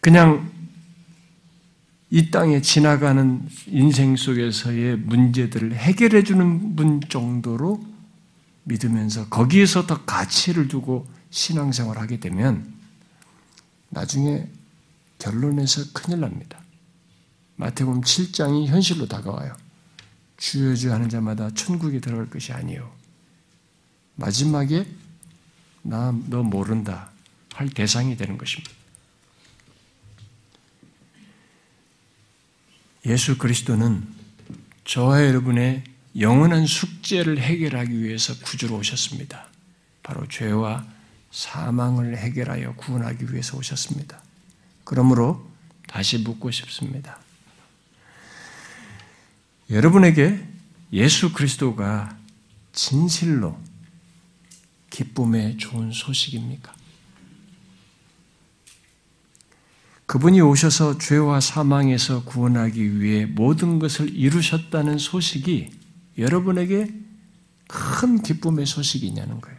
그냥 0.00 0.50
이 2.10 2.30
땅에 2.30 2.60
지나가는 2.60 3.48
인생 3.66 4.16
속에서의 4.16 4.96
문제들을 4.98 5.74
해결해 5.74 6.22
주는 6.22 6.76
분 6.76 7.00
정도로 7.08 7.84
믿으면서 8.64 9.28
거기에서 9.28 9.86
더 9.86 10.04
가치를 10.04 10.68
두고 10.68 11.06
신앙생활을 11.30 12.00
하게 12.00 12.20
되면 12.20 12.72
나중에 13.90 14.48
결론에서 15.18 15.92
큰일 15.92 16.20
납니다. 16.20 16.60
마태복음 17.56 18.02
7장이 18.02 18.66
현실로 18.66 19.06
다가와요. 19.06 19.56
주여 20.36 20.74
주여 20.74 20.92
하는 20.92 21.08
자마다 21.08 21.50
천국에 21.50 22.00
들어갈 22.00 22.28
것이 22.30 22.52
아니요. 22.52 22.93
마지막에 24.16 24.86
나 25.82 26.12
너 26.28 26.42
모른다 26.42 27.10
할 27.52 27.68
대상이 27.68 28.16
되는 28.16 28.38
것입니다. 28.38 28.72
예수 33.06 33.36
그리스도는 33.36 34.06
저와 34.84 35.26
여러분의 35.26 35.84
영원한 36.18 36.66
숙제를 36.66 37.38
해결하기 37.38 38.02
위해서 38.02 38.34
구주로 38.38 38.76
오셨습니다. 38.76 39.46
바로 40.02 40.26
죄와 40.28 40.86
사망을 41.30 42.16
해결하여 42.16 42.76
구원하기 42.76 43.32
위해서 43.32 43.56
오셨습니다. 43.58 44.22
그러므로 44.84 45.50
다시 45.86 46.18
묻고 46.18 46.50
싶습니다. 46.50 47.18
여러분에게 49.70 50.46
예수 50.92 51.32
그리스도가 51.32 52.16
진실로 52.72 53.58
기쁨의 54.94 55.56
좋은 55.56 55.90
소식입니까? 55.90 56.72
그분이 60.06 60.40
오셔서 60.40 60.98
죄와 60.98 61.40
사망에서 61.40 62.22
구원하기 62.22 63.00
위해 63.00 63.26
모든 63.26 63.80
것을 63.80 64.14
이루셨다는 64.14 64.98
소식이 64.98 65.70
여러분에게 66.16 66.94
큰 67.66 68.22
기쁨의 68.22 68.66
소식이냐는 68.66 69.40
거예요. 69.40 69.58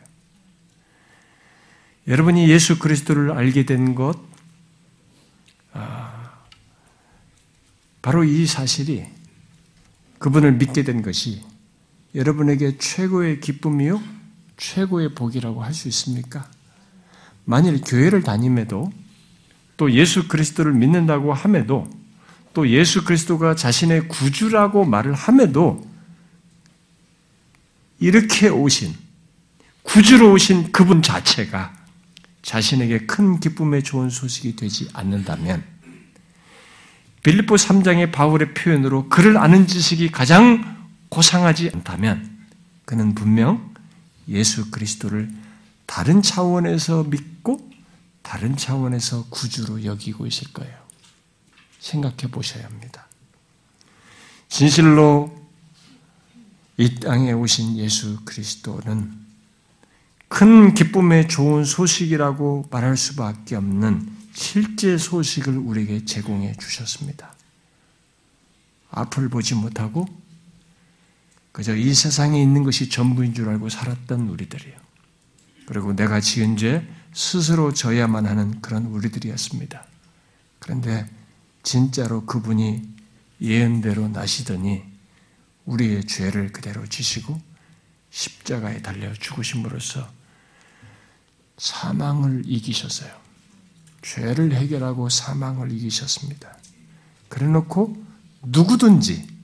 여러분이 2.07 2.49
예수 2.49 2.79
그리스도를 2.79 3.31
알게 3.31 3.65
된 3.65 3.93
것, 3.93 4.17
아, 5.73 6.45
바로 8.01 8.23
이 8.23 8.45
사실이 8.45 9.03
그분을 10.19 10.53
믿게 10.53 10.83
된 10.83 11.01
것이 11.01 11.43
여러분에게 12.13 12.77
최고의 12.77 13.41
기쁨이요, 13.41 14.14
최고의 14.57 15.15
복이라고 15.15 15.63
할 15.63 15.73
수 15.73 15.87
있습니까? 15.89 16.49
만일 17.43 17.81
교회를 17.81 18.23
다님에도 18.23 18.91
또 19.77 19.91
예수 19.91 20.27
그리스도를 20.27 20.73
믿는다고 20.73 21.33
함에도 21.33 21.87
또 22.53 22.67
예수 22.69 23.03
그리스도가 23.03 23.55
자신의 23.55 24.07
구주라고 24.07 24.85
말을 24.85 25.13
함에도 25.13 25.85
이렇게 27.99 28.49
오신 28.49 28.95
구주로 29.83 30.31
오신 30.31 30.71
그분 30.71 31.01
자체가 31.01 31.75
자신에게 32.41 33.05
큰 33.05 33.39
기쁨의 33.39 33.83
좋은 33.83 34.09
소식이 34.09 34.55
되지 34.55 34.87
않는다면 34.93 35.63
빌립보 37.23 37.55
3장의 37.55 38.11
바울의 38.11 38.53
표현으로 38.53 39.09
그를 39.09 39.37
아는 39.37 39.67
지식이 39.67 40.11
가장 40.11 40.87
고상하지 41.09 41.71
않다면 41.73 42.37
그는 42.85 43.13
분명 43.15 43.74
예수 44.27 44.71
그리스도를 44.71 45.31
다른 45.85 46.21
차원에서 46.21 47.03
믿고 47.03 47.71
다른 48.21 48.57
차원에서 48.57 49.27
구주로 49.29 49.83
여기고 49.83 50.25
있을 50.25 50.51
거예요. 50.51 50.75
생각해 51.79 52.31
보셔야 52.31 52.65
합니다. 52.65 53.07
진실로 54.49 55.45
이 56.77 56.99
땅에 56.99 57.31
오신 57.31 57.77
예수 57.77 58.19
그리스도는 58.25 59.25
큰 60.27 60.73
기쁨의 60.73 61.27
좋은 61.27 61.63
소식이라고 61.63 62.67
말할 62.71 62.97
수밖에 62.97 63.55
없는 63.55 64.11
실제 64.33 64.97
소식을 64.97 65.57
우리에게 65.57 66.03
제공해 66.05 66.53
주셨습니다. 66.59 67.33
앞을 68.89 69.29
보지 69.29 69.55
못하고 69.55 70.07
그저 71.55 71.73
이 71.73 71.93
세상에 71.93 72.41
있는 72.41 72.63
것이 72.63 72.89
전부인 72.89 73.33
줄 73.33 73.47
알고 73.47 73.69
살았던 73.69 74.27
우리들이요. 74.27 74.75
그리고 75.65 75.95
내가 75.95 76.19
지은 76.19 76.57
죄 76.57 76.85
스스로 77.13 77.73
져야만 77.73 78.25
하는 78.25 78.59
그런 78.59 78.87
우리들이었습니다. 78.87 79.85
그런데 80.59 81.09
진짜로 81.63 82.25
그분이 82.25 82.81
예언대로 83.39 84.09
나시더니 84.09 84.83
우리의 85.63 86.07
죄를 86.07 86.51
그대로 86.51 86.85
지시고 86.87 87.41
십자가에 88.09 88.81
달려 88.81 89.13
죽으심으로써 89.13 90.11
사망을 91.57 92.43
이기셨어요. 92.45 93.09
죄를 94.01 94.53
해결하고 94.53 95.07
사망을 95.07 95.71
이기셨습니다. 95.71 96.57
그래 97.29 97.47
놓고 97.47 97.95
누구든지 98.43 99.34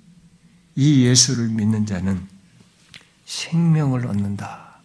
이 0.76 1.06
예수를 1.06 1.50
믿는 1.50 1.86
자는 1.86 2.22
생명을 3.26 4.08
얻는다. 4.08 4.80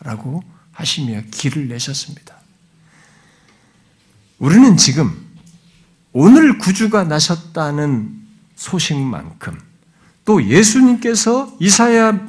라고 0.00 0.42
하시며 0.72 1.22
길을 1.30 1.68
내셨습니다. 1.68 2.36
우리는 4.38 4.76
지금 4.76 5.26
오늘 6.12 6.58
구주가 6.58 7.04
나셨다는 7.04 8.16
소식만큼 8.54 9.58
또 10.24 10.44
예수님께서 10.44 11.56
이사야의 11.58 12.20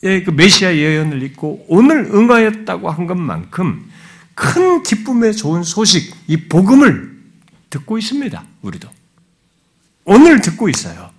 그 0.00 0.30
메시아 0.30 0.74
예언을 0.76 1.22
읽고 1.22 1.66
오늘 1.68 2.06
응하였다고 2.06 2.90
한 2.90 3.06
것만큼 3.06 3.90
큰 4.34 4.82
기쁨의 4.82 5.36
좋은 5.36 5.62
소식, 5.62 6.14
이 6.26 6.36
복음을 6.48 7.14
듣고 7.70 7.98
있습니다. 7.98 8.44
우리도. 8.62 8.88
오늘 10.04 10.40
듣고 10.40 10.68
있어요. 10.68 11.13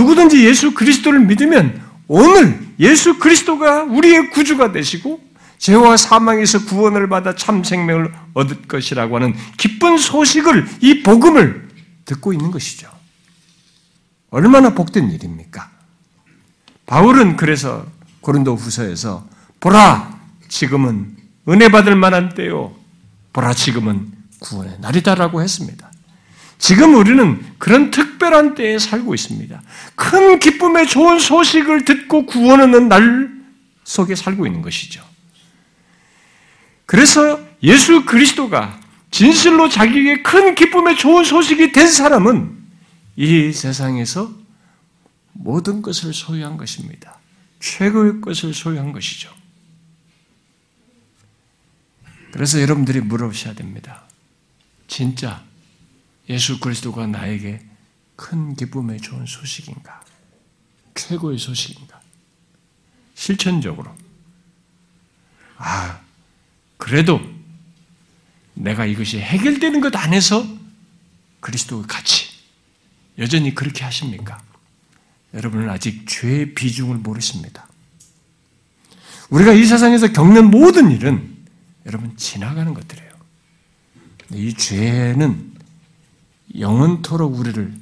누구든지 0.00 0.46
예수 0.46 0.72
그리스도를 0.72 1.20
믿으면 1.20 1.80
오늘 2.08 2.58
예수 2.78 3.18
그리스도가 3.18 3.84
우리의 3.84 4.30
구주가 4.30 4.72
되시고 4.72 5.20
죄와 5.58 5.98
사망에서 5.98 6.64
구원을 6.64 7.08
받아 7.08 7.34
참 7.34 7.62
생명을 7.62 8.12
얻을 8.32 8.62
것이라고 8.62 9.16
하는 9.16 9.34
기쁜 9.58 9.98
소식을 9.98 10.66
이 10.80 11.02
복음을 11.02 11.68
듣고 12.06 12.32
있는 12.32 12.50
것이죠. 12.50 12.90
얼마나 14.30 14.70
복된 14.70 15.10
일입니까? 15.10 15.70
바울은 16.86 17.36
그래서 17.36 17.86
고린도 18.22 18.56
후서에서 18.56 19.28
보라 19.60 20.18
지금은 20.48 21.16
은혜 21.48 21.68
받을 21.68 21.94
만한 21.94 22.30
때요. 22.34 22.74
보라 23.34 23.52
지금은 23.52 24.10
구원의 24.40 24.78
날이다라고 24.80 25.42
했습니다. 25.42 25.90
지금 26.58 26.94
우리는 26.94 27.44
그런 27.60 27.90
특별한 27.90 28.54
때에 28.54 28.78
살고 28.78 29.14
있습니다. 29.14 29.62
큰 29.94 30.38
기쁨의 30.38 30.88
좋은 30.88 31.18
소식을 31.18 31.84
듣고 31.84 32.24
구원 32.24 32.62
얻는 32.62 32.88
날 32.88 33.30
속에 33.84 34.14
살고 34.14 34.46
있는 34.46 34.62
것이죠. 34.62 35.04
그래서 36.86 37.38
예수 37.62 38.06
그리스도가 38.06 38.80
진실로 39.10 39.68
자기에게 39.68 40.22
큰 40.22 40.54
기쁨의 40.54 40.96
좋은 40.96 41.22
소식이 41.22 41.72
된 41.72 41.86
사람은 41.86 42.58
이 43.16 43.52
세상에서 43.52 44.32
모든 45.34 45.82
것을 45.82 46.14
소유한 46.14 46.56
것입니다. 46.56 47.18
최고의 47.60 48.22
것을 48.22 48.54
소유한 48.54 48.92
것이죠. 48.92 49.30
그래서 52.32 52.62
여러분들이 52.62 53.00
물어보셔야 53.00 53.52
됩니다. 53.52 54.04
진짜 54.88 55.49
예수 56.30 56.60
그리스도가 56.60 57.08
나에게 57.08 57.60
큰 58.14 58.54
기쁨의 58.54 59.00
좋은 59.00 59.26
소식인가? 59.26 60.00
최고의 60.94 61.38
소식인가? 61.38 62.00
실천적으로. 63.16 63.92
아, 65.56 66.00
그래도 66.76 67.20
내가 68.54 68.86
이것이 68.86 69.18
해결되는 69.18 69.80
것 69.80 69.94
안에서 69.96 70.46
그리스도의 71.40 71.84
가치, 71.88 72.28
여전히 73.18 73.52
그렇게 73.52 73.82
하십니까? 73.82 74.40
여러분은 75.34 75.68
아직 75.68 76.06
죄의 76.06 76.54
비중을 76.54 76.98
모르십니다. 76.98 77.66
우리가 79.30 79.52
이 79.52 79.64
세상에서 79.64 80.12
겪는 80.12 80.50
모든 80.50 80.92
일은 80.92 81.36
여러분 81.86 82.16
지나가는 82.16 82.72
것들이에요. 82.72 83.10
이 84.32 84.54
죄는 84.54 85.59
영원토록 86.58 87.38
우리를 87.38 87.74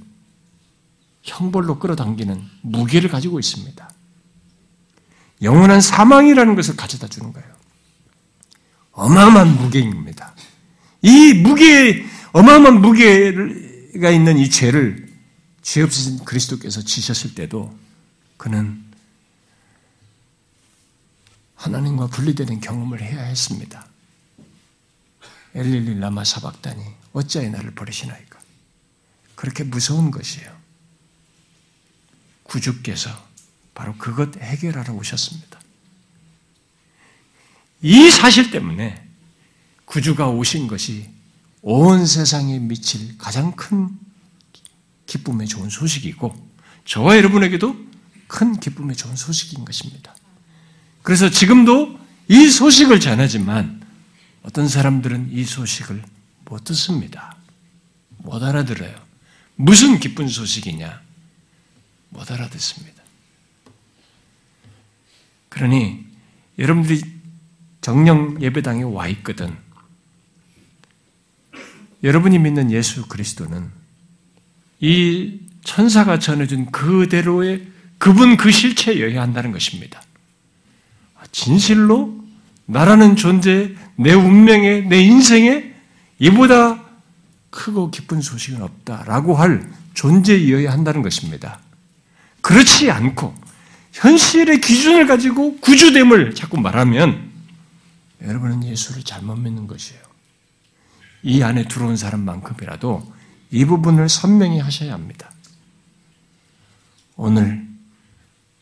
형벌로 1.23 1.79
끌어당기는 1.79 2.43
무게를 2.63 3.11
가지고 3.11 3.39
있습니다. 3.39 3.91
영원한 5.43 5.81
사망이라는 5.81 6.55
것을 6.55 6.77
가져다 6.77 7.07
주는 7.07 7.33
거예요. 7.33 7.49
어마어마한 8.93 9.57
무게입니다. 9.57 10.35
이 11.03 11.35
무게, 11.35 12.05
어마어마한 12.33 12.81
무게가 12.81 14.11
있는 14.11 14.39
이 14.39 14.51
죄를 14.51 15.09
죄 15.63 15.83
없으신 15.83 16.25
그리스도께서 16.25 16.83
지셨을 16.83 17.35
때도 17.35 17.77
그는 18.37 18.83
하나님과 21.55 22.07
분리되는 22.07 22.61
경험을 22.61 23.03
해야 23.03 23.23
했습니다. 23.23 23.87
엘릴리 25.55 25.99
라마 25.99 26.25
사박다니 26.25 26.83
어찌하여 27.13 27.51
나를 27.51 27.75
버리시나이까. 27.75 28.28
그렇게 29.39 29.63
무서운 29.63 30.11
것이에요. 30.11 30.51
구주께서 32.43 33.09
바로 33.73 33.95
그것 33.97 34.37
해결하러 34.37 34.93
오셨습니다. 34.95 35.61
이 37.81 38.11
사실 38.11 38.51
때문에 38.51 39.01
구주가 39.85 40.27
오신 40.27 40.67
것이 40.67 41.09
온 41.63 42.05
세상에 42.05 42.59
미칠 42.59 43.17
가장 43.17 43.55
큰 43.55 43.97
기쁨의 45.07 45.47
좋은 45.47 45.71
소식이고 45.71 46.35
저와 46.85 47.17
여러분에게도 47.19 47.77
큰 48.27 48.59
기쁨의 48.59 48.97
좋은 48.97 49.15
소식인 49.15 49.65
것입니다. 49.65 50.17
그래서 51.03 51.31
지금도 51.31 51.97
이 52.27 52.49
소식을 52.49 52.99
전하지만 52.99 53.87
어떤 54.43 54.67
사람들은 54.67 55.31
이 55.31 55.45
소식을 55.45 56.03
못 56.45 56.65
듣습니다. 56.65 57.37
못 58.17 58.43
알아들어요. 58.43 59.08
무슨 59.61 59.99
기쁜 59.99 60.29
소식이냐? 60.29 61.03
못 62.11 62.31
알아듣습니다. 62.31 63.03
그러니 65.49 66.05
여러분들이 66.59 67.03
정령 67.81 68.41
예배당에 68.41 68.85
와 68.85 69.09
있거든. 69.09 69.57
여러분이 72.05 72.39
믿는 72.39 72.71
예수 72.71 73.09
그리스도는 73.09 73.69
이 74.79 75.41
천사가 75.65 76.21
전해준 76.21 76.71
그대로의 76.71 77.67
그분 77.99 78.37
그 78.37 78.53
실체여야 78.53 79.21
한다는 79.21 79.51
것입니다. 79.51 80.01
진실로 81.33 82.25
나라는 82.67 83.17
존재, 83.17 83.75
내 83.97 84.13
운명에, 84.13 84.83
내 84.83 85.01
인생에 85.03 85.75
이보다 86.21 86.88
크고 87.59 87.91
기쁜 87.91 88.21
소식은 88.21 88.63
없다라고 88.63 89.35
할 89.35 89.69
존재이어야 89.95 90.71
한다는 90.71 91.03
것입니다. 91.03 91.59
그렇지 92.41 92.89
않고 92.89 93.35
현실의 93.95 94.61
기준을 94.61 95.09
가지고 95.09 95.59
구주됨을 95.59 96.37
자꾸 96.37 96.61
말하면 96.61 97.33
여러분은 98.23 98.63
예수를 98.63 99.03
잘못 99.03 99.35
믿는 99.35 99.67
것이에요. 99.67 100.01
이 101.25 101.43
안에 101.43 101.67
들어온 101.67 101.97
사람만큼이라도 101.97 103.13
이 103.51 103.65
부분을 103.65 104.09
선명히 104.09 104.61
하셔야 104.61 104.93
합니다. 104.93 105.29
오늘 107.17 107.67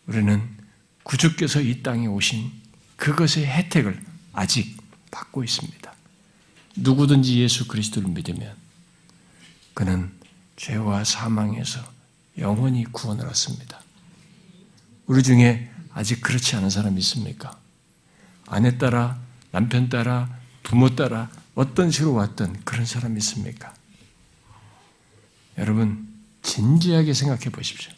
우리는 0.06 0.42
구주께서 1.02 1.60
이 1.60 1.82
땅에 1.82 2.06
오신 2.06 2.50
그것의 2.96 3.44
혜택을 3.46 4.02
아직 4.32 4.74
받고 5.10 5.44
있습니다. 5.44 5.92
누구든지 6.76 7.40
예수 7.40 7.68
그리스도를 7.68 8.08
믿으면 8.08 8.65
그는 9.76 10.10
죄와 10.56 11.04
사망에서 11.04 11.80
영원히 12.38 12.84
구원을 12.84 13.26
얻습니다. 13.26 13.78
우리 15.04 15.22
중에 15.22 15.70
아직 15.92 16.22
그렇지 16.22 16.56
않은 16.56 16.70
사람이 16.70 16.98
있습니까? 17.00 17.58
아내 18.46 18.78
따라, 18.78 19.18
남편 19.50 19.90
따라, 19.90 20.30
부모 20.62 20.96
따라 20.96 21.28
어떤 21.54 21.90
식으로 21.90 22.14
왔던 22.14 22.62
그런 22.64 22.86
사람이 22.86 23.18
있습니까? 23.18 23.74
여러분, 25.58 26.08
진지하게 26.40 27.12
생각해 27.12 27.50
보십시오. 27.50 27.92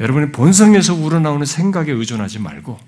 여러분의 0.00 0.32
본성에서 0.32 0.92
우러나오는 0.92 1.46
생각에 1.46 1.92
의존하지 1.92 2.40
말고, 2.40 2.78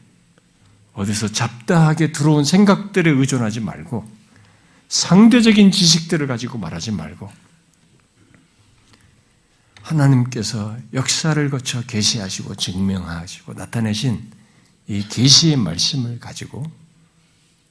어디서 0.92 1.28
잡다하게 1.28 2.12
들어온 2.12 2.44
생각들에 2.44 3.10
의존하지 3.10 3.60
말고, 3.60 4.06
상대적인 4.94 5.72
지식들을 5.72 6.28
가지고 6.28 6.56
말하지 6.56 6.92
말고, 6.92 7.28
하나님께서 9.82 10.76
역사를 10.92 11.50
거쳐 11.50 11.82
계시하시고 11.82 12.54
증명하시고 12.54 13.54
나타내신 13.54 14.30
이 14.86 15.06
계시의 15.08 15.56
말씀을 15.56 16.20
가지고 16.20 16.64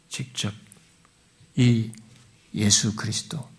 직접 0.09 0.53
이 1.55 1.91
예수 2.53 2.93
그리스도 2.97 3.49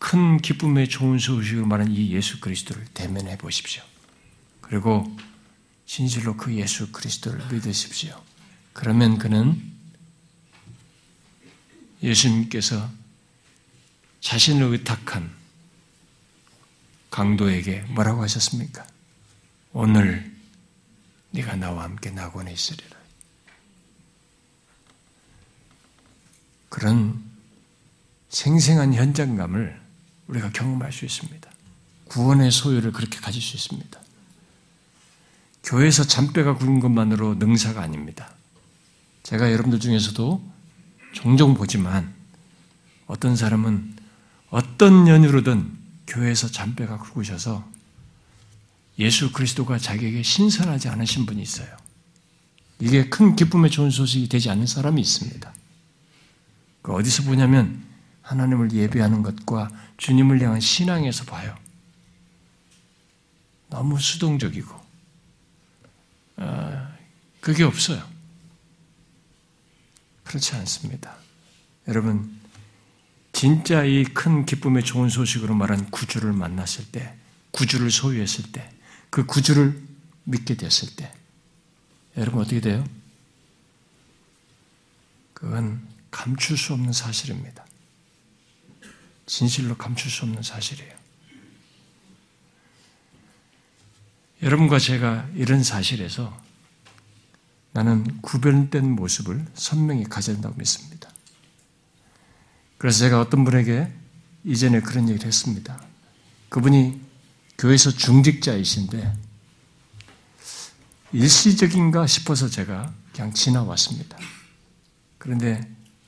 큰 0.00 0.38
기쁨의 0.38 0.88
좋은 0.88 1.20
소식을 1.20 1.66
말한 1.66 1.92
이 1.92 2.10
예수 2.10 2.40
그리스도를 2.40 2.84
대면해 2.94 3.38
보십시오. 3.38 3.82
그리고 4.60 5.06
진실로 5.86 6.36
그 6.36 6.52
예수 6.56 6.90
그리스도를 6.90 7.46
믿으십시오. 7.52 8.20
그러면 8.72 9.18
그는 9.18 9.77
예수님께서 12.02 12.88
자신을 14.20 14.66
의탁한 14.72 15.30
강도에게 17.10 17.80
뭐라고 17.88 18.22
하셨습니까? 18.22 18.86
오늘 19.72 20.34
네가 21.30 21.56
나와 21.56 21.84
함께 21.84 22.10
낙원에 22.10 22.52
있으리라. 22.52 22.96
그런 26.68 27.22
생생한 28.28 28.94
현장감을 28.94 29.80
우리가 30.28 30.50
경험할 30.52 30.92
수 30.92 31.04
있습니다. 31.04 31.50
구원의 32.04 32.50
소유를 32.50 32.92
그렇게 32.92 33.18
가질 33.18 33.40
수 33.40 33.56
있습니다. 33.56 34.00
교회에서 35.64 36.04
잔뼈가 36.04 36.54
굵은 36.56 36.80
것만으로 36.80 37.34
능사가 37.34 37.82
아닙니다. 37.82 38.32
제가 39.22 39.52
여러분들 39.52 39.80
중에서도 39.80 40.57
종종 41.12 41.54
보지만 41.54 42.14
어떤 43.06 43.36
사람은 43.36 43.96
어떤 44.50 45.08
연유로든 45.08 45.76
교회에서 46.06 46.48
잔뼈가 46.48 46.98
굵으셔서 46.98 47.66
예수 48.98 49.32
그리스도가 49.32 49.78
자기에게 49.78 50.22
신선하지 50.22 50.88
않으신 50.88 51.26
분이 51.26 51.40
있어요. 51.40 51.68
이게 52.80 53.08
큰 53.08 53.36
기쁨의 53.36 53.70
좋은 53.70 53.90
소식이 53.90 54.28
되지 54.28 54.50
않는 54.50 54.66
사람이 54.66 55.00
있습니다. 55.00 55.52
그 56.82 56.92
어디서 56.92 57.24
보냐면 57.24 57.84
하나님을 58.22 58.72
예배하는 58.72 59.22
것과 59.22 59.70
주님을 59.96 60.40
향한 60.42 60.60
신앙에서 60.60 61.24
봐요. 61.24 61.56
너무 63.68 63.98
수동적이고 63.98 64.74
어, 66.38 66.88
그게 67.40 67.64
없어요. 67.64 68.02
그렇지 70.28 70.54
않습니다. 70.56 71.16
여러분 71.88 72.38
진짜 73.32 73.82
이 73.84 74.04
큰 74.04 74.44
기쁨의 74.44 74.84
좋은 74.84 75.08
소식으로 75.08 75.54
말한 75.54 75.90
구주를 75.90 76.32
만났을 76.32 76.86
때, 76.90 77.16
구주를 77.52 77.90
소유했을 77.90 78.52
때, 78.52 78.70
그 79.10 79.24
구주를 79.24 79.80
믿게 80.24 80.56
됐을 80.56 80.96
때, 80.96 81.12
여러분 82.16 82.42
어떻게 82.42 82.60
돼요? 82.60 82.84
그건 85.32 85.86
감출 86.10 86.58
수 86.58 86.72
없는 86.72 86.92
사실입니다. 86.92 87.64
진실로 89.26 89.76
감출 89.76 90.10
수 90.10 90.24
없는 90.24 90.42
사실이에요. 90.42 90.98
여러분과 94.42 94.78
제가 94.78 95.28
이런 95.34 95.62
사실에서 95.62 96.47
나는 97.72 98.20
구별된 98.22 98.90
모습을 98.92 99.44
선명히 99.54 100.04
가져야 100.04 100.36
된다고 100.36 100.54
믿습니다. 100.56 101.10
그래서 102.78 103.00
제가 103.00 103.20
어떤 103.20 103.44
분에게 103.44 103.92
이전에 104.44 104.80
그런 104.80 105.08
얘기를 105.08 105.26
했습니다. 105.26 105.80
그분이 106.48 107.00
교회에서 107.58 107.90
중직자이신데 107.90 109.14
일시적인가 111.12 112.06
싶어서 112.06 112.48
제가 112.48 112.92
그냥 113.12 113.32
지나왔습니다. 113.32 114.16
그런데 115.18 115.60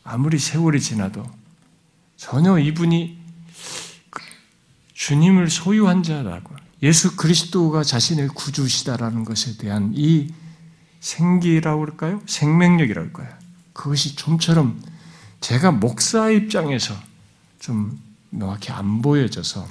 아무리 0.04 0.38
세월이 0.38 0.80
지나도 0.80 1.24
전혀 2.16 2.58
이분이 2.58 3.18
주님을 4.94 5.50
소유한 5.50 6.02
자라고 6.02 6.54
예수 6.82 7.16
그리스도가 7.16 7.82
자신의 7.82 8.28
구주시다라는 8.28 9.24
것에 9.24 9.56
대한 9.56 9.92
이 9.94 10.32
생기라고 11.00 11.86
할까요? 11.86 12.22
생명력이라고 12.26 13.06
할까요? 13.06 13.38
그것이 13.72 14.14
좀처럼 14.14 14.82
제가 15.40 15.72
목사 15.72 16.30
입장에서 16.30 16.94
좀 17.58 18.00
명확히 18.30 18.70
안 18.72 19.02
보여져서 19.02 19.66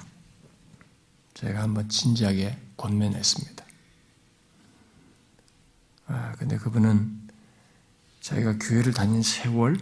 제가 1.36 1.62
한번 1.62 1.88
진지하게 1.88 2.58
권면했습니다. 2.76 3.66
아, 6.08 6.34
근데 6.38 6.58
그분은 6.58 7.30
자기가 8.22 8.58
교회를 8.60 8.94
다닌 8.94 9.22
세월, 9.22 9.80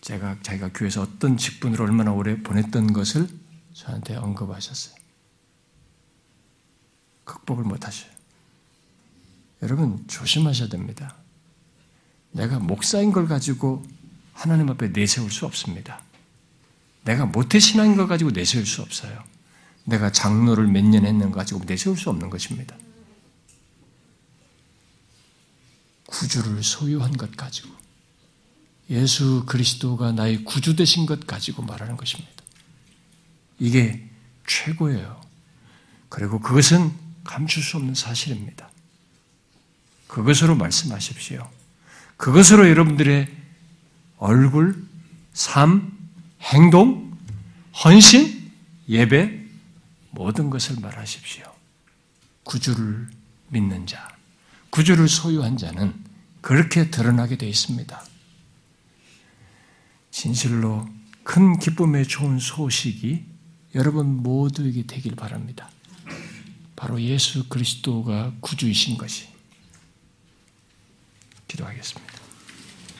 제가 0.00 0.38
자기가 0.42 0.70
교회에서 0.72 1.02
어떤 1.02 1.36
직분을 1.36 1.80
얼마나 1.80 2.12
오래 2.12 2.42
보냈던 2.42 2.92
것을 2.92 3.28
저한테 3.72 4.16
언급하셨어요. 4.16 4.94
극복을 7.24 7.64
못 7.64 7.86
하셔요. 7.86 8.11
여러분, 9.62 10.04
조심하셔야 10.08 10.68
됩니다. 10.68 11.16
내가 12.32 12.58
목사인 12.58 13.12
걸 13.12 13.26
가지고 13.28 13.84
하나님 14.32 14.68
앞에 14.70 14.88
내세울 14.88 15.30
수 15.30 15.46
없습니다. 15.46 16.02
내가 17.04 17.26
모태 17.26 17.58
신앙인 17.58 17.96
걸 17.96 18.08
가지고 18.08 18.30
내세울 18.30 18.66
수 18.66 18.82
없어요. 18.82 19.22
내가 19.84 20.10
장로를 20.10 20.66
몇 20.66 20.84
년 20.84 21.04
했는 21.06 21.30
거 21.30 21.36
가지고 21.38 21.62
내세울 21.64 21.96
수 21.96 22.10
없는 22.10 22.30
것입니다. 22.30 22.76
구주를 26.06 26.62
소유한 26.62 27.12
것 27.16 27.36
가지고 27.36 27.70
예수 28.90 29.44
그리스도가 29.46 30.12
나의 30.12 30.44
구주 30.44 30.76
되신 30.76 31.06
것 31.06 31.26
가지고 31.26 31.62
말하는 31.62 31.96
것입니다. 31.96 32.30
이게 33.58 34.08
최고예요. 34.46 35.20
그리고 36.08 36.40
그것은 36.40 36.92
감출 37.24 37.62
수 37.62 37.76
없는 37.76 37.94
사실입니다. 37.94 38.70
그것으로 40.12 40.56
말씀하십시오. 40.56 41.48
그것으로 42.18 42.68
여러분들의 42.68 43.34
얼굴, 44.18 44.86
삶, 45.32 45.90
행동, 46.42 47.16
헌신, 47.82 48.52
예배, 48.90 49.42
모든 50.10 50.50
것을 50.50 50.76
말하십시오. 50.82 51.44
구주를 52.44 53.08
믿는 53.48 53.86
자, 53.86 54.06
구주를 54.68 55.08
소유한 55.08 55.56
자는 55.56 55.94
그렇게 56.42 56.90
드러나게 56.90 57.38
되어 57.38 57.48
있습니다. 57.48 58.04
진실로 60.10 60.86
큰 61.22 61.58
기쁨의 61.58 62.06
좋은 62.06 62.38
소식이 62.38 63.24
여러분 63.74 64.22
모두에게 64.22 64.86
되길 64.86 65.16
바랍니다. 65.16 65.70
바로 66.76 67.00
예수 67.00 67.48
그리스도가 67.48 68.34
구주이신 68.40 68.98
것이. 68.98 69.31
기도하겠습니다. 71.52 72.11